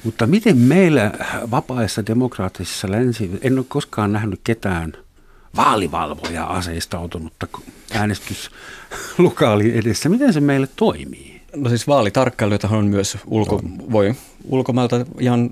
Mutta 0.03 0.27
miten 0.27 0.57
meillä 0.57 1.11
vapaissa 1.51 2.05
demokraattisissa 2.05 2.91
länsi, 2.91 3.39
en 3.41 3.57
ole 3.57 3.65
koskaan 3.69 4.13
nähnyt 4.13 4.39
ketään– 4.43 4.93
vaalivalvoja 5.55 6.43
aseistautunutta 6.43 7.47
äänestyslokaali 7.93 9.77
edessä. 9.77 10.09
Miten 10.09 10.33
se 10.33 10.41
meille 10.41 10.67
toimii? 10.75 11.41
No 11.55 11.69
siis 11.69 11.87
vaalitarkkailijoitahan 11.87 12.79
on 12.79 12.85
myös 12.85 13.17
ulko, 13.27 13.61
voi 13.91 14.13
ulkomailta 14.45 15.05
ihan 15.19 15.49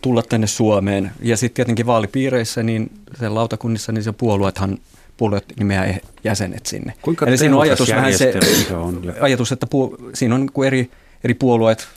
tulla 0.00 0.22
tänne 0.22 0.46
Suomeen. 0.46 1.12
Ja 1.22 1.36
sitten 1.36 1.54
tietenkin 1.54 1.86
vaalipiireissä, 1.86 2.62
niin 2.62 2.90
sen 3.20 3.34
lautakunnissa, 3.34 3.92
niin 3.92 4.04
se 4.04 4.12
puolueethan 4.12 4.78
puolueet 5.16 5.44
nimeää 5.58 5.98
jäsenet 6.24 6.66
sinne. 6.66 6.92
Kuinka 7.02 7.26
Eli 7.26 7.38
siinä 7.38 7.56
on 7.56 7.62
ajatus 7.62 7.88
vähän 7.88 8.18
se, 8.18 8.34
on? 8.76 9.02
ajatus, 9.20 9.52
että 9.52 9.66
pu, 9.66 9.96
siinä 10.14 10.34
on 10.34 10.40
niin 10.40 10.66
eri, 10.66 10.90
eri 11.24 11.34
puolueet 11.34 11.88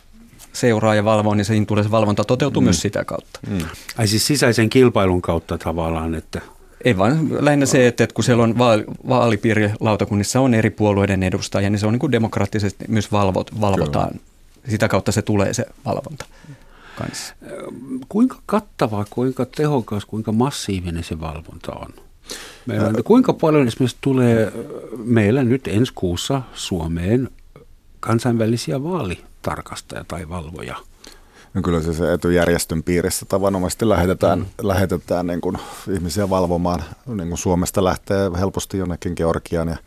seuraa 0.54 0.96
ja 0.96 1.04
valvoo, 1.04 1.36
niin 1.36 1.46
siinä 1.46 1.66
tulee 1.66 1.84
se 1.84 1.92
valvonta 1.92 2.24
toteutuu 2.24 2.62
mm. 2.62 2.64
myös 2.64 2.82
sitä 2.82 3.06
kautta. 3.06 3.40
Mm. 3.50 3.60
Ai 3.98 4.08
siis 4.08 4.28
sisäisen 4.28 4.70
kilpailun 4.70 5.22
kautta 5.22 5.58
tavallaan, 5.58 6.16
että... 6.16 6.42
Ei 6.86 6.98
vaan 6.98 7.28
lähinnä 7.46 7.66
se, 7.66 7.88
että 7.88 8.08
kun 8.14 8.24
siellä 8.24 8.44
on 8.44 8.58
vaali, 8.58 8.84
vaalipiirilautakunnissa 9.08 10.40
on 10.40 10.54
eri 10.54 10.70
puolueiden 10.70 11.24
edustajia, 11.24 11.70
niin 11.70 11.80
se 11.80 11.88
on 11.88 11.94
niin 11.94 12.00
kuin 12.00 12.12
demokraattisesti 12.12 12.86
myös 12.88 13.12
valvot, 13.12 13.62
valvotaan. 13.62 14.10
Kyllä. 14.10 14.24
Sitä 14.68 14.88
kautta 14.88 15.12
se 15.12 15.22
tulee 15.22 15.54
se 15.54 15.66
valvonta 15.86 16.26
kanssa. 16.98 17.36
Kuinka 18.10 18.36
kattava, 18.46 19.06
kuinka 19.10 19.46
tehokas, 19.46 20.06
kuinka 20.06 20.32
massiivinen 20.32 21.04
se 21.04 21.20
valvonta 21.20 21.72
on? 21.72 21.94
Meillä, 22.66 22.92
kuinka 23.04 23.34
paljon 23.34 23.68
esimerkiksi 23.68 23.98
tulee 24.02 24.52
meillä 25.04 25.44
nyt 25.44 25.68
ensi 25.68 25.92
kuussa 25.96 26.42
Suomeen 26.54 27.30
kansainvälisiä 28.00 28.84
vaalitarkastajia 28.84 30.06
tai 30.08 30.30
valvoja? 30.30 30.76
No 31.54 31.62
kyllä 31.62 31.82
se, 31.82 31.94
se 31.94 32.14
etujärjestön 32.14 32.84
piirissä 32.84 33.26
tavanomaisesti 33.26 33.90
lähetetään, 33.90 34.40
mm. 34.40 34.46
lähetetään 34.62 35.28
niin 35.28 35.42
kuin 35.42 35.58
ihmisiä 35.94 36.30
valvomaan. 36.30 36.84
Niin 37.06 37.28
kuin 37.28 37.38
Suomesta 37.38 37.84
lähtee 37.84 38.32
helposti 38.40 38.78
jonnekin 38.78 39.14
Georgiaan 39.16 39.68
ja 39.68 39.78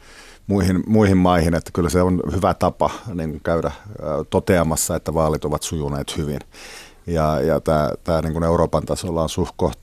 muihin, 0.46 0.82
muihin 0.86 1.16
maihin, 1.16 1.54
että 1.54 1.70
kyllä 1.74 1.88
se 1.88 2.02
on 2.02 2.22
hyvä 2.34 2.54
tapa 2.54 2.90
niin 3.14 3.30
kuin 3.30 3.40
käydä 3.40 3.70
toteamassa, 4.30 4.96
että 4.96 5.14
vaalit 5.14 5.44
ovat 5.44 5.62
sujuneet 5.62 6.16
hyvin. 6.16 6.40
Ja, 7.06 7.40
ja 7.40 7.60
tämä, 7.60 7.90
tämä 8.04 8.22
niin 8.22 8.32
kuin 8.32 8.44
Euroopan 8.44 8.86
tasolla 8.86 9.22
on 9.22 9.28
suht 9.28 9.54
koht 9.56 9.78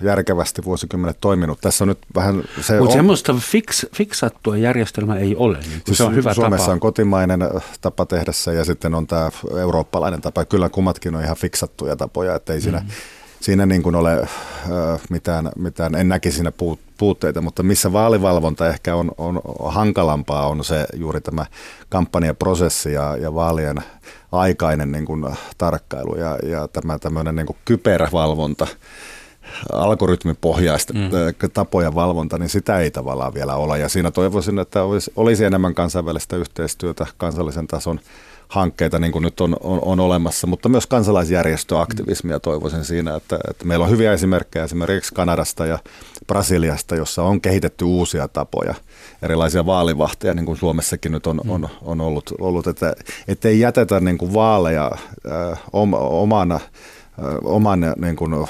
järkevästi 0.00 0.64
vuosikymmenet 0.64 1.16
toiminut. 1.20 1.60
Tässä 1.60 1.84
on 1.84 1.88
nyt 1.88 1.98
vähän 2.14 2.42
se 2.60 2.78
Mutta 2.78 2.94
semmoista 2.94 3.34
fix, 3.34 3.84
fiksattua 3.94 4.56
järjestelmää 4.56 5.18
ei 5.18 5.36
ole. 5.36 5.58
Niin 5.58 5.82
siis 5.86 5.98
se 5.98 6.04
on 6.04 6.14
hyvä 6.14 6.34
Suomessa 6.34 6.64
tapa. 6.64 6.72
on 6.72 6.80
kotimainen 6.80 7.40
tapa 7.80 8.06
tehdä 8.06 8.32
se 8.32 8.54
ja 8.54 8.64
sitten 8.64 8.94
on 8.94 9.06
tämä 9.06 9.30
eurooppalainen 9.60 10.20
tapa. 10.20 10.44
Kyllä 10.44 10.68
kummatkin 10.68 11.14
on 11.14 11.24
ihan 11.24 11.36
fiksattuja 11.36 11.96
tapoja, 11.96 12.34
että 12.34 12.52
ei 12.52 12.60
siinä, 12.60 12.78
mm-hmm. 12.78 12.92
Siinä 13.40 13.66
niin 13.66 13.82
kuin 13.82 13.94
ole 13.94 14.12
äh, 14.20 14.28
mitään, 15.10 15.50
mitään, 15.56 15.94
en 15.94 16.08
näkisi 16.08 16.34
siinä 16.34 16.52
puut, 16.52 16.80
puutteita, 16.98 17.40
mutta 17.40 17.62
missä 17.62 17.92
vaalivalvonta 17.92 18.68
ehkä 18.68 18.94
on, 18.94 19.10
on 19.18 19.40
hankalampaa 19.64 20.48
on 20.48 20.64
se 20.64 20.86
juuri 20.96 21.20
tämä 21.20 21.46
kampanjaprosessi 21.88 22.92
ja, 22.92 23.16
ja 23.16 23.34
vaalien 23.34 23.76
aikainen 24.32 24.92
niin 24.92 25.04
kuin 25.04 25.24
tarkkailu 25.58 26.16
ja, 26.16 26.38
ja 26.42 26.68
tämä 26.68 26.98
tämmöinen 26.98 27.36
niin 27.36 27.46
kuin 27.46 27.56
kybervalvonta, 27.64 28.66
algoritmipohjaista 29.72 30.92
mm. 30.92 31.00
tapoja 31.54 31.94
valvonta, 31.94 32.38
niin 32.38 32.48
sitä 32.48 32.78
ei 32.78 32.90
tavallaan 32.90 33.34
vielä 33.34 33.54
ole. 33.54 33.78
Ja 33.78 33.88
siinä 33.88 34.10
toivoisin, 34.10 34.58
että 34.58 34.82
olisi, 34.82 35.12
olisi 35.16 35.44
enemmän 35.44 35.74
kansainvälistä 35.74 36.36
yhteistyötä 36.36 37.06
kansallisen 37.16 37.66
tason 37.66 38.00
hankkeita, 38.48 38.98
niin 38.98 39.12
kuin 39.12 39.22
nyt 39.22 39.40
on, 39.40 39.56
on, 39.60 39.78
on 39.82 40.00
olemassa, 40.00 40.46
mutta 40.46 40.68
myös 40.68 40.86
kansalaisjärjestöaktivismia 40.86 42.40
toivoisin 42.40 42.84
siinä, 42.84 43.16
että, 43.16 43.38
että 43.50 43.64
meillä 43.64 43.84
on 43.84 43.90
hyviä 43.90 44.12
esimerkkejä 44.12 44.64
esimerkiksi 44.64 45.14
Kanadasta 45.14 45.66
ja 45.66 45.78
Brasiliasta, 46.26 46.96
jossa 46.96 47.22
on 47.22 47.40
kehitetty 47.40 47.84
uusia 47.84 48.28
tapoja, 48.28 48.74
erilaisia 49.22 49.66
vaalivahteja, 49.66 50.34
niin 50.34 50.46
kuin 50.46 50.58
Suomessakin 50.58 51.12
nyt 51.12 51.26
on, 51.26 51.40
on, 51.48 51.68
on 51.82 52.00
ollut, 52.00 52.32
ollut 52.40 52.66
että 53.28 53.48
ei 53.48 53.60
jätetä 53.60 54.00
niin 54.00 54.18
kuin 54.18 54.34
vaaleja 54.34 54.90
äh, 55.52 55.60
omana 56.10 56.60
oman 57.44 57.80
niin 57.96 58.16
kuin, 58.16 58.46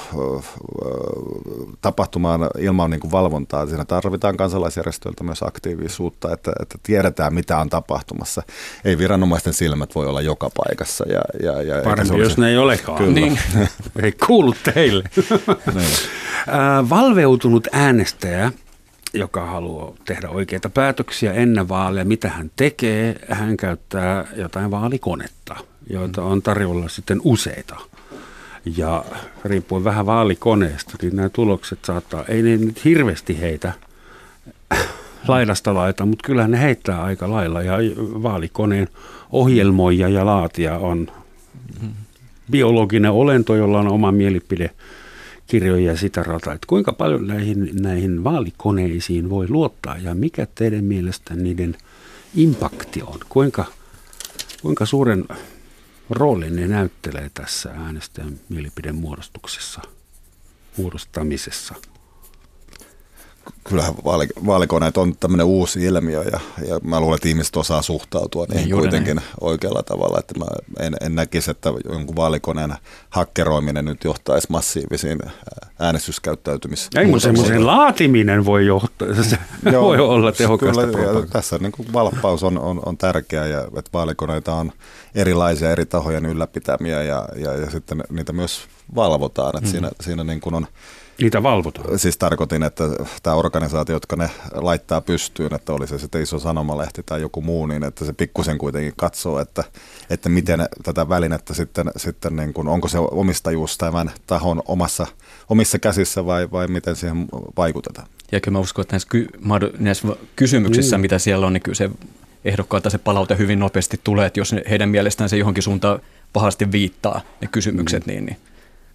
tapahtumaan 1.81 2.49
ilman 2.59 2.91
niin 2.91 2.99
kuin 2.99 3.11
valvontaa. 3.11 3.67
Siinä 3.67 3.85
tarvitaan 3.85 4.37
kansalaisjärjestöiltä 4.37 5.23
myös 5.23 5.43
aktiivisuutta, 5.43 6.33
että, 6.33 6.51
että 6.59 6.77
tiedetään 6.83 7.33
mitä 7.33 7.57
on 7.57 7.69
tapahtumassa. 7.69 8.43
Ei 8.85 8.97
viranomaisten 8.97 9.53
silmät 9.53 9.95
voi 9.95 10.07
olla 10.07 10.21
joka 10.21 10.49
paikassa. 10.57 11.05
Ja, 11.09 11.21
ja, 11.43 11.61
ja 11.61 11.83
Parempi, 11.83 12.13
olisi... 12.13 12.29
jos 12.29 12.37
ne 12.37 12.49
ei 12.49 12.57
olekaan. 12.57 12.97
Kyllä. 12.97 13.13
Niin. 13.13 13.39
ei 14.03 14.11
kuulu 14.27 14.53
teille. 14.73 15.03
niin. 15.75 15.97
Valveutunut 16.89 17.67
äänestäjä 17.71 18.51
joka 19.13 19.45
haluaa 19.45 19.93
tehdä 20.05 20.29
oikeita 20.29 20.69
päätöksiä 20.69 21.33
ennen 21.33 21.69
vaaleja, 21.69 22.05
mitä 22.05 22.29
hän 22.29 22.51
tekee, 22.55 23.15
hän 23.29 23.57
käyttää 23.57 24.27
jotain 24.35 24.71
vaalikonetta, 24.71 25.55
joita 25.89 26.23
on 26.23 26.41
tarjolla 26.41 26.89
sitten 26.89 27.21
useita. 27.23 27.75
Ja 28.77 29.05
riippuen 29.45 29.83
vähän 29.83 30.05
vaalikoneesta, 30.05 30.93
niin 31.01 31.15
nämä 31.15 31.29
tulokset 31.29 31.85
saattaa, 31.85 32.25
ei 32.25 32.41
ne 32.41 32.57
nyt 32.57 32.85
hirveästi 32.85 33.39
heitä 33.39 33.73
laidasta 35.27 35.73
laita, 35.73 36.05
mutta 36.05 36.25
kyllä 36.25 36.47
ne 36.47 36.61
heittää 36.61 37.03
aika 37.03 37.29
lailla. 37.29 37.61
Ja 37.61 37.77
vaalikoneen 38.23 38.87
ohjelmoija 39.31 40.09
ja 40.09 40.25
laatia 40.25 40.77
on 40.77 41.07
biologinen 42.51 43.11
olento, 43.11 43.55
jolla 43.55 43.79
on 43.79 43.87
oma 43.87 44.11
mielipide 44.11 44.69
kirjoja 45.47 45.91
ja 45.91 45.97
sitä 45.97 46.23
rata, 46.23 46.53
että 46.53 46.67
kuinka 46.67 46.93
paljon 46.93 47.27
näihin, 47.27 47.69
näihin 47.73 48.23
vaalikoneisiin 48.23 49.29
voi 49.29 49.49
luottaa 49.49 49.97
ja 49.97 50.15
mikä 50.15 50.47
teidän 50.55 50.83
mielestä 50.83 51.35
niiden 51.35 51.77
impakti 52.35 53.01
on? 53.01 53.19
Kuinka, 53.29 53.65
kuinka 54.61 54.85
suuren 54.85 55.25
roolin 56.09 56.55
ne 56.55 56.67
näyttelee 56.67 57.31
tässä 57.33 57.69
äänestäjän 57.69 58.39
mielipidemuodostuksessa, 58.49 59.81
muodostamisessa? 60.77 61.75
Kyllähän 63.63 63.93
vaalikoneet 64.45 64.97
on 64.97 65.15
tämmöinen 65.19 65.45
uusi 65.45 65.85
ilmiö 65.85 66.23
ja, 66.23 66.39
ja 66.67 66.79
mä 66.83 66.99
luulen, 66.99 67.15
että 67.15 67.29
ihmiset 67.29 67.55
osaa 67.55 67.81
suhtautua 67.81 68.45
niin, 68.49 68.57
niin 68.57 68.77
kuitenkin 68.77 69.15
näin. 69.15 69.27
oikealla 69.41 69.83
tavalla, 69.83 70.19
että 70.19 70.39
mä 70.39 70.45
en, 70.79 70.95
en 71.01 71.15
näkisi, 71.15 71.51
että 71.51 71.69
jonkun 71.89 72.15
vaalikoneen 72.15 72.73
hakkeroiminen 73.09 73.85
nyt 73.85 74.03
johtaisi 74.03 74.47
massiivisiin 74.49 75.19
äänestyskäyttäytymisiin. 75.79 76.99
Ei, 76.99 77.05
mutta 77.05 77.19
semmoisen 77.19 77.65
laatiminen 77.65 78.45
voi 78.45 78.65
johtaa, 78.65 79.07
se 79.23 79.37
Joo, 79.71 79.83
voi 79.83 79.99
olla 79.99 80.31
tehokasta 80.31 80.87
kyllä, 80.87 81.25
Tässä 81.31 81.57
niin 81.57 81.71
kuin 81.71 81.93
valppaus 81.93 82.43
on, 82.43 82.59
on, 82.59 82.81
on 82.85 82.97
tärkeää 82.97 83.47
ja 83.47 83.61
että 83.61 83.91
vaalikoneita 83.93 84.53
on 84.53 84.71
erilaisia 85.15 85.71
eri 85.71 85.85
tahojen 85.85 86.25
ylläpitämiä 86.25 87.03
ja, 87.03 87.27
ja, 87.35 87.53
ja 87.53 87.69
sitten 87.69 88.03
niitä 88.09 88.33
myös 88.33 88.67
valvotaan, 88.95 89.49
että 89.49 89.67
mm. 89.67 89.71
siinä, 89.71 89.89
siinä 90.01 90.23
niin 90.23 90.41
kuin 90.41 90.55
on 90.55 90.67
Niitä 91.21 91.43
valvotaan. 91.43 91.99
Siis 91.99 92.17
tarkoitin, 92.17 92.63
että 92.63 92.83
tämä 93.23 93.35
organisaatio, 93.35 93.95
jotka 93.95 94.15
ne 94.15 94.29
laittaa 94.53 95.01
pystyyn, 95.01 95.55
että 95.55 95.73
oli 95.73 95.87
se 95.87 95.99
sitten 95.99 96.21
iso 96.21 96.39
sanomalehti 96.39 97.03
tai 97.05 97.21
joku 97.21 97.41
muu, 97.41 97.65
niin 97.65 97.83
että 97.83 98.05
se 98.05 98.13
pikkusen 98.13 98.57
kuitenkin 98.57 98.93
katsoo, 98.97 99.39
että, 99.39 99.63
että 100.09 100.29
miten 100.29 100.65
tätä 100.83 101.09
välinettä 101.09 101.53
sitten, 101.53 101.91
sitten 101.97 102.35
niin 102.35 102.53
kuin, 102.53 102.67
onko 102.67 102.87
se 102.87 102.97
omistajuus 102.99 103.77
tämän 103.77 104.11
tahon 104.27 104.61
omassa, 104.65 105.07
omissa 105.49 105.79
käsissä 105.79 106.25
vai, 106.25 106.51
vai 106.51 106.67
miten 106.67 106.95
siihen 106.95 107.27
vaikutetaan. 107.57 108.07
Ja 108.31 108.39
kyllä 108.39 108.55
mä 108.55 108.59
uskon, 108.59 108.81
että 108.81 108.93
näissä, 108.93 109.09
ky- 109.09 109.29
näissä 109.79 110.07
kysymyksissä, 110.35 110.97
mm. 110.97 111.01
mitä 111.01 111.19
siellä 111.19 111.47
on, 111.47 111.53
niin 111.53 111.63
kyllä 111.63 111.75
se 111.75 111.89
ehdokkaalta 112.45 112.89
se 112.89 112.97
palaute 112.97 113.37
hyvin 113.37 113.59
nopeasti 113.59 113.99
tulee, 114.03 114.25
että 114.25 114.39
jos 114.39 114.55
heidän 114.69 114.89
mielestään 114.89 115.29
se 115.29 115.37
johonkin 115.37 115.63
suuntaan 115.63 115.99
pahasti 116.33 116.71
viittaa 116.71 117.21
ne 117.41 117.47
kysymykset, 117.51 118.05
mm. 118.05 118.11
niin, 118.11 118.25
niin 118.25 118.37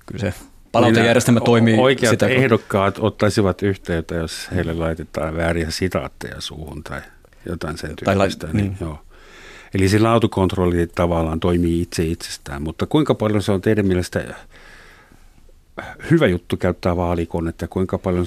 kyllä 0.07 0.21
se 0.21 0.35
palautejärjestelmä 0.75 1.41
niin 1.41 1.45
toimii. 1.45 1.79
Oikeat 1.79 2.11
sitä, 2.11 2.27
ehdokkaat 2.27 2.99
ottaisivat 2.99 3.63
yhteyttä, 3.63 4.15
jos 4.15 4.49
heille 4.55 4.75
laitetaan 4.75 5.37
vääriä 5.37 5.71
sitaatteja 5.71 6.41
suuhun 6.41 6.83
tai 6.85 7.01
jotain 7.47 7.79
sen 7.79 7.97
tyyppistä. 7.97 8.47
Niin, 8.47 8.57
niin. 8.57 8.77
Joo. 8.81 8.99
Eli 9.75 9.89
se 9.89 9.99
laatukontrolli 9.99 10.87
tavallaan 10.87 11.41
toimii 11.41 11.81
itse 11.81 12.05
itsestään, 12.05 12.63
mutta 12.63 12.87
kuinka 12.87 13.15
paljon 13.15 13.43
se 13.43 13.53
on 13.53 13.61
teidän 13.61 13.87
mielestä 13.87 14.35
hyvä 16.11 16.27
juttu 16.27 16.57
käyttää 16.57 16.97
vaalikonetta 16.97 17.65
ja 17.65 17.69
kuinka 17.69 17.99
paljon 17.99 18.27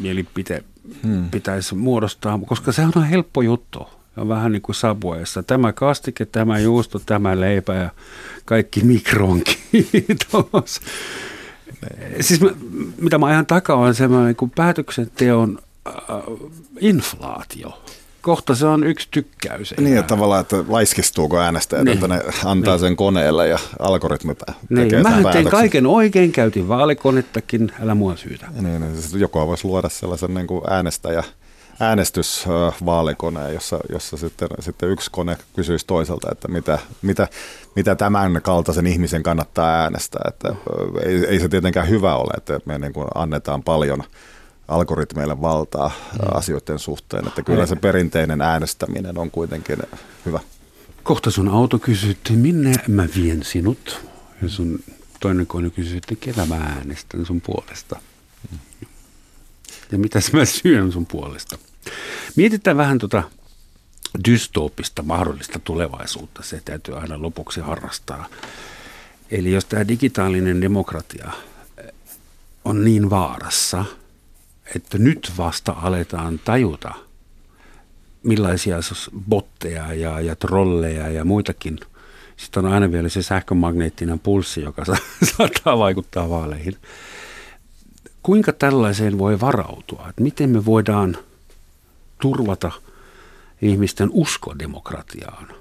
mielipite 0.00 0.64
hmm. 1.02 1.30
pitäisi 1.30 1.74
muodostaa, 1.74 2.40
koska 2.46 2.72
se 2.72 2.82
on 2.96 3.04
helppo 3.04 3.42
juttu. 3.42 3.88
On 4.16 4.28
vähän 4.28 4.52
niin 4.52 4.62
kuin 4.62 4.76
sabuessa. 4.76 5.42
Tämä 5.42 5.72
kastike, 5.72 6.24
tämä 6.26 6.58
juusto, 6.58 6.98
tämä 6.98 7.40
leipä 7.40 7.74
ja 7.74 7.90
kaikki 8.44 8.84
mikronkin. 8.84 9.56
Siis 12.20 12.40
mä, 12.40 12.50
mitä 13.00 13.18
mä 13.18 13.26
ajan 13.26 13.46
takaa 13.46 13.76
on 13.76 13.94
semmoinen 13.94 14.36
kuin 14.36 14.50
päätöksenteon 14.50 15.58
äh, 15.88 15.94
inflaatio. 16.80 17.82
Kohta 18.22 18.54
se 18.54 18.66
on 18.66 18.84
yksi 18.84 19.08
tykkäys. 19.10 19.74
Niin, 19.80 19.98
että 19.98 20.08
tavallaan, 20.08 20.40
että 20.40 20.64
laiskistuuko 20.68 21.40
äänestäjät, 21.40 21.84
niin. 21.84 21.94
että 21.94 22.08
ne 22.08 22.22
antaa 22.44 22.74
niin. 22.74 22.80
sen 22.80 22.96
koneelle 22.96 23.48
ja 23.48 23.58
algoritmi 23.78 24.36
niin. 24.68 24.88
tekee 24.88 25.02
Mä 25.02 25.32
tein 25.32 25.48
kaiken 25.48 25.86
oikein, 25.86 26.32
käytin 26.32 26.68
vaalikonettakin, 26.68 27.72
älä 27.82 27.94
mua 27.94 28.16
syytä. 28.16 28.46
Niin, 28.60 28.80
niin 28.80 28.94
siis 28.96 29.14
joko 29.14 29.46
voisi 29.46 29.64
luoda 29.64 29.88
sellaisen 29.88 30.34
niin 30.34 30.46
kuin 30.46 30.62
äänestäjä 30.70 31.24
äänestysvaalikoneen, 31.80 33.54
jossa, 33.54 33.78
jossa 33.88 34.16
sitten, 34.16 34.48
sitten 34.60 34.88
yksi 34.88 35.10
kone 35.10 35.36
kysyisi 35.56 35.86
toiselta, 35.86 36.28
että 36.32 36.48
mitä, 36.48 36.78
mitä, 37.02 37.28
mitä 37.76 37.94
tämän 37.94 38.40
kaltaisen 38.42 38.86
ihmisen 38.86 39.22
kannattaa 39.22 39.80
äänestää. 39.82 40.22
Että 40.28 40.54
ei, 41.04 41.26
ei 41.26 41.40
se 41.40 41.48
tietenkään 41.48 41.88
hyvä 41.88 42.16
ole, 42.16 42.32
että 42.36 42.60
me 42.64 42.78
niin 42.78 42.92
kuin 42.92 43.08
annetaan 43.14 43.62
paljon 43.62 44.04
algoritmeille 44.68 45.40
valtaa 45.42 45.88
mm. 45.88 46.18
asioiden 46.34 46.78
suhteen. 46.78 47.28
Että 47.28 47.42
kyllä 47.42 47.66
se 47.66 47.76
perinteinen 47.76 48.40
äänestäminen 48.40 49.18
on 49.18 49.30
kuitenkin 49.30 49.78
hyvä. 50.26 50.40
Kohta 51.02 51.30
sun 51.30 51.48
auto 51.48 51.78
kysyy, 51.78 52.10
että 52.10 52.32
minne 52.32 52.72
mä 52.88 53.06
vien 53.16 53.44
sinut? 53.44 54.00
Ja 54.42 54.48
sun 54.48 54.78
toinen 55.20 55.46
kone 55.46 55.70
kysyy, 55.70 55.96
että 55.96 56.14
ketä 56.20 56.46
mä 56.46 56.56
äänestän 56.56 57.26
sun 57.26 57.40
puolesta. 57.40 58.00
Ja 59.92 59.98
mitäs 59.98 60.32
mä 60.32 60.44
syön 60.44 60.92
sun 60.92 61.06
puolesta. 61.06 61.58
Mietitään 62.36 62.76
vähän 62.76 62.98
tuota 62.98 63.22
dystoopista 64.28 65.02
mahdollista 65.02 65.58
tulevaisuutta. 65.58 66.42
Se 66.42 66.60
täytyy 66.64 66.98
aina 66.98 67.22
lopuksi 67.22 67.60
harrastaa. 67.60 68.26
Eli 69.30 69.52
jos 69.52 69.64
tämä 69.64 69.88
digitaalinen 69.88 70.60
demokratia 70.60 71.30
on 72.64 72.84
niin 72.84 73.10
vaarassa, 73.10 73.84
että 74.76 74.98
nyt 74.98 75.32
vasta 75.38 75.72
aletaan 75.72 76.40
tajuta, 76.44 76.94
millaisia 78.22 78.76
botteja 79.28 79.94
ja, 79.94 80.20
ja 80.20 80.36
trolleja 80.36 81.08
ja 81.08 81.24
muitakin. 81.24 81.80
Sitten 82.36 82.64
on 82.64 82.72
aina 82.72 82.92
vielä 82.92 83.08
se 83.08 83.22
sähkömagneettinen 83.22 84.18
pulssi, 84.18 84.60
joka 84.60 84.84
saattaa 85.36 85.78
vaikuttaa 85.78 86.30
vaaleihin. 86.30 86.76
Kuinka 88.22 88.52
tällaiseen 88.52 89.18
voi 89.18 89.40
varautua? 89.40 90.06
Että 90.08 90.22
miten 90.22 90.50
me 90.50 90.64
voidaan 90.64 91.16
turvata 92.20 92.70
ihmisten 93.62 94.10
usko 94.12 94.58
demokratiaan? 94.58 95.60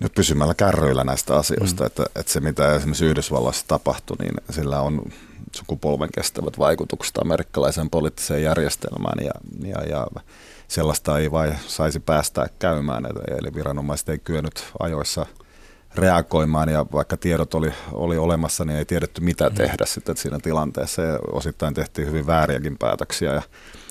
nyt 0.00 0.14
pysymällä 0.14 0.54
kärryillä 0.54 1.04
näistä 1.04 1.36
asioista, 1.36 1.82
mm. 1.82 1.86
että, 1.86 2.04
että 2.16 2.32
se 2.32 2.40
mitä 2.40 2.74
esimerkiksi 2.74 3.04
Yhdysvalloissa 3.04 3.64
tapahtui, 3.68 4.16
niin 4.20 4.34
sillä 4.50 4.80
on 4.80 5.02
sukupolven 5.56 6.08
kestävät 6.14 6.58
vaikutukset 6.58 7.18
amerikkalaiseen 7.18 7.90
poliittiseen 7.90 8.42
järjestelmään 8.42 9.24
ja, 9.24 9.32
ja, 9.68 9.88
ja 9.88 10.06
sellaista 10.68 11.18
ei 11.18 11.30
vai 11.30 11.54
saisi 11.66 12.00
päästää 12.00 12.46
käymään, 12.58 13.06
eli 13.38 13.54
viranomaiset 13.54 14.08
ei 14.08 14.18
kyennyt 14.18 14.64
ajoissa 14.80 15.26
reagoimaan 15.94 16.68
ja 16.68 16.86
vaikka 16.92 17.16
tiedot 17.16 17.54
oli, 17.54 17.72
oli 17.92 18.18
olemassa, 18.18 18.64
niin 18.64 18.78
ei 18.78 18.84
tiedetty 18.84 19.20
mitä 19.20 19.48
mm. 19.48 19.54
tehdä 19.54 19.86
sitten 19.86 20.16
siinä 20.16 20.38
tilanteessa 20.42 21.02
ja 21.02 21.18
osittain 21.32 21.74
tehtiin 21.74 22.08
hyvin 22.08 22.26
vääriäkin 22.26 22.78
päätöksiä 22.78 23.32
ja, 23.32 23.42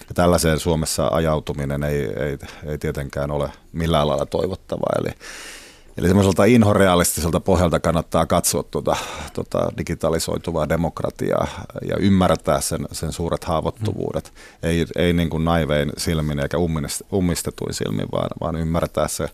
ja 0.07 0.13
tällaiseen 0.13 0.59
Suomessa 0.59 1.07
ajautuminen 1.07 1.83
ei, 1.83 2.01
ei, 2.01 2.37
ei 2.65 2.77
tietenkään 2.77 3.31
ole 3.31 3.51
millään 3.71 4.07
lailla 4.07 4.25
toivottavaa, 4.25 4.93
eli 4.99 5.09
Eli 5.97 6.07
semmoiselta 6.07 6.45
inhorealistiselta 6.45 7.39
pohjalta 7.39 7.79
kannattaa 7.79 8.25
katsoa 8.25 8.63
tuota, 8.63 8.95
tuota 9.33 9.71
digitalisoituvaa 9.77 10.69
demokratiaa 10.69 11.47
ja 11.89 11.97
ymmärtää 11.99 12.61
sen, 12.61 12.87
sen 12.91 13.11
suuret 13.11 13.43
haavoittuvuudet. 13.43 14.33
Mm. 14.33 14.69
Ei, 14.69 14.85
ei 14.95 15.13
niin 15.13 15.29
kuin 15.29 15.45
naivein 15.45 15.91
silmin 15.97 16.39
eikä 16.39 16.57
ummistetuin 17.13 17.73
silmin, 17.73 18.07
vaan, 18.11 18.29
vaan 18.41 18.55
ymmärtää 18.55 19.07
se, 19.07 19.27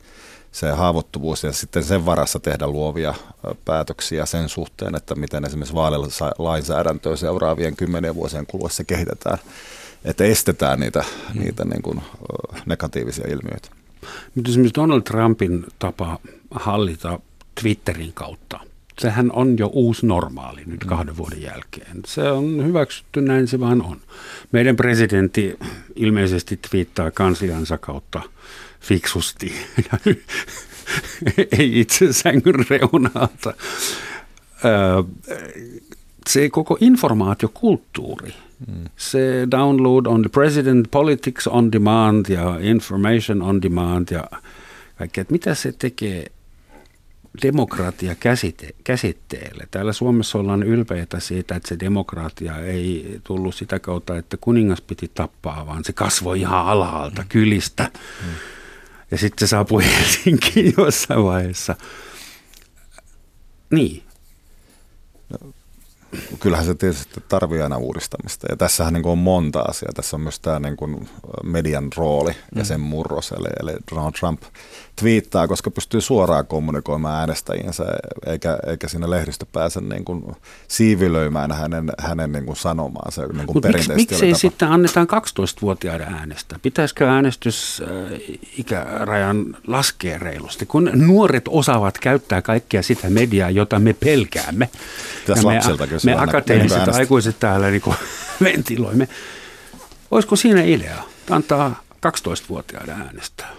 se 0.51 0.71
haavoittuvuus 0.71 1.43
ja 1.43 1.53
sitten 1.53 1.83
sen 1.83 2.05
varassa 2.05 2.39
tehdä 2.39 2.67
luovia 2.67 3.13
päätöksiä 3.65 4.25
sen 4.25 4.49
suhteen, 4.49 4.95
että 4.95 5.15
miten 5.15 5.45
esimerkiksi 5.45 5.75
vaalilainsäädäntöä 5.75 7.15
seuraavien 7.15 7.75
kymmenen 7.75 8.15
vuosien 8.15 8.45
kuluessa 8.45 8.83
kehitetään, 8.83 9.37
että 10.05 10.23
estetään 10.23 10.79
niitä, 10.79 11.03
mm. 11.33 11.41
niitä 11.41 11.65
niin 11.65 11.81
kuin 11.81 12.01
negatiivisia 12.65 13.27
ilmiöitä. 13.27 13.69
Mutta 14.35 14.49
esimerkiksi 14.49 14.81
Donald 14.81 15.01
Trumpin 15.01 15.65
tapa 15.79 16.19
hallita 16.51 17.19
Twitterin 17.61 18.13
kautta, 18.13 18.59
sehän 18.99 19.31
on 19.31 19.57
jo 19.57 19.67
uusi 19.73 20.05
normaali 20.05 20.61
nyt 20.65 20.83
mm. 20.83 20.89
kahden 20.89 21.17
vuoden 21.17 21.41
jälkeen. 21.41 21.97
Se 22.05 22.31
on 22.31 22.65
hyväksytty, 22.65 23.21
näin 23.21 23.47
se 23.47 23.59
vaan 23.59 23.81
on. 23.81 24.01
Meidän 24.51 24.75
presidentti 24.75 25.57
ilmeisesti 25.95 26.59
twiittaa 26.69 27.11
kansliansa 27.11 27.77
kautta 27.77 28.21
fiksusti 28.81 29.53
ei 31.59 31.79
itse 31.79 32.13
sängyn 32.13 32.65
reunalta. 32.69 33.53
Se 36.29 36.49
koko 36.49 36.77
informaatiokulttuuri, 36.81 38.33
se 38.97 39.47
download 39.51 40.05
on 40.05 40.21
the 40.21 40.29
president, 40.29 40.87
politics 40.91 41.47
on 41.47 41.71
demand 41.71 42.25
ja 42.29 42.57
information 42.61 43.41
on 43.41 43.61
demand 43.61 44.07
ja 44.11 44.23
kaikkea, 44.97 45.21
että 45.21 45.31
mitä 45.31 45.55
se 45.55 45.71
tekee 45.71 46.25
demokratia 47.41 48.15
käsite, 48.15 48.69
käsitteelle. 48.83 49.67
Täällä 49.71 49.93
Suomessa 49.93 50.39
ollaan 50.39 50.63
ylpeitä 50.63 51.19
siitä, 51.19 51.55
että 51.55 51.69
se 51.69 51.79
demokratia 51.79 52.59
ei 52.59 53.19
tullut 53.23 53.55
sitä 53.55 53.79
kautta, 53.79 54.17
että 54.17 54.37
kuningas 54.37 54.81
piti 54.81 55.11
tappaa, 55.13 55.67
vaan 55.67 55.83
se 55.83 55.93
kasvoi 55.93 56.39
ihan 56.39 56.65
alhaalta 56.65 57.21
mm. 57.21 57.27
kylistä. 57.29 57.91
Mm. 57.93 58.29
Ja 59.11 59.17
sitten 59.17 59.47
se 59.47 59.49
saapui 59.49 59.83
Helsinkiin 59.97 60.73
jossain 60.77 61.23
vaiheessa. 61.23 61.75
Niin. 63.71 64.03
Kyllähän 66.39 66.65
se 66.65 66.75
tietysti 66.75 67.23
tarvii 67.29 67.61
aina 67.61 67.77
uudistamista. 67.77 68.47
Ja 68.49 68.57
tässähän 68.57 68.93
niin 68.93 69.07
on 69.07 69.17
monta 69.17 69.61
asiaa. 69.61 69.91
Tässä 69.95 70.15
on 70.15 70.21
myös 70.21 70.39
tämä 70.39 70.59
niin 70.59 70.77
kuin 70.77 71.09
median 71.43 71.89
rooli 71.97 72.31
ja 72.31 72.61
mm. 72.61 72.65
sen 72.65 72.79
murros. 72.79 73.31
Eli, 73.31 73.47
eli 73.61 73.73
Donald 73.91 74.13
Trump 74.19 74.41
twiittaa, 74.95 75.47
koska 75.47 75.71
pystyy 75.71 76.01
suoraan 76.01 76.47
kommunikoimaan 76.47 77.19
äänestäjiensä, 77.19 77.85
eikä, 78.25 78.57
eikä 78.67 78.87
siinä 78.87 79.09
lehdistö 79.09 79.45
pääse 79.51 79.81
niin 79.81 80.05
kuin 80.05 80.35
siivilöimään 80.67 81.51
hänen, 81.51 81.91
hänen 81.99 82.31
niin 82.31 82.45
kuin 82.45 82.55
sanomaansa. 82.55 83.27
Niin 83.27 83.47
kuin 83.47 83.63
miksi, 83.67 83.93
miksi 83.93 84.25
ei 84.25 84.35
sitten 84.35 84.69
annetaan 84.69 85.07
12-vuotiaiden 85.07 86.13
äänestä? 86.13 86.59
Pitäisikö 86.61 87.09
äänestysikärajan 87.09 89.57
laskea 89.67 90.19
reilusti, 90.19 90.65
kun 90.65 90.89
nuoret 90.93 91.45
osaavat 91.47 91.97
käyttää 91.97 92.41
kaikkea 92.41 92.83
sitä 92.83 93.09
mediaa, 93.09 93.49
jota 93.49 93.79
me 93.79 93.93
pelkäämme. 93.93 94.69
Pitäisi 95.19 95.47
me, 95.47 95.59
me 96.03 96.15
akateemiset 96.17 96.87
aikuiset 96.87 97.39
täällä 97.39 97.69
niin 97.69 97.81
ventiloimme. 98.43 99.07
Olisiko 100.11 100.35
siinä 100.35 100.63
idea 100.63 101.03
antaa 101.29 101.83
12-vuotiaiden 102.07 103.01
äänestää? 103.01 103.49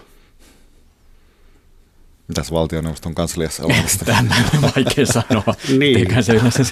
Mitäs 2.27 2.51
valtioneuvoston 2.51 3.15
kansliassa 3.15 3.63
on 3.63 3.71
Tämä 4.05 4.35
on 4.53 4.61
vaikea 4.61 5.05
sanoa. 5.05 5.55
niin. 5.79 5.99
Eikä 5.99 6.21
se 6.21 6.33
yleensä 6.33 6.63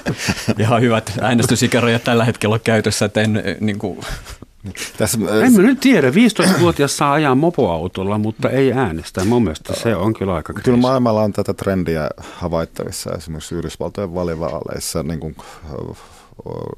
ihan 0.60 0.82
hyvät 0.82 1.14
äänestysikärajat 1.22 2.04
tällä 2.04 2.26
hetkellä 2.26 2.54
ole 2.54 2.60
käytössä, 2.60 3.06
että 3.06 3.22
en 3.22 3.44
niin 3.60 3.80
kuin... 3.80 4.00
Tässä, 4.98 5.18
en 5.46 5.54
mä 5.54 5.62
nyt 5.62 5.80
tiedä. 5.80 6.10
15-vuotias 6.10 6.98
saa 6.98 7.14
ajaa 7.14 7.36
mopoautolla, 7.36 8.18
mutta 8.18 8.50
ei 8.50 8.74
äänestä. 8.74 9.26
Mun 9.26 9.44
mielestä 9.44 9.74
se 9.74 9.96
on 9.96 10.14
kyllä 10.14 10.36
aika 10.36 10.54
kriisi. 10.54 10.66
Kyllä 10.66 10.78
maailmalla 10.78 11.24
on 11.24 11.34
tätä 11.34 11.54
trendiä 11.54 12.10
havaittavissa. 12.34 13.12
Esimerkiksi 13.18 13.56
Yhdysvaltojen 13.56 14.14
valivaaleissa 14.14 15.04
niin 15.04 15.20
kuin, 15.20 15.36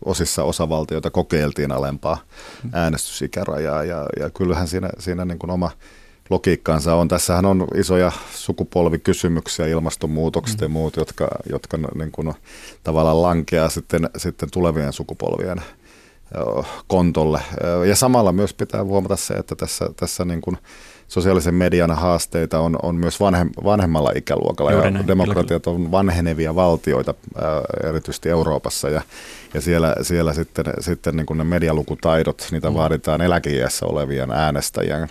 osissa 0.05 0.43
osavaltioita 0.43 1.09
kokeiltiin 1.09 1.71
alempaa 1.71 2.17
äänestysikärajaa. 2.73 3.83
Ja, 3.83 4.05
ja 4.19 4.29
kyllähän 4.29 4.67
siinä, 4.67 4.89
siinä 4.99 5.25
niin 5.25 5.39
kuin 5.39 5.51
oma 5.51 5.71
logiikkaansa 6.29 6.95
on. 6.95 7.07
Tässähän 7.07 7.45
on 7.45 7.67
isoja 7.75 8.11
sukupolvikysymyksiä, 8.33 9.67
ilmastonmuutokset 9.67 10.59
mm. 10.59 10.65
ja 10.65 10.69
muut, 10.69 10.95
jotka, 10.97 11.27
jotka 11.49 11.77
niin 11.95 12.11
kuin 12.11 12.33
tavallaan 12.83 13.21
lankeaa 13.21 13.69
sitten, 13.69 14.09
sitten 14.17 14.51
tulevien 14.51 14.93
sukupolvien 14.93 15.61
kontolle. 16.87 17.41
Ja 17.87 17.95
samalla 17.95 18.31
myös 18.31 18.53
pitää 18.53 18.83
huomata 18.83 19.15
se, 19.15 19.33
että 19.33 19.55
tässä, 19.55 19.89
tässä 19.95 20.25
niin 20.25 20.41
kuin 20.41 20.57
sosiaalisen 21.07 21.53
median 21.53 21.91
haasteita 21.91 22.59
on, 22.59 22.75
on 22.83 22.95
myös 22.95 23.19
vanhem, 23.19 23.49
vanhemmalla 23.63 24.11
ikäluokalla. 24.15 24.71
Juuri 24.71 24.93
ja 24.93 25.07
demokratiat 25.07 25.67
on 25.67 25.91
vanhenevia 25.91 26.55
valtioita, 26.55 27.13
erityisesti 27.83 28.29
Euroopassa, 28.29 28.89
ja, 28.89 29.01
ja 29.53 29.61
siellä, 29.61 29.95
siellä 30.01 30.33
sitten, 30.33 30.65
sitten 30.79 31.15
niin 31.15 31.25
kuin 31.25 31.37
ne 31.37 31.43
medialukutaidot, 31.43 32.47
niitä 32.51 32.69
mm. 32.69 32.75
vaaditaan 32.75 33.21
eläkeiässä 33.21 33.85
olevien 33.85 34.31
äänestäjien 34.31 35.07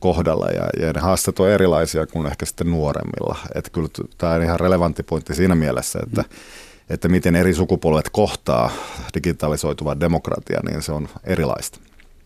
kohdalla 0.00 0.46
ja, 0.46 0.86
ja 0.86 0.92
ne 0.92 1.00
haasteet 1.00 1.40
on 1.40 1.48
erilaisia 1.48 2.06
kuin 2.06 2.26
ehkä 2.26 2.46
sitten 2.46 2.70
nuoremmilla. 2.70 3.36
Että 3.54 3.70
kyllä 3.70 3.88
tämä 4.18 4.32
on 4.32 4.42
ihan 4.42 4.60
relevantti 4.60 5.02
pointti 5.02 5.34
siinä 5.34 5.54
mielessä, 5.54 5.98
että, 6.02 6.22
mm. 6.22 6.28
Että 6.90 7.08
miten 7.08 7.36
eri 7.36 7.54
sukupolvet 7.54 8.08
kohtaa 8.08 8.70
digitalisoituva 9.14 10.00
demokratia, 10.00 10.60
niin 10.68 10.82
se 10.82 10.92
on 10.92 11.08
erilaista. 11.24 11.80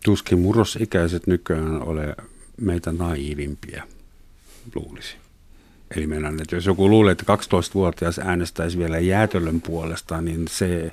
Tuskin 0.05 0.39
murrosikäiset 0.39 1.27
nykyään 1.27 1.83
ole 1.83 2.17
meitä 2.61 2.93
naiivimpia, 2.93 3.83
luulisi. 4.75 5.17
Eli 5.97 6.07
meidän, 6.07 6.41
että 6.41 6.57
jos 6.57 6.67
joku 6.67 6.89
luulee, 6.89 7.13
että 7.13 7.35
12-vuotias 7.35 8.19
äänestäisi 8.19 8.79
vielä 8.79 8.99
jäätölön 8.99 9.61
puolesta, 9.61 10.21
niin 10.21 10.49
se 10.49 10.93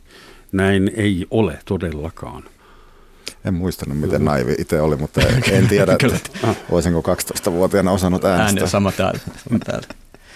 näin 0.52 0.92
ei 0.96 1.28
ole 1.32 1.60
todellakaan. 1.66 2.44
En 3.46 3.54
muistanut, 3.54 4.00
miten 4.00 4.26
naivi 4.26 4.56
itse 4.60 4.82
oli, 4.82 4.96
mutta 4.96 5.22
en 5.52 5.68
tiedä, 5.70 5.94
että 5.94 6.56
voisinko 6.72 7.16
12-vuotiaana 7.16 7.92
osannut 7.92 8.26
äänestää. 8.26 8.62
Ääni 8.62 8.70
sama 8.70 8.92
täällä. 8.92 9.20
Sama 9.44 9.60
täällä. 9.60 9.88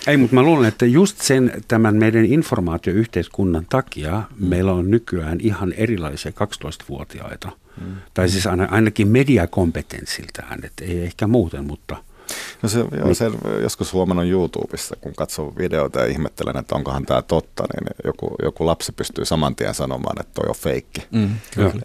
Ei, 0.07 0.17
mutta 0.17 0.35
mä 0.35 0.43
luulen, 0.43 0.67
että 0.67 0.85
just 0.85 1.21
sen 1.21 1.63
tämän 1.67 1.95
meidän 1.95 2.25
informaatioyhteiskunnan 2.25 3.65
takia 3.69 4.23
mm. 4.39 4.47
meillä 4.47 4.73
on 4.73 4.91
nykyään 4.91 5.37
ihan 5.41 5.73
erilaisia 5.73 6.31
12-vuotiaita. 6.31 7.51
Mm. 7.81 7.95
Tai 8.13 8.29
siis 8.29 8.47
ainakin 8.47 9.07
mediakompetenssiltään, 9.07 10.59
että 10.63 10.85
ei 10.85 11.03
ehkä 11.03 11.27
muuten, 11.27 11.65
mutta– 11.65 11.97
No 12.61 12.69
se, 12.69 12.79
joo, 12.79 13.13
se 13.13 13.31
joskus 13.61 13.93
huomannut 13.93 14.27
YouTubessa, 14.27 14.95
kun 15.01 15.13
katsoo 15.15 15.53
videoita 15.57 15.99
ja 15.99 16.05
ihmettelen, 16.05 16.57
että 16.57 16.75
onkohan 16.75 17.05
tämä 17.05 17.21
totta, 17.21 17.63
niin 17.63 17.95
joku, 18.05 18.35
joku 18.43 18.65
lapsi 18.65 18.91
pystyy 18.91 19.25
saman 19.25 19.55
tien 19.55 19.73
sanomaan, 19.73 20.21
että 20.21 20.33
toi 20.33 20.49
on 20.49 20.55
feikki. 20.55 21.07
Mm, 21.11 21.29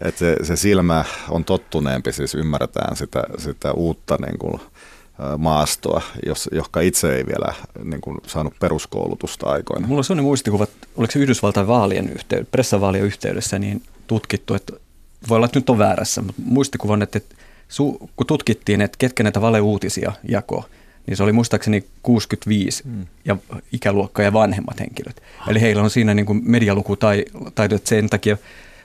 että 0.01 0.19
se, 0.19 0.35
se 0.43 0.55
silmä 0.55 1.05
on 1.29 1.45
tottuneempi, 1.45 2.11
siis 2.11 2.35
ymmärretään 2.35 2.95
sitä, 2.95 3.23
sitä 3.37 3.71
uutta 3.71 4.17
niin 4.25 4.37
kuin, 4.39 4.61
maastoa, 5.37 6.01
jos, 6.25 6.49
johka 6.51 6.81
itse 6.81 7.15
ei 7.15 7.25
vielä 7.25 7.53
niin 7.83 8.01
kuin, 8.01 8.17
saanut 8.27 8.53
peruskoulutusta 8.59 9.49
aikoina. 9.49 9.87
Mulla 9.87 9.99
on 9.99 10.03
sellainen 10.03 10.25
muistikuva, 10.25 10.63
että 10.63 10.87
oliko 10.97 11.11
se 11.11 11.19
Yhdysvaltain 11.19 11.67
vaalien 11.67 12.09
yhteydessä, 12.09 12.51
pressavaalien 12.51 13.03
yhteydessä 13.03 13.59
niin 13.59 13.81
tutkittu, 14.07 14.53
että 14.53 14.73
voi 15.29 15.35
olla, 15.35 15.45
että 15.45 15.59
nyt 15.59 15.69
on 15.69 15.77
väärässä, 15.77 16.21
mutta 16.21 16.41
muistikuvan, 16.45 17.01
että 17.01 17.19
su, 17.67 18.09
kun 18.15 18.27
tutkittiin, 18.27 18.81
että 18.81 18.97
ketkä 18.97 19.23
näitä 19.23 19.41
valeuutisia 19.41 20.11
jakoo, 20.29 20.63
niin 21.07 21.17
se 21.17 21.23
oli 21.23 21.31
muistaakseni 21.31 21.83
65 22.03 22.83
mm. 22.85 23.05
ja 23.25 23.37
ikäluokka 23.71 24.23
ja 24.23 24.33
vanhemmat 24.33 24.79
henkilöt. 24.79 25.21
Ah. 25.39 25.49
Eli 25.49 25.61
heillä 25.61 25.83
on 25.83 25.89
siinä 25.89 26.13
niin 26.13 26.25
kuin 26.25 26.41
medialukutaito, 26.43 27.75
että 27.75 27.89
sen 27.89 28.09
takia 28.09 28.37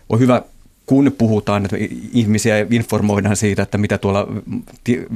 on 0.09 0.19
hyvä, 0.19 0.43
kun 0.93 1.15
puhutaan, 1.19 1.65
että 1.65 1.77
ihmisiä 2.13 2.67
informoidaan 2.71 3.37
siitä, 3.37 3.63
että 3.63 3.79
mitä 3.79 3.99
tuolla 3.99 4.29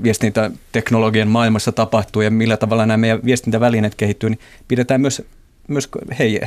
viestintäteknologian 0.02 1.28
maailmassa 1.28 1.72
tapahtuu 1.72 2.22
ja 2.22 2.30
millä 2.30 2.56
tavalla 2.56 2.86
nämä 2.86 2.96
meidän 2.96 3.20
viestintävälineet 3.24 3.94
kehittyy, 3.94 4.30
niin 4.30 4.40
pidetään 4.68 5.00
myös, 5.00 5.22
myös 5.68 5.88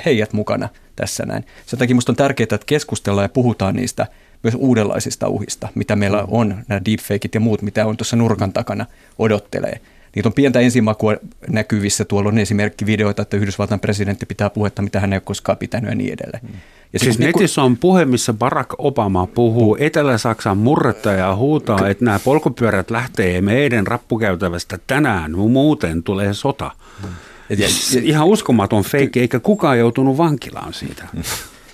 heijät 0.05 0.34
mukana 0.34 0.69
tässä 0.95 1.25
näin. 1.25 1.45
Sen 1.65 1.80
takia 1.80 1.93
minusta 1.93 2.11
on 2.11 2.15
tärkeää, 2.15 2.45
että 2.45 2.65
keskustellaan 2.65 3.25
ja 3.25 3.30
puhutaan 3.30 3.75
niistä– 3.75 4.07
myös 4.43 4.55
uudenlaisista 4.57 5.27
uhista, 5.27 5.67
mitä 5.75 5.95
meillä 5.95 6.25
on, 6.27 6.63
nämä 6.67 6.82
deepfakeit 6.86 7.36
ja 7.36 7.39
muut, 7.39 7.61
mitä 7.61 7.86
on 7.86 7.97
tuossa 7.97 8.15
nurkan 8.15 8.53
takana 8.53 8.86
odottelee. 9.19 9.80
Niitä 10.15 10.30
on 10.30 10.34
pientä 10.34 10.59
ensimakua 10.59 11.15
näkyvissä. 11.47 12.05
Tuolla 12.05 12.30
on 12.30 12.38
esimerkki 12.38 12.86
videoita, 12.86 13.21
että 13.21 13.38
Yhdysvaltain 13.38 13.80
presidentti 13.80 14.25
pitää 14.25 14.49
puhetta, 14.49 14.82
mitä 14.82 14.99
hän 14.99 15.13
ei 15.13 15.17
ole 15.17 15.21
koskaan 15.25 15.57
pitänyt 15.57 15.89
ja 15.89 15.95
niin 15.95 16.13
edelleen. 16.13 16.43
Mm. 16.43 16.59
Ja 16.94 17.00
siis 17.00 17.20
niin 17.20 17.32
netissä 17.34 17.62
on 17.64 17.78
puhe, 17.78 18.06
missä 18.06 18.34
Barack 18.34 18.70
Obama 18.78 19.28
puhuu 19.28 19.78
Etelä-Saksan 19.80 20.58
murretta 20.58 21.12
ja 21.12 21.36
huutaa, 21.36 21.88
että 21.88 22.06
nämä 22.06 22.20
polkupyörät 22.20 22.92
lähtee 22.92 23.42
meidän 23.42 23.88
rappukäytävästä 23.88 24.80
tänään, 24.88 25.32
muuten 25.32 26.04
tulee 26.04 26.34
sota. 26.34 26.72
Mm. 27.04 27.10
Ja, 27.50 27.56
ja, 27.60 28.02
Ihan 28.02 28.28
uskomaton 28.28 28.84
feikki, 28.84 29.20
eikä 29.20 29.40
kukaan 29.40 29.80
joutunut 29.80 30.18
vankilaan 30.18 30.74
siitä. 30.74 31.08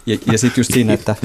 Ja, 0.05 0.17
ja 0.31 0.37
sitten 0.37 0.59
just 0.59 0.73
siinä, 0.73 0.93
että 0.93 1.15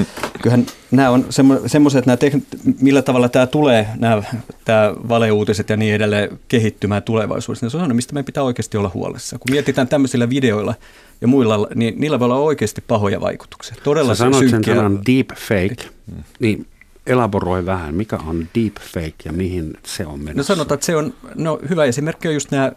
kyllähän 0.41 0.65
nämä 0.91 1.09
on 1.09 1.25
semmoiset, 1.67 1.99
että 1.99 2.11
nämä 2.11 2.15
tekn- 2.15 2.75
millä 2.81 3.01
tavalla 3.01 3.29
tämä 3.29 3.47
tulee, 3.47 3.87
nämä, 3.97 4.23
tämä 4.65 4.93
valeuutiset 5.09 5.69
ja 5.69 5.77
niin 5.77 5.95
edelleen 5.95 6.39
kehittymään 6.47 7.03
tulevaisuudessa, 7.03 7.65
niin 7.65 7.71
se 7.71 7.77
on 7.77 7.95
mistä 7.95 8.13
meidän 8.13 8.25
pitää 8.25 8.43
oikeasti 8.43 8.77
olla 8.77 8.91
huolessa. 8.93 9.39
Kun 9.39 9.51
mietitään 9.51 9.87
tämmöisillä 9.87 10.29
videoilla 10.29 10.75
ja 11.21 11.27
muilla, 11.27 11.67
niin 11.75 11.93
niillä 11.97 12.19
voi 12.19 12.25
olla 12.25 12.35
oikeasti 12.35 12.81
pahoja 12.87 13.21
vaikutuksia. 13.21 13.75
Todella 13.83 14.15
Sä 14.15 14.17
sanoit 14.17 14.49
sen 14.49 14.63
sanan 14.63 14.99
deep 15.05 15.27
fake, 15.27 15.89
niin 16.39 16.67
elaboroi 17.07 17.65
vähän, 17.65 17.95
mikä 17.95 18.15
on 18.27 18.47
deep 18.55 18.75
fake 18.93 19.15
ja 19.25 19.33
mihin 19.33 19.73
se 19.85 20.05
on 20.05 20.19
menossa? 20.19 20.37
No 20.37 20.43
sanotaan, 20.43 20.75
että 20.75 20.85
se 20.85 20.95
on, 20.95 21.13
no 21.35 21.59
hyvä 21.69 21.85
esimerkki 21.85 22.27
on 22.27 22.33
just 22.33 22.51
nämä 22.51 22.71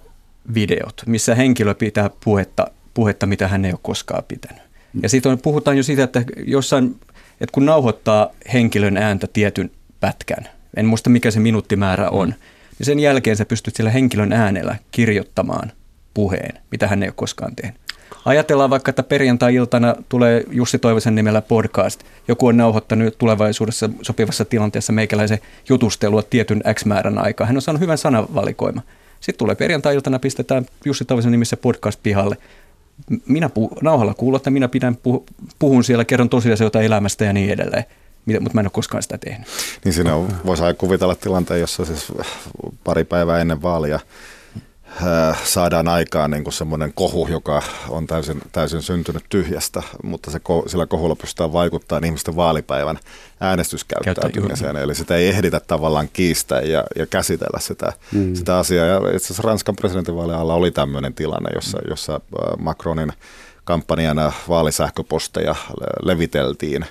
videot, 0.55 1.02
missä 1.07 1.34
henkilö 1.34 1.74
pitää 1.74 2.11
puhetta, 2.24 2.66
puhetta 2.94 3.26
mitä 3.26 3.48
hän 3.48 3.64
ei 3.64 3.72
ole 3.72 3.80
koskaan 3.82 4.24
pitänyt. 4.28 4.64
Ja 5.03 5.09
sitten 5.09 5.38
puhutaan 5.38 5.76
jo 5.76 5.82
siitä, 5.82 6.03
että 6.03 6.24
jossain, 6.47 7.01
että 7.40 7.53
kun 7.53 7.66
nauhoittaa 7.66 8.30
henkilön 8.53 8.97
ääntä 8.97 9.26
tietyn 9.32 9.70
pätkän, 10.01 10.49
en 10.76 10.86
muista 10.86 11.11
mikä 11.11 11.30
se 11.30 11.40
minuuttimäärä 11.40 12.11
on, 12.11 12.28
mm. 12.28 12.34
niin 12.78 12.86
sen 12.86 13.01
jälkeen 13.01 13.36
sä 13.36 13.45
pystyt 13.45 13.76
sillä 13.76 13.90
henkilön 13.90 14.32
äänellä 14.32 14.76
kirjoittamaan 14.90 15.72
puheen, 16.14 16.59
mitä 16.70 16.88
hän 16.88 17.03
ei 17.03 17.09
ole 17.09 17.14
koskaan 17.16 17.57
tehnyt. 17.57 17.84
Ajatellaan 18.24 18.70
vaikka, 18.70 18.90
että 18.90 19.03
perjantai-iltana 19.03 19.95
tulee 20.09 20.45
Jussi 20.51 20.78
Toivosen 20.78 21.14
nimellä 21.14 21.42
podcast. 21.42 22.03
Joku 22.28 22.47
on 22.47 22.57
nauhoittanut 22.57 23.18
tulevaisuudessa 23.18 23.90
sopivassa 24.03 24.45
tilanteessa 24.45 24.92
meikäläisen 24.92 25.38
jutustelua 25.68 26.22
tietyn 26.22 26.62
X 26.74 26.84
määrän 26.84 27.18
aikaa. 27.18 27.47
Hän 27.47 27.57
on 27.57 27.62
saanut 27.62 27.80
hyvän 27.80 27.99
sanavalikoima. 27.99 28.82
Sitten 29.20 29.38
tulee 29.38 29.55
perjantai-iltana, 29.55 30.18
pistetään 30.18 30.66
Jussi 30.84 31.05
Toivosen 31.05 31.32
nimissä 31.32 31.57
podcast 31.57 32.01
pihalle 32.03 32.36
minä 33.26 33.51
puh- 33.59 33.78
nauhalla 33.82 34.14
kuulla, 34.14 34.36
että 34.36 34.51
minä 34.51 34.68
pidän 34.68 34.97
puh- 34.97 35.34
puhun 35.59 35.84
siellä, 35.84 36.05
kerron 36.05 36.28
tosiasioita 36.28 36.82
elämästä 36.82 37.24
ja 37.24 37.32
niin 37.32 37.51
edelleen. 37.51 37.84
Mutta 38.26 38.55
mä 38.55 38.61
en 38.61 38.66
ole 38.66 38.70
koskaan 38.70 39.03
sitä 39.03 39.18
tehnyt. 39.18 39.49
Niin 39.84 39.92
siinä 39.92 40.14
on, 40.14 40.28
voisi 40.47 40.62
kuvitella 40.78 41.14
tilanteen, 41.14 41.61
jossa 41.61 41.84
siis 41.84 42.12
pari 42.84 43.05
päivää 43.05 43.40
ennen 43.40 43.62
vaalia 43.62 44.01
saadaan 45.45 45.88
aikaan 45.88 46.30
niin 46.30 46.45
kuin 46.45 46.55
semmoinen 46.55 46.92
kohu, 46.95 47.28
joka 47.28 47.62
on 47.88 48.07
täysin, 48.07 48.42
täysin 48.53 48.82
syntynyt 48.82 49.24
tyhjästä, 49.28 49.82
mutta 50.03 50.30
se, 50.30 50.40
sillä 50.66 50.86
kohulla 50.86 51.16
pystytään 51.16 51.53
vaikuttamaan 51.53 52.05
ihmisten 52.05 52.36
vaalipäivän 52.36 52.99
äänestyskäyttäytymiseen. 53.40 54.76
Eli 54.76 54.95
sitä 54.95 55.16
ei 55.16 55.28
ehditä 55.28 55.61
tavallaan 55.61 56.09
kiistää 56.12 56.61
ja, 56.61 56.84
ja 56.97 57.07
käsitellä 57.07 57.61
sitä, 57.61 57.92
mm. 58.12 58.34
sitä 58.34 58.59
asiaa. 58.59 58.86
Ja 58.86 58.97
itse 58.97 59.26
asiassa 59.26 59.42
Ranskan 59.42 59.76
presidentinvaalien 59.76 60.38
alla 60.38 60.55
oli 60.55 60.70
tämmöinen 60.70 61.14
tilanne, 61.14 61.51
jossa, 61.55 61.78
jossa 61.88 62.14
äh, 62.14 62.59
Macronin 62.59 63.12
kampanjana 63.64 64.32
vaalisähköposteja 64.49 65.55
leviteltiin. 66.03 66.86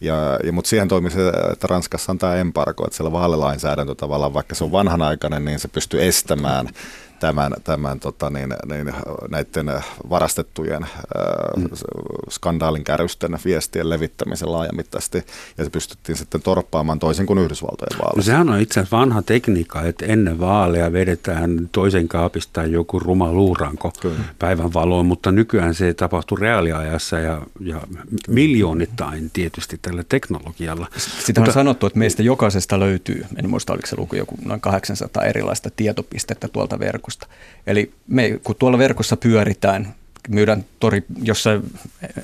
Ja, 0.00 0.38
ja, 0.44 0.52
mutta 0.52 0.68
siihen 0.68 0.88
toimii 0.88 1.10
se, 1.10 1.28
että 1.52 1.66
Ranskassa 1.66 2.12
on 2.12 2.18
tämä 2.18 2.36
embargo, 2.36 2.84
että 2.84 2.96
siellä 2.96 3.12
vaalilainsäädäntö 3.12 3.94
tavallaan, 3.94 4.34
vaikka 4.34 4.54
se 4.54 4.64
on 4.64 4.72
vanhanaikainen, 4.72 5.44
niin 5.44 5.58
se 5.58 5.68
pystyy 5.68 6.06
estämään 6.06 6.68
tämän, 7.20 7.52
tämän 7.64 8.00
tota 8.00 8.30
niin, 8.30 8.54
niin, 8.68 8.92
näiden 9.30 9.82
varastettujen 10.10 10.86
mm. 11.56 11.68
skandaalin 12.30 12.84
kärysten 12.84 13.38
viestien 13.44 13.90
levittämisen 13.90 14.52
laajamittaisesti, 14.52 15.24
ja 15.58 15.64
se 15.64 15.70
pystyttiin 15.70 16.18
sitten 16.18 16.42
torppaamaan 16.42 16.98
toisin 16.98 17.26
kuin 17.26 17.38
Yhdysvaltojen 17.38 17.98
vaaleissa. 17.98 18.16
No 18.16 18.22
sehän 18.22 18.50
on 18.50 18.60
itse 18.60 18.80
asiassa 18.80 18.96
vanha 18.96 19.22
tekniikka, 19.22 19.82
että 19.82 20.06
ennen 20.06 20.40
vaaleja 20.40 20.92
vedetään 20.92 21.68
toisen 21.72 22.08
kaapista 22.08 22.64
joku 22.64 22.98
ruma 22.98 23.32
luuranko 23.32 23.92
Kyllä. 24.00 24.24
päivän 24.38 24.74
valoon, 24.74 25.06
mutta 25.06 25.32
nykyään 25.32 25.74
se 25.74 25.94
tapahtuu 25.94 26.36
reaaliajassa 26.36 27.18
ja, 27.18 27.42
ja 27.60 27.80
miljoonittain 28.28 29.30
tietysti 29.32 29.78
tällä 29.82 30.04
teknologialla. 30.08 30.86
Sitä 31.26 31.40
on 31.40 31.52
sanottu, 31.52 31.86
että 31.86 31.98
meistä 31.98 32.22
jokaisesta 32.22 32.80
löytyy, 32.80 33.26
en 33.36 33.50
muista 33.50 33.72
oliko 33.72 33.86
se 33.86 33.96
luku 33.96 34.16
joku 34.16 34.34
noin 34.44 34.60
800 34.60 35.24
erilaista 35.24 35.70
tietopistettä 35.76 36.48
tuolta 36.48 36.78
verkosta, 36.78 37.07
verkosta. 37.08 37.26
Eli 37.66 37.90
me, 38.08 38.40
kun 38.44 38.56
tuolla 38.58 38.78
verkossa 38.78 39.16
pyöritään, 39.16 39.94
myydään 40.28 40.64
tori 40.80 41.02
jossain, 41.22 41.62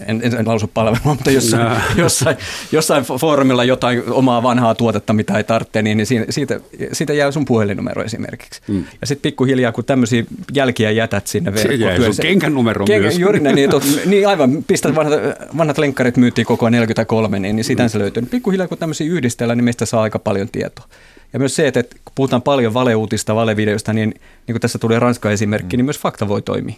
en, 0.07 0.21
en, 0.25 0.35
en 0.35 0.49
lausu 0.49 0.67
palvelua, 0.67 0.99
mutta 1.05 1.31
jossain, 1.31 1.63
no. 1.63 1.77
jossain, 2.03 2.37
jossain 2.73 3.05
foorumilla 3.21 3.65
jotain 3.65 4.03
omaa 4.11 4.43
vanhaa 4.43 4.75
tuotetta, 4.75 5.13
mitä 5.13 5.37
ei 5.37 5.45
tarvitse, 5.45 5.83
niin, 5.83 5.97
niin 5.97 6.07
siitä, 6.07 6.33
siitä, 6.33 6.61
siitä 6.93 7.13
jää 7.13 7.31
sun 7.31 7.45
puhelinnumero 7.45 8.03
esimerkiksi. 8.03 8.61
Mm. 8.69 8.85
Ja 9.01 9.07
sitten 9.07 9.23
pikkuhiljaa, 9.23 9.73
kun 9.73 9.85
tämmöisiä 9.85 10.25
jälkiä 10.55 10.91
jätät 10.91 11.27
sinne 11.27 11.53
verkkoon. 11.53 11.79
Se 11.79 11.85
jää 11.85 12.13
sun 12.13 12.23
kenkänumero 12.23 12.85
ken, 12.85 13.03
myös. 13.03 13.19
Juuri 13.19 13.41
näin, 13.41 13.57
niin, 13.57 13.71
tot, 13.71 13.85
niin 14.07 14.29
aivan, 14.29 14.65
pistät 14.67 14.95
vanhat, 14.95 15.21
vanhat 15.59 15.79
lenkkarit 15.79 16.17
myytiin 16.17 16.47
koko 16.47 16.71
43, 16.71 17.39
niin, 17.39 17.57
niin 17.57 17.65
siitä 17.65 17.83
mm. 17.83 17.89
se 17.89 17.99
löytyy. 17.99 18.23
Pikkuhiljaa, 18.23 18.69
kun 18.69 18.79
tämmöisiä 18.79 19.07
yhdistellään, 19.07 19.59
niin 19.59 19.65
meistä 19.65 19.87
saa 19.87 20.03
aika 20.03 20.19
paljon 20.19 20.49
tietoa. 20.49 20.87
Ja 21.35 21.39
myös 21.39 21.57
se, 21.57 21.69
että, 21.69 21.81
että 21.81 21.97
kun 22.05 22.13
puhutaan 22.15 22.43
paljon 22.43 22.75
valeuutista, 22.75 23.35
valevideoista, 23.35 23.93
niin, 23.93 24.11
niin 24.47 24.55
kuin 24.55 24.61
tässä 24.61 24.79
tulee 24.79 24.99
Ranskan 24.99 25.33
esimerkki, 25.33 25.77
mm. 25.77 25.79
niin 25.79 25.85
myös 25.85 25.99
fakta 25.99 26.29
voi 26.29 26.43
toimia. 26.43 26.75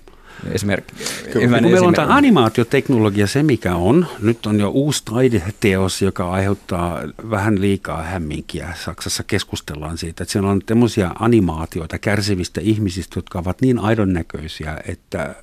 Esimerkki, 0.53 0.95
Kyllä, 1.33 1.61
kun 1.61 1.71
meillä 1.71 1.89
on 1.89 1.95
tämä 1.95 2.15
animaatioteknologia 2.15 3.27
se, 3.27 3.43
mikä 3.43 3.77
on. 3.77 4.07
Nyt 4.23 4.47
on 4.47 4.61
jo 4.61 4.69
uusi 4.69 5.05
taideteos, 5.05 6.03
joka 6.03 6.31
aiheuttaa 6.31 7.01
vähän 7.31 7.61
liikaa 7.61 8.03
hämminkiä. 8.03 8.75
Saksassa 8.85 9.23
keskustellaan 9.23 9.99
siitä, 9.99 10.23
että 10.23 10.33
siellä 10.33 10.51
on 10.51 10.61
tämmöisiä 10.67 11.11
animaatioita 11.19 11.99
kärsivistä 11.99 12.61
ihmisistä, 12.61 13.19
jotka 13.19 13.39
ovat 13.39 13.61
niin 13.61 13.79
aidon 13.79 14.13
näköisiä, 14.13 14.81
että 14.89 15.35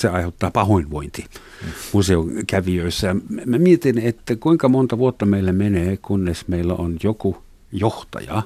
se 0.00 0.08
aiheuttaa 0.08 0.50
pahoinvointi 0.50 1.22
mm. 1.22 1.68
museokävijöissä. 1.92 3.16
Mä 3.46 3.58
mietin, 3.58 3.98
että 3.98 4.36
kuinka 4.36 4.68
monta 4.68 4.98
vuotta 4.98 5.26
meillä 5.26 5.52
menee, 5.52 5.96
kunnes 5.96 6.48
meillä 6.48 6.74
on 6.74 6.96
joku– 7.02 7.36
johtaja 7.72 8.42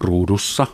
ruudussa, 0.00 0.66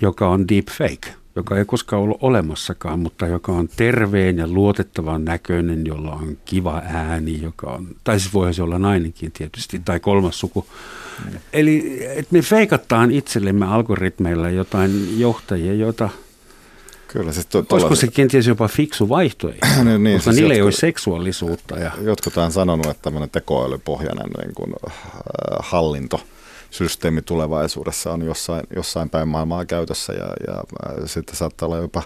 joka 0.00 0.28
on 0.28 0.48
deepfake, 0.48 1.14
joka 1.36 1.58
ei 1.58 1.64
koskaan 1.64 2.02
ollut 2.02 2.18
olemassakaan, 2.20 2.98
mutta 2.98 3.26
joka 3.26 3.52
on 3.52 3.68
terveen 3.76 4.38
ja 4.38 4.48
luotettavan 4.48 5.24
näköinen, 5.24 5.86
jolla 5.86 6.12
on 6.12 6.38
kiva 6.44 6.82
ääni, 6.84 7.42
joka 7.42 7.70
on, 7.70 7.88
tai 8.04 8.20
siis 8.20 8.34
voisi 8.34 8.62
olla 8.62 8.78
nainenkin 8.78 9.32
tietysti, 9.32 9.82
tai 9.84 10.00
kolmas 10.00 10.40
suku. 10.40 10.66
Mm. 11.24 11.38
Eli 11.52 12.00
että 12.08 12.32
me 12.32 12.42
feikataan 12.42 13.10
itsellemme 13.10 13.66
algoritmeilla 13.66 14.50
jotain 14.50 15.20
johtajia, 15.20 15.74
joita 15.74 16.08
Kyllä, 17.08 17.32
siis 17.32 17.46
to, 17.46 17.64
Olisiko 17.70 17.94
se 17.94 18.06
kenties 18.06 18.46
jopa 18.46 18.68
fiksu 18.68 19.08
vaihtoehto, 19.08 19.66
niin, 19.84 20.02
niin, 20.04 20.16
koska 20.16 20.32
siis 20.32 20.36
niillä 20.36 20.54
jotkut, 20.54 20.56
ei 20.56 20.62
ole 20.62 20.72
seksuaalisuutta. 20.72 21.78
Ja... 21.78 21.92
Jotkut 22.02 22.36
on 22.36 22.52
sanonut, 22.52 22.86
että 22.86 23.02
tämmöinen 23.02 23.30
tekoälypohjainen 23.30 24.30
niin 24.38 24.54
kuin, 24.54 24.72
äh, 24.88 24.94
hallinto 25.58 26.20
systeemi 26.74 27.22
tulevaisuudessa 27.22 28.12
on 28.12 28.22
jossain, 28.22 28.62
jossain 28.76 29.10
päin 29.10 29.28
maailmaa 29.28 29.64
käytössä 29.64 30.12
ja, 30.12 30.26
ja 30.46 30.54
äh, 30.56 30.94
sitten 31.06 31.36
saattaa 31.36 31.66
olla 31.66 31.78
jopa 31.78 32.02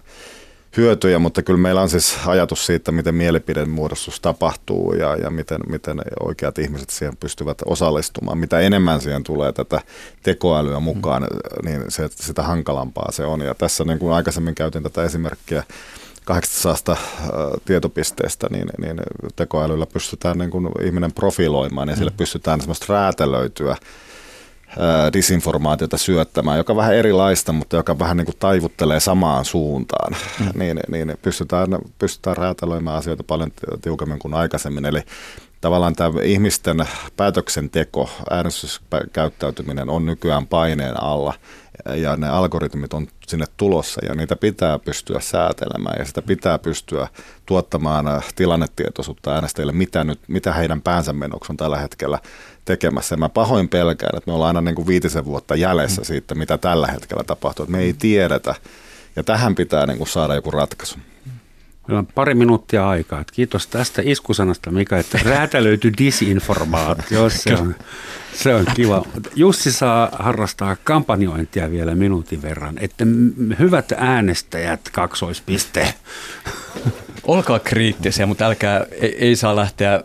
hyötyjä, 0.76 1.18
mutta 1.18 1.42
kyllä 1.42 1.58
meillä 1.58 1.82
on 1.82 1.88
siis 1.88 2.16
ajatus 2.26 2.66
siitä, 2.66 2.92
miten 2.92 3.14
mielipidemuodostus 3.14 4.20
tapahtuu 4.20 4.92
ja, 4.92 5.16
ja 5.16 5.30
miten, 5.30 5.60
miten 5.68 6.02
oikeat 6.20 6.58
ihmiset 6.58 6.90
siihen 6.90 7.16
pystyvät 7.16 7.58
osallistumaan. 7.64 8.38
Mitä 8.38 8.60
enemmän 8.60 9.00
siihen 9.00 9.24
tulee 9.24 9.52
tätä 9.52 9.80
tekoälyä 10.22 10.80
mukaan, 10.80 11.22
mm. 11.22 11.68
niin 11.68 11.84
se, 11.88 12.08
sitä 12.08 12.42
hankalampaa 12.42 13.12
se 13.12 13.24
on. 13.24 13.40
Ja 13.40 13.54
tässä 13.54 13.84
niin 13.84 13.98
kuin 13.98 14.12
aikaisemmin 14.12 14.54
käytin 14.54 14.82
tätä 14.82 15.04
esimerkkiä 15.04 15.62
800 16.24 16.96
äh, 16.96 17.28
tietopisteestä, 17.64 18.46
niin, 18.50 18.68
niin 18.78 19.00
tekoälyllä 19.36 19.86
pystytään 19.86 20.38
niin 20.38 20.50
kuin 20.50 20.68
ihminen 20.84 21.12
profiloimaan 21.12 21.88
ja 21.88 21.96
sille 21.96 22.10
mm. 22.10 22.16
pystytään 22.16 22.60
semmoista 22.60 22.86
räätälöityä 22.88 23.76
disinformaatiota 25.12 25.98
syöttämään, 25.98 26.58
joka 26.58 26.72
on 26.72 26.76
vähän 26.76 26.94
erilaista, 26.94 27.52
mutta 27.52 27.76
joka 27.76 27.98
vähän 27.98 28.16
niin 28.16 28.24
kuin 28.24 28.36
taivuttelee 28.38 29.00
samaan 29.00 29.44
suuntaan, 29.44 30.16
mm. 30.40 30.60
niin, 30.60 30.80
niin 30.88 31.18
pystytään, 31.22 31.68
pystytään 31.98 32.36
räätälöimään 32.36 32.96
asioita 32.96 33.24
paljon 33.24 33.52
tiukemmin 33.82 34.18
kuin 34.18 34.34
aikaisemmin. 34.34 34.84
Eli 34.84 35.02
tavallaan 35.60 35.94
tämä 35.94 36.20
ihmisten 36.22 36.84
päätöksenteko, 37.16 38.10
äänestyskäyttäytyminen 38.30 39.90
on 39.90 40.06
nykyään 40.06 40.46
paineen 40.46 41.02
alla 41.02 41.34
ja 41.96 42.16
ne 42.16 42.28
algoritmit 42.28 42.92
on 42.94 43.08
sinne 43.26 43.46
tulossa 43.56 44.00
ja 44.06 44.14
niitä 44.14 44.36
pitää 44.36 44.78
pystyä 44.78 45.20
säätelemään 45.20 45.96
ja 45.98 46.04
sitä 46.04 46.22
pitää 46.22 46.58
pystyä 46.58 47.08
tuottamaan 47.46 48.22
tilannetietoisuutta 48.36 49.34
äänestäjille, 49.34 49.72
mitä, 49.72 50.04
nyt, 50.04 50.20
mitä 50.28 50.52
heidän 50.52 50.82
päänsä 50.82 51.12
menoksi 51.12 51.52
on 51.52 51.56
tällä 51.56 51.78
hetkellä 51.78 52.18
tekemässä. 52.64 53.12
Ja 53.12 53.18
mä 53.18 53.28
pahoin 53.28 53.68
pelkään, 53.68 54.16
että 54.16 54.30
me 54.30 54.34
ollaan 54.34 54.56
aina 54.56 54.60
niin 54.60 54.74
kuin 54.74 54.86
viitisen 54.86 55.24
vuotta 55.24 55.56
jäljessä 55.56 56.04
siitä, 56.04 56.34
mitä 56.34 56.58
tällä 56.58 56.86
hetkellä 56.86 57.24
tapahtuu. 57.24 57.62
Että 57.62 57.76
me 57.76 57.82
ei 57.82 57.92
tiedetä 57.92 58.54
ja 59.16 59.24
tähän 59.24 59.54
pitää 59.54 59.86
niin 59.86 59.98
kuin 59.98 60.08
saada 60.08 60.34
joku 60.34 60.50
ratkaisu. 60.50 60.98
Meillä 61.88 61.98
on 61.98 62.06
pari 62.06 62.34
minuuttia 62.34 62.88
aikaa. 62.88 63.24
Kiitos 63.32 63.66
tästä 63.66 64.02
iskusanasta, 64.04 64.70
Mika, 64.70 64.98
että 64.98 65.18
räätälöity 65.24 65.92
disinformaatio. 65.98 67.30
Se 67.30 67.54
on, 67.54 67.74
se 68.34 68.54
on 68.54 68.66
kiva. 68.74 69.06
Jussi 69.34 69.72
saa 69.72 70.08
harrastaa 70.18 70.76
kampanjointia 70.84 71.70
vielä 71.70 71.94
minuutin 71.94 72.42
verran, 72.42 72.78
että 72.80 73.04
hyvät 73.58 73.92
äänestäjät, 73.96 74.80
kaksoispiste. 74.92 75.94
Olkaa 77.22 77.58
kriittisiä, 77.58 78.26
mutta 78.26 78.46
älkää, 78.46 78.86
ei, 79.00 79.16
ei 79.18 79.36
saa 79.36 79.56
lähteä 79.56 80.02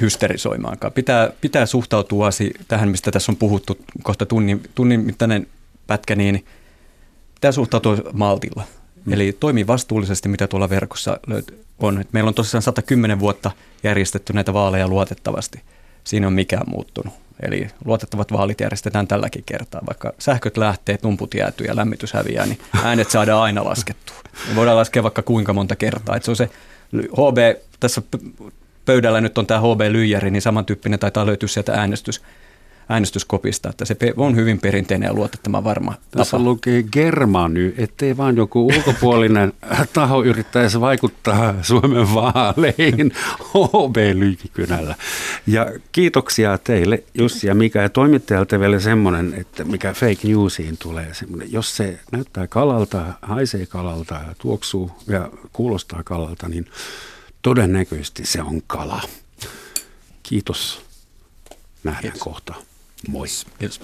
hysterisoimaankaan. 0.00 0.92
Pitää, 0.92 1.30
pitää 1.40 1.66
suhtautua 1.66 2.28
tähän, 2.68 2.88
mistä 2.88 3.10
tässä 3.10 3.32
on 3.32 3.36
puhuttu 3.36 3.78
kohta 4.02 4.26
tunnin, 4.26 4.62
tunnin 4.74 5.00
mittainen 5.00 5.46
pätkä, 5.86 6.16
niin 6.16 6.44
pitää 7.34 7.52
suhtautua 7.52 7.96
maltilla. 8.12 8.64
Mm. 9.04 9.12
Eli 9.12 9.36
toimii 9.40 9.66
vastuullisesti, 9.66 10.28
mitä 10.28 10.46
tuolla 10.46 10.68
verkossa 10.68 11.20
on. 11.78 12.00
Et 12.00 12.12
meillä 12.12 12.28
on 12.28 12.34
tosiaan 12.34 12.62
110 12.62 13.20
vuotta 13.20 13.50
järjestetty 13.82 14.32
näitä 14.32 14.52
vaaleja 14.52 14.88
luotettavasti. 14.88 15.62
Siinä 16.04 16.26
on 16.26 16.32
mikään 16.32 16.64
muuttunut. 16.66 17.14
Eli 17.42 17.68
luotettavat 17.84 18.32
vaalit 18.32 18.60
järjestetään 18.60 19.08
tälläkin 19.08 19.42
kertaa. 19.46 19.80
Vaikka 19.86 20.12
sähköt 20.18 20.56
lähtee, 20.56 20.98
tumput 20.98 21.34
jäätyy 21.34 21.66
ja 21.66 21.76
lämmitys 21.76 22.12
häviää, 22.12 22.46
niin 22.46 22.58
äänet 22.84 23.10
saadaan 23.10 23.42
aina 23.42 23.64
laskettua. 23.64 24.16
Me 24.48 24.56
voidaan 24.56 24.76
laskea 24.76 25.02
vaikka 25.02 25.22
kuinka 25.22 25.52
monta 25.52 25.76
kertaa. 25.76 26.16
Et 26.16 26.22
se 26.22 26.30
on 26.30 26.36
se 26.36 26.50
HB, 26.92 27.60
tässä 27.80 28.02
pöydällä 28.84 29.20
nyt 29.20 29.38
on 29.38 29.46
tämä 29.46 29.60
HB-lyijäri, 29.60 30.30
niin 30.30 30.42
samantyyppinen 30.42 30.98
taitaa 30.98 31.26
löytyä 31.26 31.48
sieltä 31.48 31.72
äänestys, 31.72 32.22
äänestyskopista, 32.88 33.68
että 33.70 33.84
se 33.84 33.96
on 34.16 34.36
hyvin 34.36 34.60
perinteinen 34.60 35.06
ja 35.06 35.14
luotettava 35.14 35.64
varma 35.64 35.94
Tässä 36.10 36.36
tapa. 36.36 36.44
lukee 36.44 36.82
Germany, 36.82 37.74
ettei 37.78 38.16
vaan 38.16 38.36
joku 38.36 38.66
ulkopuolinen 38.66 39.52
taho 39.92 40.22
yrittäisi 40.22 40.80
vaikuttaa 40.80 41.54
Suomen 41.62 42.14
vaaleihin 42.14 43.12
HB-lyijikynällä. 43.54 44.94
Ja 45.46 45.66
kiitoksia 45.92 46.58
teille 46.58 47.02
Jussi 47.14 47.46
ja 47.46 47.54
Mika 47.54 47.78
ja 47.78 47.88
toimittajalta 47.88 48.60
vielä 48.60 48.80
semmoinen, 48.80 49.34
että 49.34 49.64
mikä 49.64 49.92
fake 49.92 50.28
newsiin 50.28 50.76
tulee. 50.78 51.14
Semmoinen, 51.14 51.52
jos 51.52 51.76
se 51.76 51.98
näyttää 52.12 52.46
kalalta, 52.46 53.04
haisee 53.22 53.66
kalalta 53.66 54.14
ja 54.14 54.34
tuoksuu 54.38 54.90
ja 55.08 55.28
kuulostaa 55.52 56.02
kalalta, 56.04 56.48
niin 56.48 56.66
todennäköisesti 57.42 58.26
se 58.26 58.42
on 58.42 58.62
kala. 58.66 59.00
Kiitos. 60.22 60.84
Nähdään 61.84 62.02
Kiitos. 62.02 62.20
kohta. 62.22 62.54
Moi. 63.08 63.28
Kiitos. 63.58 63.80